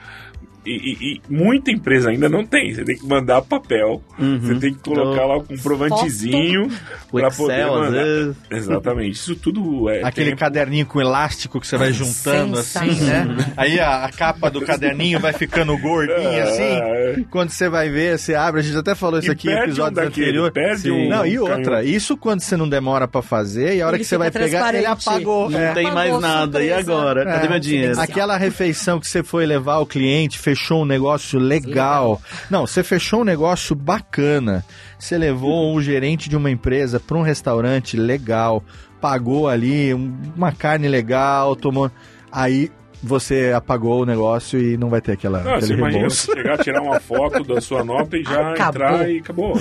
E, 0.66 0.70
e- 0.70 1.14
e 1.14 1.20
muita 1.28 1.70
empresa 1.70 2.10
ainda 2.10 2.28
não 2.28 2.44
tem. 2.44 2.74
Você 2.74 2.84
tem 2.84 2.96
que 2.98 3.06
mandar 3.06 3.40
papel, 3.42 4.02
Uhum. 4.18 4.40
você 4.40 4.54
tem 4.56 4.74
que 4.74 4.80
colocar 4.80 5.24
lá 5.24 5.36
um 5.38 5.44
comprovantezinho 5.44 6.68
O 7.12 7.18
pra 7.20 7.30
poder 7.30 7.66
mandar. 7.66 8.34
Exatamente. 8.50 9.12
Isso 9.14 9.36
tudo 9.36 9.88
é. 9.88 10.02
Aquele 10.02 10.30
tempo. 10.30 10.40
caderninho 10.40 10.86
com 10.86 11.00
elástico 11.00 11.60
que 11.60 11.66
você 11.66 11.76
vai 11.76 11.92
juntando 11.92 12.58
assim, 12.58 13.00
né? 13.04 13.26
Aí 13.56 13.78
a, 13.80 14.04
a 14.04 14.10
capa 14.12 14.50
do 14.50 14.60
caderninho 14.60 15.20
vai 15.20 15.32
ficando 15.32 15.76
gordinha 15.78 16.42
assim. 16.44 16.62
É. 16.62 17.16
Quando 17.30 17.50
você 17.50 17.68
vai 17.68 17.88
ver, 17.88 18.18
você 18.18 18.34
abre. 18.34 18.60
A 18.60 18.64
gente 18.64 18.76
até 18.76 18.94
falou 18.94 19.18
isso 19.18 19.28
E 19.28 19.32
aqui 19.32 19.48
em 19.48 19.54
um 19.54 19.58
episódios 19.64 19.94
daquele, 20.04 20.26
anteriores. 20.38 20.52
perde 20.52 20.90
um 20.90 21.08
Não, 21.08 21.26
e 21.26 21.38
outra, 21.38 21.56
canhoto. 21.64 21.86
isso 21.88 22.16
quando 22.16 22.40
você 22.40 22.56
não 22.56 22.68
demora 22.68 23.06
pra 23.06 23.22
fazer 23.22 23.76
e 23.76 23.82
a 23.82 23.86
hora 23.86 23.96
Ele 23.96 24.02
que 24.04 24.08
você 24.08 24.18
vai 24.18 24.30
pegar, 24.30 24.74
ele 24.74 24.82
transparente. 24.84 25.08
apagou. 25.08 25.50
Não 25.50 25.58
É. 25.60 25.72
tem 25.74 25.90
mais 25.92 26.20
nada. 26.20 26.62
E 26.62 26.66
surpresa. 26.68 26.92
agora? 26.92 27.24
Cadê 27.24 27.46
É. 27.46 27.50
meu 27.50 27.60
dinheiro? 27.60 28.00
Aquela 28.00 28.36
refeição 28.36 28.98
que 28.98 29.06
você 29.06 29.22
foi 29.22 29.46
levar 29.46 29.78
o 29.78 29.86
cliente, 29.86 30.38
fechou 30.38 30.55
um 30.82 30.84
negócio 30.84 31.38
legal. 31.38 32.20
Não, 32.50 32.66
você 32.66 32.82
fechou 32.82 33.20
um 33.20 33.24
negócio 33.24 33.74
bacana. 33.76 34.64
Você 34.98 35.16
levou 35.18 35.74
um 35.74 35.80
gerente 35.80 36.28
de 36.28 36.36
uma 36.36 36.50
empresa 36.50 36.98
para 36.98 37.16
um 37.16 37.22
restaurante 37.22 37.96
legal, 37.96 38.64
pagou 39.00 39.48
ali 39.48 39.92
um- 39.94 40.14
uma 40.34 40.52
carne 40.52 40.88
legal, 40.88 41.54
tomou. 41.54 41.90
Aí 42.32 42.70
você 43.02 43.52
apagou 43.54 44.02
o 44.02 44.06
negócio 44.06 44.58
e 44.60 44.76
não 44.76 44.88
vai 44.88 45.00
ter 45.00 45.12
aquela, 45.12 45.40
Não, 45.40 45.52
você 45.52 45.66
aquele 45.66 45.78
imagina 45.78 46.10
você 46.10 46.32
chegar, 46.34 46.58
tirar 46.58 46.82
uma 46.82 46.98
foto 47.00 47.44
da 47.44 47.60
sua 47.60 47.84
nota 47.84 48.16
e 48.16 48.22
já 48.24 48.52
Acabou. 48.52 48.82
entrar 48.82 49.10
e 49.10 49.18
acabou. 49.18 49.60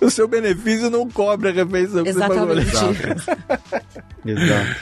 O 0.00 0.10
seu 0.10 0.26
benefício 0.26 0.90
não 0.90 1.08
cobre 1.08 1.50
a 1.50 1.52
refeição 1.52 2.02
que 2.04 2.12
você 2.12 2.18
pagou. 2.20 2.52
Exatamente. 2.58 3.26
Exato. 4.24 4.76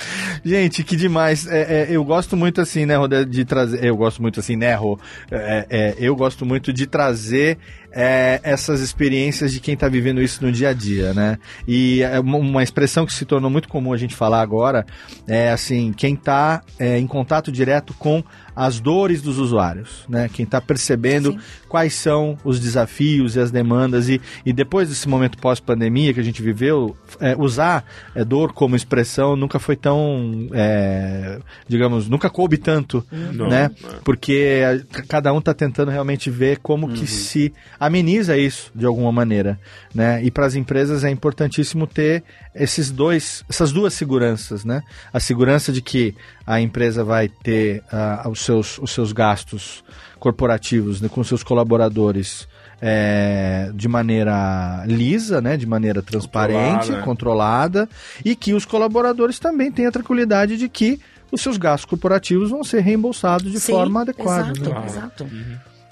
Gente, 0.44 0.82
que 0.84 0.96
demais. 0.96 1.46
É, 1.46 1.60
é, 1.82 1.86
eu 1.90 2.04
gosto 2.04 2.36
muito 2.36 2.60
assim, 2.60 2.84
né, 2.86 2.96
Rô, 2.96 3.08
de- 3.08 3.24
de 3.24 3.44
trazer. 3.44 3.84
Eu 3.84 3.96
gosto 3.96 4.20
muito 4.22 4.40
assim, 4.40 4.56
né, 4.56 4.74
Rô? 4.74 4.98
É, 5.30 5.66
é, 5.68 5.94
eu 5.98 6.14
gosto 6.14 6.44
muito 6.46 6.72
de 6.72 6.86
trazer 6.86 7.58
é, 7.92 8.40
essas 8.42 8.80
experiências 8.80 9.52
de 9.52 9.60
quem 9.60 9.74
está 9.74 9.88
vivendo 9.88 10.22
isso 10.22 10.44
no 10.44 10.52
dia 10.52 10.70
a 10.70 10.72
dia, 10.72 11.12
né? 11.14 11.38
E 11.66 12.02
é 12.02 12.20
uma, 12.20 12.62
expressão 12.62 13.06
que 13.06 13.12
se 13.12 13.24
tornou 13.24 13.50
muito 13.50 13.68
comum 13.68 13.92
a 13.92 13.96
gente 13.96 14.14
falar 14.14 14.40
agora 14.40 14.86
é 15.26 15.50
assim, 15.50 15.92
quem 15.92 16.14
está 16.14 16.62
em 16.78 17.06
contato 17.06 17.50
direto 17.50 17.94
com 17.94 18.22
as 18.62 18.78
dores 18.78 19.22
dos 19.22 19.38
usuários, 19.38 20.04
né? 20.06 20.28
Quem 20.30 20.44
está 20.44 20.60
percebendo 20.60 21.32
Sim. 21.32 21.38
quais 21.66 21.94
são 21.94 22.36
os 22.44 22.60
desafios 22.60 23.34
e 23.34 23.40
as 23.40 23.50
demandas 23.50 24.10
e, 24.10 24.20
e 24.44 24.52
depois 24.52 24.90
desse 24.90 25.08
momento 25.08 25.38
pós-pandemia 25.38 26.12
que 26.12 26.20
a 26.20 26.22
gente 26.22 26.42
viveu, 26.42 26.94
é, 27.18 27.34
usar 27.38 27.86
é, 28.14 28.22
dor 28.22 28.52
como 28.52 28.76
expressão 28.76 29.34
nunca 29.34 29.58
foi 29.58 29.76
tão, 29.76 30.46
é, 30.52 31.38
digamos, 31.66 32.06
nunca 32.06 32.28
coube 32.28 32.58
tanto, 32.58 33.02
Não, 33.32 33.48
né? 33.48 33.70
é. 33.82 33.86
Porque 34.04 34.60
a- 34.92 35.02
cada 35.08 35.32
um 35.32 35.38
está 35.38 35.54
tentando 35.54 35.90
realmente 35.90 36.28
ver 36.28 36.58
como 36.58 36.92
que 36.92 37.06
se 37.06 37.54
ameniza 37.78 38.36
isso 38.36 38.70
de 38.74 38.84
alguma 38.84 39.10
maneira, 39.10 39.58
né? 39.94 40.22
E 40.22 40.30
para 40.30 40.44
as 40.44 40.54
empresas 40.54 41.02
é 41.02 41.08
importantíssimo 41.10 41.86
ter 41.86 42.22
esses 42.54 42.90
dois, 42.90 43.42
essas 43.48 43.72
duas 43.72 43.94
seguranças, 43.94 44.66
né? 44.66 44.82
A 45.12 45.18
segurança 45.18 45.72
de 45.72 45.80
que 45.80 46.14
a 46.50 46.60
empresa 46.60 47.04
vai 47.04 47.28
ter 47.28 47.80
ah, 47.92 48.28
os, 48.28 48.40
seus, 48.40 48.76
os 48.78 48.90
seus 48.90 49.12
gastos 49.12 49.84
corporativos 50.18 51.00
né, 51.00 51.08
com 51.08 51.22
seus 51.22 51.44
colaboradores 51.44 52.48
é, 52.82 53.70
de 53.72 53.86
maneira 53.86 54.82
lisa, 54.84 55.40
né, 55.40 55.56
de 55.56 55.64
maneira 55.64 56.02
transparente, 56.02 56.88
Controlada. 57.04 57.04
controlada, 57.04 57.88
e 58.24 58.34
que 58.34 58.52
os 58.52 58.64
colaboradores 58.64 59.38
também 59.38 59.70
tenham 59.70 59.90
a 59.90 59.92
tranquilidade 59.92 60.56
de 60.56 60.68
que 60.68 61.00
os 61.30 61.40
seus 61.40 61.56
gastos 61.56 61.88
corporativos 61.88 62.50
vão 62.50 62.64
ser 62.64 62.80
reembolsados 62.80 63.52
de 63.52 63.60
Sim, 63.60 63.70
forma 63.70 64.00
adequada. 64.00 64.50
Exato, 64.50 64.70
né? 64.74 64.86
exato. 64.86 65.26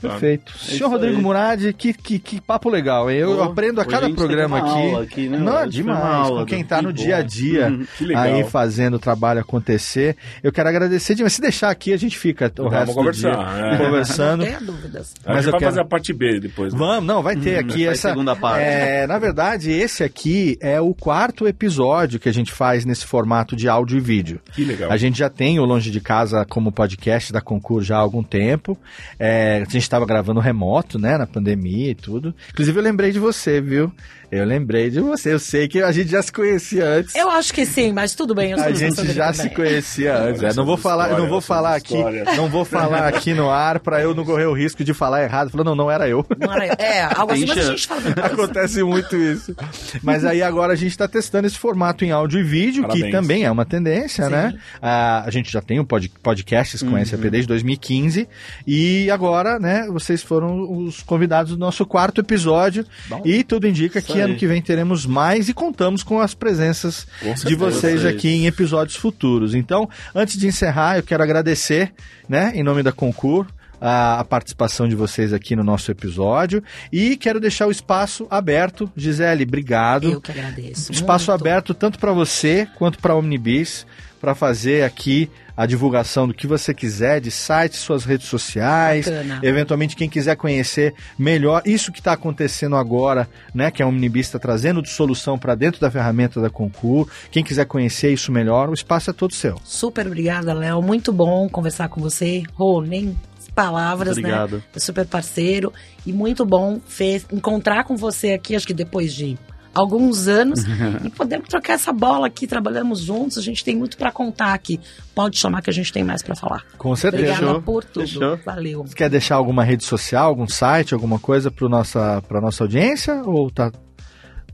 Perfeito. 0.00 0.52
É 0.54 0.70
Senhor 0.76 0.88
Rodrigo 0.90 1.16
aí. 1.16 1.22
Murad, 1.22 1.72
que, 1.76 1.92
que, 1.92 2.18
que 2.18 2.40
papo 2.40 2.68
legal, 2.70 3.10
hein? 3.10 3.18
Eu 3.18 3.36
Pô, 3.36 3.42
aprendo 3.42 3.80
a 3.80 3.84
cada 3.84 4.08
programa 4.10 4.58
aqui. 4.58 4.68
aula 4.68 5.02
aqui, 5.02 5.28
né? 5.28 5.38
Não, 5.38 5.58
foi 5.58 5.68
demais. 5.68 6.28
com 6.28 6.44
quem 6.46 6.64
tá 6.64 6.76
que 6.78 6.82
no 6.82 6.88
bom. 6.88 6.94
dia 6.94 7.16
a 7.16 7.22
dia 7.22 7.68
Uhum. 7.68 7.86
Aí 8.16 8.44
fazendo 8.44 8.94
o 8.94 8.98
trabalho 8.98 9.40
acontecer. 9.40 10.16
Eu 10.42 10.52
quero 10.52 10.68
agradecer 10.68 11.14
demais. 11.14 11.32
Se 11.32 11.40
deixar 11.40 11.70
aqui, 11.70 11.92
a 11.92 11.96
gente 11.96 12.16
fica 12.18 12.46
o 12.58 12.62
Vamos 12.62 12.72
resto 12.72 12.86
do 12.88 12.94
conversar, 12.94 13.54
dia 13.54 13.66
é. 13.66 13.76
conversando. 13.76 14.38
Não 14.40 14.46
tenha 14.46 14.60
dúvidas. 14.60 15.14
A 15.24 15.28
Mas 15.34 15.36
gente 15.38 15.46
eu 15.46 15.50
vai 15.52 15.60
quero- 15.60 15.70
fazer 15.72 15.80
a 15.80 15.84
parte 15.84 16.12
B 16.12 16.40
depois. 16.40 16.72
né? 16.72 16.78
Vamos, 16.78 17.04
não, 17.04 17.22
vai 17.22 17.36
ter 17.36 17.58
aqui 17.58 17.84
faz 17.86 17.98
essa 17.98 18.08
segunda 18.10 18.34
parte. 18.36 18.62
É, 18.64 19.06
na 19.06 19.18
verdade, 19.18 19.70
esse 19.70 20.02
aqui 20.04 20.56
é 20.60 20.80
o 20.80 20.94
quarto 20.94 21.46
episódio 21.46 22.18
que 22.20 22.28
a 22.28 22.32
gente 22.32 22.52
faz 22.52 22.84
nesse 22.84 23.04
formato 23.04 23.54
de 23.56 23.68
áudio 23.68 23.96
e 23.96 24.00
vídeo. 24.00 24.40
Que 24.52 24.64
legal. 24.64 24.90
A 24.90 24.96
gente 24.96 25.18
já 25.18 25.28
tem 25.28 25.58
o 25.58 25.64
Longe 25.64 25.90
de 25.90 26.00
Casa 26.00 26.44
como 26.48 26.70
podcast 26.72 27.32
da 27.32 27.40
Concur 27.40 27.82
já 27.82 27.96
há 27.96 28.00
algum 28.00 28.22
tempo. 28.22 28.78
É, 29.18 29.64
a 29.66 29.70
gente 29.70 29.87
estava 29.88 30.06
gravando 30.06 30.40
remoto, 30.40 30.98
né, 30.98 31.16
na 31.16 31.26
pandemia 31.26 31.90
e 31.90 31.94
tudo. 31.94 32.34
Inclusive, 32.50 32.78
eu 32.78 32.82
lembrei 32.82 33.10
de 33.10 33.18
você, 33.18 33.60
viu? 33.60 33.92
Eu 34.30 34.44
lembrei 34.44 34.90
de 34.90 35.00
você. 35.00 35.32
Eu 35.32 35.38
sei 35.38 35.66
que 35.66 35.80
a 35.82 35.90
gente 35.90 36.10
já 36.10 36.20
se 36.22 36.30
conhecia 36.30 36.84
antes. 36.86 37.14
Eu 37.14 37.30
acho 37.30 37.52
que 37.52 37.64
sim, 37.64 37.92
mas 37.92 38.14
tudo 38.14 38.34
bem. 38.34 38.50
Eu 38.52 38.60
A 38.62 38.70
gente 38.72 39.06
já 39.12 39.32
também. 39.32 39.48
se 39.48 39.54
conhecia 39.54 40.16
antes. 40.18 40.42
É. 40.42 40.52
Não 40.52 40.66
vou 40.66 40.76
falar, 40.76 41.10
eu 41.10 41.18
não 41.18 41.28
vou 41.28 41.40
falar 41.40 41.74
aqui, 41.76 41.96
não 42.36 42.48
vou 42.48 42.64
falar 42.64 43.08
aqui 43.08 43.32
no 43.32 43.48
ar 43.50 43.80
para 43.80 44.02
eu 44.02 44.14
não 44.14 44.24
correr 44.24 44.44
o 44.46 44.52
risco 44.52 44.84
de 44.84 44.92
falar 44.92 45.22
errado. 45.22 45.50
Falando, 45.50 45.68
não, 45.68 45.74
não 45.74 45.90
era 45.90 46.06
eu. 46.08 46.24
Não 46.38 46.52
era- 46.52 46.66
É, 46.78 47.02
algo 47.04 47.32
assim, 47.32 47.46
mas 47.46 47.58
a 47.58 47.62
gente 47.70 47.86
fala. 47.86 48.00
Acontece 48.22 48.82
muito 48.82 49.16
isso. 49.16 49.56
Mas 50.02 50.24
aí 50.24 50.42
agora 50.42 50.74
a 50.74 50.76
gente 50.76 50.90
está 50.90 51.08
testando 51.08 51.46
esse 51.46 51.58
formato 51.58 52.04
em 52.04 52.10
áudio 52.10 52.40
e 52.40 52.42
vídeo, 52.44 52.82
que 52.82 52.88
Parabéns. 53.00 53.12
também 53.12 53.44
é 53.44 53.50
uma 53.50 53.64
tendência, 53.64 54.24
Sim. 54.26 54.30
né? 54.30 54.54
Ah, 54.82 55.22
a 55.26 55.30
gente 55.30 55.50
já 55.50 55.62
tem 55.62 55.80
um 55.80 55.84
pod, 55.84 56.10
podcasts 56.22 56.82
com 56.82 57.02
SAP 57.04 57.22
desde 57.30 57.46
2015 57.48 58.28
e 58.66 59.10
agora, 59.10 59.58
né, 59.58 59.86
vocês 59.90 60.22
foram 60.22 60.84
os 60.84 61.02
convidados 61.02 61.52
do 61.52 61.58
nosso 61.58 61.86
quarto 61.86 62.20
episódio 62.20 62.84
Bom. 63.08 63.22
e 63.24 63.42
tudo 63.42 63.66
indica 63.66 63.98
Isso 63.98 64.06
que 64.12 64.17
ano 64.20 64.32
aí. 64.34 64.38
que 64.38 64.46
vem 64.46 64.60
teremos 64.62 65.06
mais 65.06 65.48
e 65.48 65.54
contamos 65.54 66.02
com 66.02 66.20
as 66.20 66.34
presenças 66.34 67.06
Com 67.20 67.34
de 67.34 67.54
vocês 67.54 68.02
Vocês. 68.02 68.06
aqui 68.06 68.28
em 68.28 68.46
episódios 68.46 68.96
futuros. 68.96 69.54
Então, 69.54 69.88
antes 70.14 70.36
de 70.38 70.46
encerrar, 70.46 70.96
eu 70.96 71.02
quero 71.02 71.22
agradecer, 71.22 71.92
né, 72.28 72.52
em 72.54 72.62
nome 72.62 72.82
da 72.82 72.92
Concur, 72.92 73.46
a, 73.80 74.20
a 74.20 74.24
participação 74.24 74.88
de 74.88 74.94
vocês 74.94 75.32
aqui 75.32 75.54
no 75.54 75.62
nosso 75.62 75.90
episódio 75.90 76.62
e 76.92 77.16
quero 77.16 77.38
deixar 77.40 77.66
o 77.66 77.70
espaço 77.70 78.26
aberto. 78.30 78.90
Gisele, 78.96 79.44
obrigado. 79.44 80.10
Eu 80.10 80.20
que 80.20 80.32
agradeço. 80.32 80.90
Espaço 80.92 81.30
muito. 81.30 81.40
aberto 81.40 81.74
tanto 81.74 81.98
para 81.98 82.12
você 82.12 82.68
quanto 82.76 82.98
para 82.98 83.12
a 83.12 83.16
Omnibis 83.16 83.86
para 84.20 84.34
fazer 84.34 84.82
aqui 84.82 85.30
a 85.58 85.66
divulgação 85.66 86.28
do 86.28 86.32
que 86.32 86.46
você 86.46 86.72
quiser, 86.72 87.20
de 87.20 87.32
sites, 87.32 87.80
suas 87.80 88.04
redes 88.04 88.28
sociais, 88.28 89.06
Bacana. 89.06 89.40
eventualmente 89.42 89.96
quem 89.96 90.08
quiser 90.08 90.36
conhecer 90.36 90.94
melhor 91.18 91.62
isso 91.66 91.90
que 91.90 91.98
está 91.98 92.12
acontecendo 92.12 92.76
agora, 92.76 93.28
né, 93.52 93.68
que 93.68 93.82
a 93.82 93.86
Omnibis 93.88 94.28
está 94.28 94.38
trazendo 94.38 94.80
de 94.80 94.88
solução 94.88 95.36
para 95.36 95.56
dentro 95.56 95.80
da 95.80 95.90
ferramenta 95.90 96.40
da 96.40 96.48
Concur, 96.48 97.08
quem 97.32 97.42
quiser 97.42 97.64
conhecer 97.64 98.12
isso 98.12 98.30
melhor, 98.30 98.68
o 98.70 98.72
espaço 98.74 99.10
é 99.10 99.12
todo 99.12 99.34
seu. 99.34 99.60
Super 99.64 100.06
obrigada, 100.06 100.52
Léo. 100.52 100.80
Muito 100.80 101.12
bom 101.12 101.48
conversar 101.48 101.88
com 101.88 102.00
você. 102.00 102.44
Rô, 102.54 102.80
nem 102.80 103.16
palavras, 103.52 104.16
Obrigado. 104.16 104.58
né? 104.58 104.62
Super 104.76 105.04
parceiro. 105.06 105.72
E 106.06 106.12
muito 106.12 106.46
bom 106.46 106.78
Fê, 106.86 107.20
encontrar 107.32 107.82
com 107.82 107.96
você 107.96 108.30
aqui, 108.30 108.54
acho 108.54 108.64
que 108.64 108.72
depois 108.72 109.12
de 109.12 109.36
alguns 109.74 110.28
anos, 110.28 110.64
e 111.04 111.10
podemos 111.10 111.48
trocar 111.48 111.74
essa 111.74 111.92
bola 111.92 112.26
aqui, 112.26 112.46
trabalhamos 112.46 113.00
juntos, 113.00 113.38
a 113.38 113.42
gente 113.42 113.64
tem 113.64 113.76
muito 113.76 113.96
para 113.96 114.10
contar 114.10 114.52
aqui. 114.52 114.80
Pode 115.14 115.38
chamar 115.38 115.62
que 115.62 115.70
a 115.70 115.72
gente 115.72 115.92
tem 115.92 116.04
mais 116.04 116.22
para 116.22 116.34
falar. 116.34 116.64
Com 116.76 116.94
certeza. 116.94 117.32
Obrigada 117.32 117.60
por 117.60 117.84
tudo. 117.84 118.06
Fechou. 118.06 118.38
Valeu. 118.44 118.82
Você 118.84 118.94
quer 118.94 119.10
deixar 119.10 119.36
alguma 119.36 119.64
rede 119.64 119.84
social, 119.84 120.28
algum 120.28 120.46
site, 120.46 120.94
alguma 120.94 121.18
coisa 121.18 121.50
para 121.50 121.68
nossa 121.68 122.22
para 122.28 122.40
nossa 122.40 122.64
audiência 122.64 123.22
ou 123.24 123.50
tá 123.50 123.72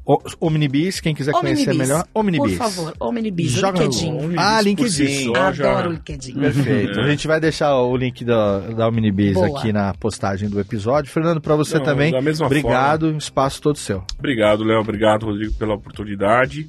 O- 0.07 0.19
Omnibis, 0.39 1.01
quem 1.01 1.15
quiser 1.15 1.33
conhecer 1.33 1.71
Omnibis. 1.71 1.89
melhor, 1.89 2.07
Omnibis. 2.15 2.59
Por 2.59 2.71
favor, 2.71 2.95
Omnibis, 3.01 3.51
Joga 3.53 3.79
no- 3.81 3.85
LinkedIn. 3.87 4.13
Omnibis 4.13 4.37
Ah, 4.39 4.61
LinkedIn. 4.61 5.33
já- 5.55 5.71
Adoro 5.71 5.89
o 5.89 5.93
LinkedIn. 5.95 6.35
Perfeito. 6.35 7.01
A 7.01 7.09
gente 7.09 7.27
vai 7.27 7.41
deixar 7.41 7.75
o 7.81 7.97
link 7.97 8.23
da, 8.23 8.59
da 8.59 8.89
Omnibis 8.89 9.33
Boa. 9.33 9.59
aqui 9.59 9.73
na 9.73 9.95
postagem 9.95 10.49
do 10.51 10.61
episódio. 10.61 11.11
Fernando, 11.11 11.41
para 11.41 11.57
você 11.57 11.79
Não, 11.79 11.85
também, 11.85 12.13
da 12.13 12.21
mesma 12.21 12.45
obrigado. 12.47 13.17
Espaço 13.17 13.63
todo 13.63 13.79
seu. 13.79 14.05
Obrigado, 14.19 14.63
Léo. 14.63 14.81
Obrigado, 14.81 15.25
Rodrigo, 15.25 15.55
pela 15.55 15.75
oportunidade, 15.75 16.69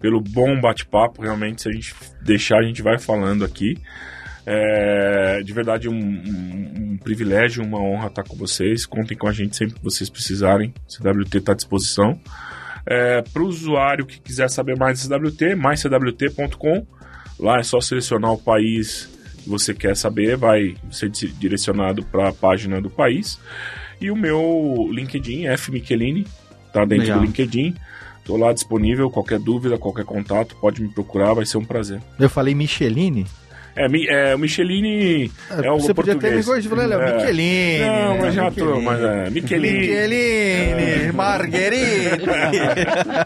pelo 0.00 0.20
bom 0.20 0.60
bate-papo. 0.60 1.22
Realmente, 1.22 1.62
se 1.62 1.68
a 1.68 1.72
gente 1.72 1.92
deixar, 2.22 2.58
a 2.58 2.62
gente 2.62 2.82
vai 2.82 2.98
falando 3.00 3.44
aqui. 3.44 3.74
É, 4.48 5.42
de 5.44 5.52
verdade, 5.52 5.88
um, 5.88 5.92
um- 5.92 6.92
um 6.92 6.98
privilégio, 7.02 7.64
uma 7.64 7.80
honra 7.80 8.06
estar 8.06 8.22
com 8.22 8.36
vocês. 8.36 8.86
Contem 8.86 9.16
com 9.18 9.26
a 9.26 9.32
gente 9.32 9.56
sempre 9.56 9.74
que 9.74 9.82
vocês 9.82 10.08
precisarem. 10.08 10.72
CWT 10.86 11.38
está 11.38 11.50
à 11.50 11.54
disposição. 11.56 12.20
Para 13.32 13.42
o 13.42 13.46
usuário 13.46 14.06
que 14.06 14.20
quiser 14.20 14.48
saber 14.48 14.76
mais 14.78 15.00
de 15.00 15.08
CWT, 15.08 15.54
maiscwt.com. 15.56 16.86
Lá 17.38 17.58
é 17.58 17.62
só 17.62 17.80
selecionar 17.80 18.32
o 18.32 18.38
país 18.38 19.08
que 19.42 19.48
você 19.48 19.74
quer 19.74 19.96
saber, 19.96 20.36
vai 20.36 20.74
ser 20.90 21.10
di- 21.10 21.28
direcionado 21.32 22.02
para 22.04 22.28
a 22.28 22.32
página 22.32 22.80
do 22.80 22.88
país. 22.88 23.38
E 24.00 24.10
o 24.10 24.16
meu 24.16 24.88
LinkedIn, 24.90 25.46
F. 25.48 25.70
Michelini, 25.70 26.26
tá 26.72 26.84
dentro 26.84 27.04
Legal. 27.04 27.18
do 27.20 27.24
LinkedIn. 27.26 27.74
Tô 28.24 28.36
lá 28.36 28.52
disponível, 28.52 29.08
qualquer 29.10 29.38
dúvida, 29.38 29.78
qualquer 29.78 30.04
contato, 30.04 30.56
pode 30.60 30.82
me 30.82 30.88
procurar, 30.88 31.32
vai 31.34 31.46
ser 31.46 31.58
um 31.58 31.64
prazer. 31.64 32.00
Eu 32.18 32.28
falei 32.28 32.54
Micheline? 32.54 33.24
É, 33.76 34.30
é, 34.30 34.34
o 34.34 34.38
Michelini 34.38 35.30
é, 35.50 35.70
o 35.70 35.78
Você 35.78 35.92
podia 35.92 36.14
ter 36.14 36.30
me 36.30 36.42
português. 36.42 36.46
corrigido, 36.46 36.74
falei, 36.74 36.86
Léo, 36.88 37.00
É. 37.02 37.14
Michelini. 37.16 37.78
Não, 37.80 38.18
mas 38.18 38.34
já 38.34 38.44
Michelini. 38.50 38.72
tô, 38.72 38.80
mas 38.80 39.00
é, 39.02 39.30
Michelini. 39.30 39.78
Michelini, 39.80 41.12
Margherita. 41.12 42.50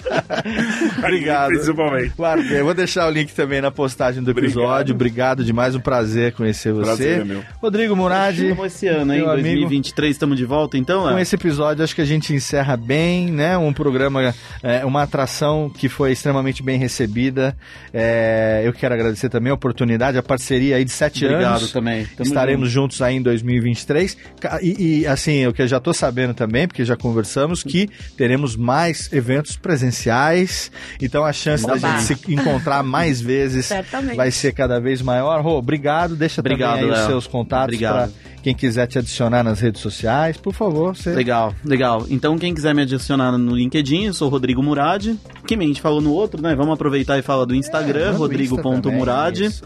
Obrigado. 0.98 1.48
Principalmente. 1.50 2.12
Guarda, 2.16 2.42
eu 2.54 2.64
vou 2.64 2.74
deixar 2.74 3.06
o 3.06 3.10
link 3.10 3.32
também 3.32 3.60
na 3.60 3.70
postagem 3.70 4.22
do 4.22 4.30
episódio. 4.30 4.94
Obrigado, 4.94 5.44
demais, 5.44 5.74
um 5.74 5.80
prazer 5.80 6.32
conhecer 6.32 6.72
você. 6.72 6.84
Prazer 6.84 7.20
é 7.20 7.24
meu. 7.24 7.42
Rodrigo 7.60 7.94
Murad, 7.96 8.38
Estamos 8.38 8.66
esse 8.66 8.86
ano, 8.86 9.12
hein? 9.12 9.20
meu 9.20 9.30
amigo. 9.30 9.42
2023, 9.48 10.10
estamos 10.10 10.36
de 10.36 10.44
volta, 10.44 10.76
então, 10.76 11.02
com 11.02 11.08
Léo? 11.08 11.18
esse 11.18 11.34
episódio 11.34 11.84
acho 11.84 11.94
que 11.94 12.00
a 12.00 12.04
gente 12.06 12.32
encerra 12.34 12.76
bem, 12.76 13.26
né? 13.30 13.56
Um 13.56 13.72
programa, 13.72 14.34
é, 14.62 14.84
uma 14.84 15.02
atração 15.02 15.70
que 15.70 15.88
foi 15.88 16.12
extremamente 16.12 16.62
bem 16.62 16.78
recebida. 16.78 17.56
É, 17.92 18.62
eu 18.64 18.72
quero 18.72 18.94
agradecer 18.94 19.28
também 19.28 19.50
a 19.50 19.54
oportunidade, 19.54 20.18
a 20.18 20.22
parceria 20.40 20.76
aí 20.76 20.84
de 20.84 20.90
sete 20.90 21.24
Obrigado 21.24 21.58
anos. 21.58 21.72
também. 21.72 22.04
Tamo 22.16 22.26
Estaremos 22.28 22.70
juntos 22.70 23.00
aí 23.02 23.16
em 23.16 23.22
2023. 23.22 24.16
Ca- 24.40 24.58
E, 24.62 25.00
e, 25.02 25.06
assim, 25.06 25.46
o 25.46 25.52
que 25.52 25.62
eu 25.62 25.68
já 25.68 25.76
estou 25.76 25.92
sabendo 25.92 26.32
também, 26.34 26.66
porque 26.66 26.84
já 26.84 26.96
conversamos, 26.96 27.62
que 27.62 27.88
teremos 28.16 28.56
mais 28.56 29.12
eventos 29.12 29.56
presenciais. 29.56 30.70
Então 31.00 31.24
a 31.24 31.32
chance 31.32 31.66
da 31.66 31.74
Oba. 31.74 31.98
gente 31.98 32.02
se 32.02 32.32
encontrar 32.32 32.82
mais 32.84 33.20
vezes 33.20 33.66
Certamente. 33.66 34.16
vai 34.16 34.30
ser 34.30 34.52
cada 34.52 34.80
vez 34.80 35.02
maior. 35.02 35.42
Rô, 35.42 35.58
obrigado. 35.58 36.16
Deixa 36.16 36.40
Obrigado, 36.40 36.80
também 36.80 36.94
aí 36.94 37.00
os 37.00 37.06
seus 37.06 37.26
contatos 37.26 37.74
Obrigado. 37.74 38.10
para 38.12 38.30
quem 38.42 38.54
quiser 38.54 38.86
te 38.86 38.98
adicionar 38.98 39.42
nas 39.44 39.60
redes 39.60 39.80
sociais. 39.82 40.36
Por 40.38 40.54
favor, 40.54 40.96
você. 40.96 41.10
Legal, 41.10 41.54
legal. 41.64 42.06
Então, 42.08 42.38
quem 42.38 42.54
quiser 42.54 42.74
me 42.74 42.82
adicionar 42.82 43.36
no 43.36 43.54
LinkedIn, 43.54 44.06
eu 44.06 44.14
sou 44.14 44.28
o 44.28 44.30
Rodrigo 44.30 44.62
Murad. 44.62 45.14
Que 45.46 45.56
nem 45.56 45.66
a 45.66 45.68
gente 45.68 45.80
falou 45.82 46.00
no 46.00 46.12
outro, 46.12 46.40
né? 46.40 46.54
Vamos 46.54 46.72
aproveitar 46.74 47.18
e 47.18 47.22
falar 47.22 47.44
do 47.44 47.54
Instagram, 47.54 48.08
Insta 48.10 48.18
rodrigo.murad. 48.18 49.40
isso. 49.40 49.62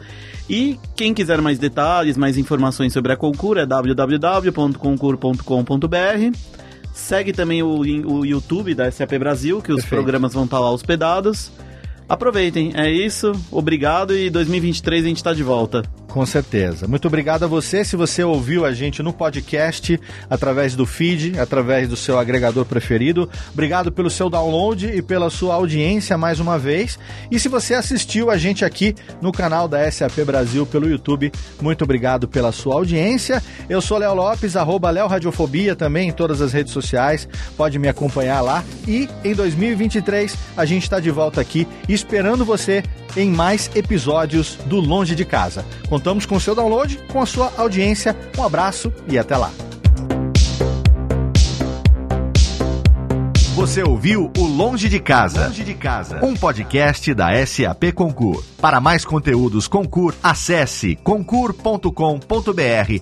E 0.48 0.78
quem 0.94 1.14
quiser 1.14 1.40
mais 1.40 1.58
detalhes, 1.58 2.16
mais 2.16 2.36
informações 2.36 2.92
sobre 2.92 3.12
a 3.12 3.16
Concur 3.16 3.56
é 3.56 3.64
www.concur.com.br. 3.64 6.38
Segue 6.92 7.32
também 7.32 7.62
o, 7.62 7.78
o 7.78 8.26
YouTube 8.26 8.74
da 8.74 8.90
SAP 8.90 9.12
Brasil, 9.18 9.60
que 9.60 9.72
os 9.72 9.80
Perfeito. 9.80 10.02
programas 10.02 10.34
vão 10.34 10.44
estar 10.44 10.60
lá 10.60 10.70
hospedados. 10.70 11.50
Aproveitem, 12.08 12.72
é 12.74 12.90
isso. 12.90 13.32
Obrigado 13.50 14.16
e 14.16 14.30
2023 14.30 15.04
a 15.04 15.08
gente 15.08 15.16
está 15.16 15.32
de 15.32 15.42
volta. 15.42 15.82
Com 16.14 16.24
certeza. 16.24 16.86
Muito 16.86 17.08
obrigado 17.08 17.42
a 17.42 17.48
você. 17.48 17.84
Se 17.84 17.96
você 17.96 18.22
ouviu 18.22 18.64
a 18.64 18.72
gente 18.72 19.02
no 19.02 19.12
podcast, 19.12 20.00
através 20.30 20.76
do 20.76 20.86
feed, 20.86 21.40
através 21.40 21.88
do 21.88 21.96
seu 21.96 22.20
agregador 22.20 22.64
preferido, 22.64 23.28
obrigado 23.52 23.90
pelo 23.90 24.08
seu 24.08 24.30
download 24.30 24.86
e 24.86 25.02
pela 25.02 25.28
sua 25.28 25.54
audiência 25.56 26.16
mais 26.16 26.38
uma 26.38 26.56
vez. 26.56 27.00
E 27.32 27.40
se 27.40 27.48
você 27.48 27.74
assistiu 27.74 28.30
a 28.30 28.38
gente 28.38 28.64
aqui 28.64 28.94
no 29.20 29.32
canal 29.32 29.66
da 29.66 29.90
SAP 29.90 30.20
Brasil 30.24 30.64
pelo 30.64 30.88
YouTube, 30.88 31.32
muito 31.60 31.82
obrigado 31.82 32.28
pela 32.28 32.52
sua 32.52 32.76
audiência. 32.76 33.42
Eu 33.68 33.80
sou 33.80 33.98
Léo 33.98 34.14
Lopes, 34.14 34.56
arroba 34.56 34.90
Léo 34.90 35.08
Radiofobia 35.08 35.74
também 35.74 36.10
em 36.10 36.12
todas 36.12 36.40
as 36.40 36.52
redes 36.52 36.72
sociais. 36.72 37.28
Pode 37.56 37.76
me 37.76 37.88
acompanhar 37.88 38.40
lá. 38.40 38.62
E 38.86 39.08
em 39.24 39.34
2023 39.34 40.36
a 40.56 40.64
gente 40.64 40.84
está 40.84 41.00
de 41.00 41.10
volta 41.10 41.40
aqui 41.40 41.66
esperando 41.88 42.44
você 42.44 42.84
em 43.16 43.30
mais 43.30 43.70
episódios 43.74 44.58
do 44.66 44.80
Longe 44.80 45.14
de 45.14 45.24
Casa. 45.24 45.64
Contamos 46.04 46.26
com 46.26 46.36
o 46.36 46.40
seu 46.40 46.54
download, 46.54 47.00
com 47.10 47.22
a 47.22 47.24
sua 47.24 47.50
audiência. 47.56 48.14
Um 48.36 48.44
abraço 48.44 48.92
e 49.08 49.18
até 49.18 49.38
lá. 49.38 49.50
Você 53.54 53.82
ouviu 53.82 54.30
o 54.36 54.44
Longe 54.44 54.90
de 54.90 55.00
Casa. 55.00 55.46
Longe 55.46 55.64
de 55.64 55.72
Casa. 55.72 56.22
Um 56.22 56.34
podcast 56.34 57.14
da 57.14 57.28
SAP 57.46 57.94
Concur. 57.94 58.44
Para 58.60 58.80
mais 58.80 59.02
conteúdos 59.02 59.66
Concur, 59.66 60.14
acesse 60.22 60.94
concur.com.br 60.96 61.88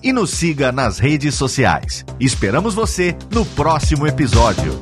e 0.01 0.13
nos 0.13 0.29
siga 0.29 0.71
nas 0.71 0.97
redes 0.97 1.35
sociais. 1.35 2.05
Esperamos 2.21 2.73
você 2.73 3.17
no 3.29 3.45
próximo 3.45 4.07
episódio. 4.07 4.79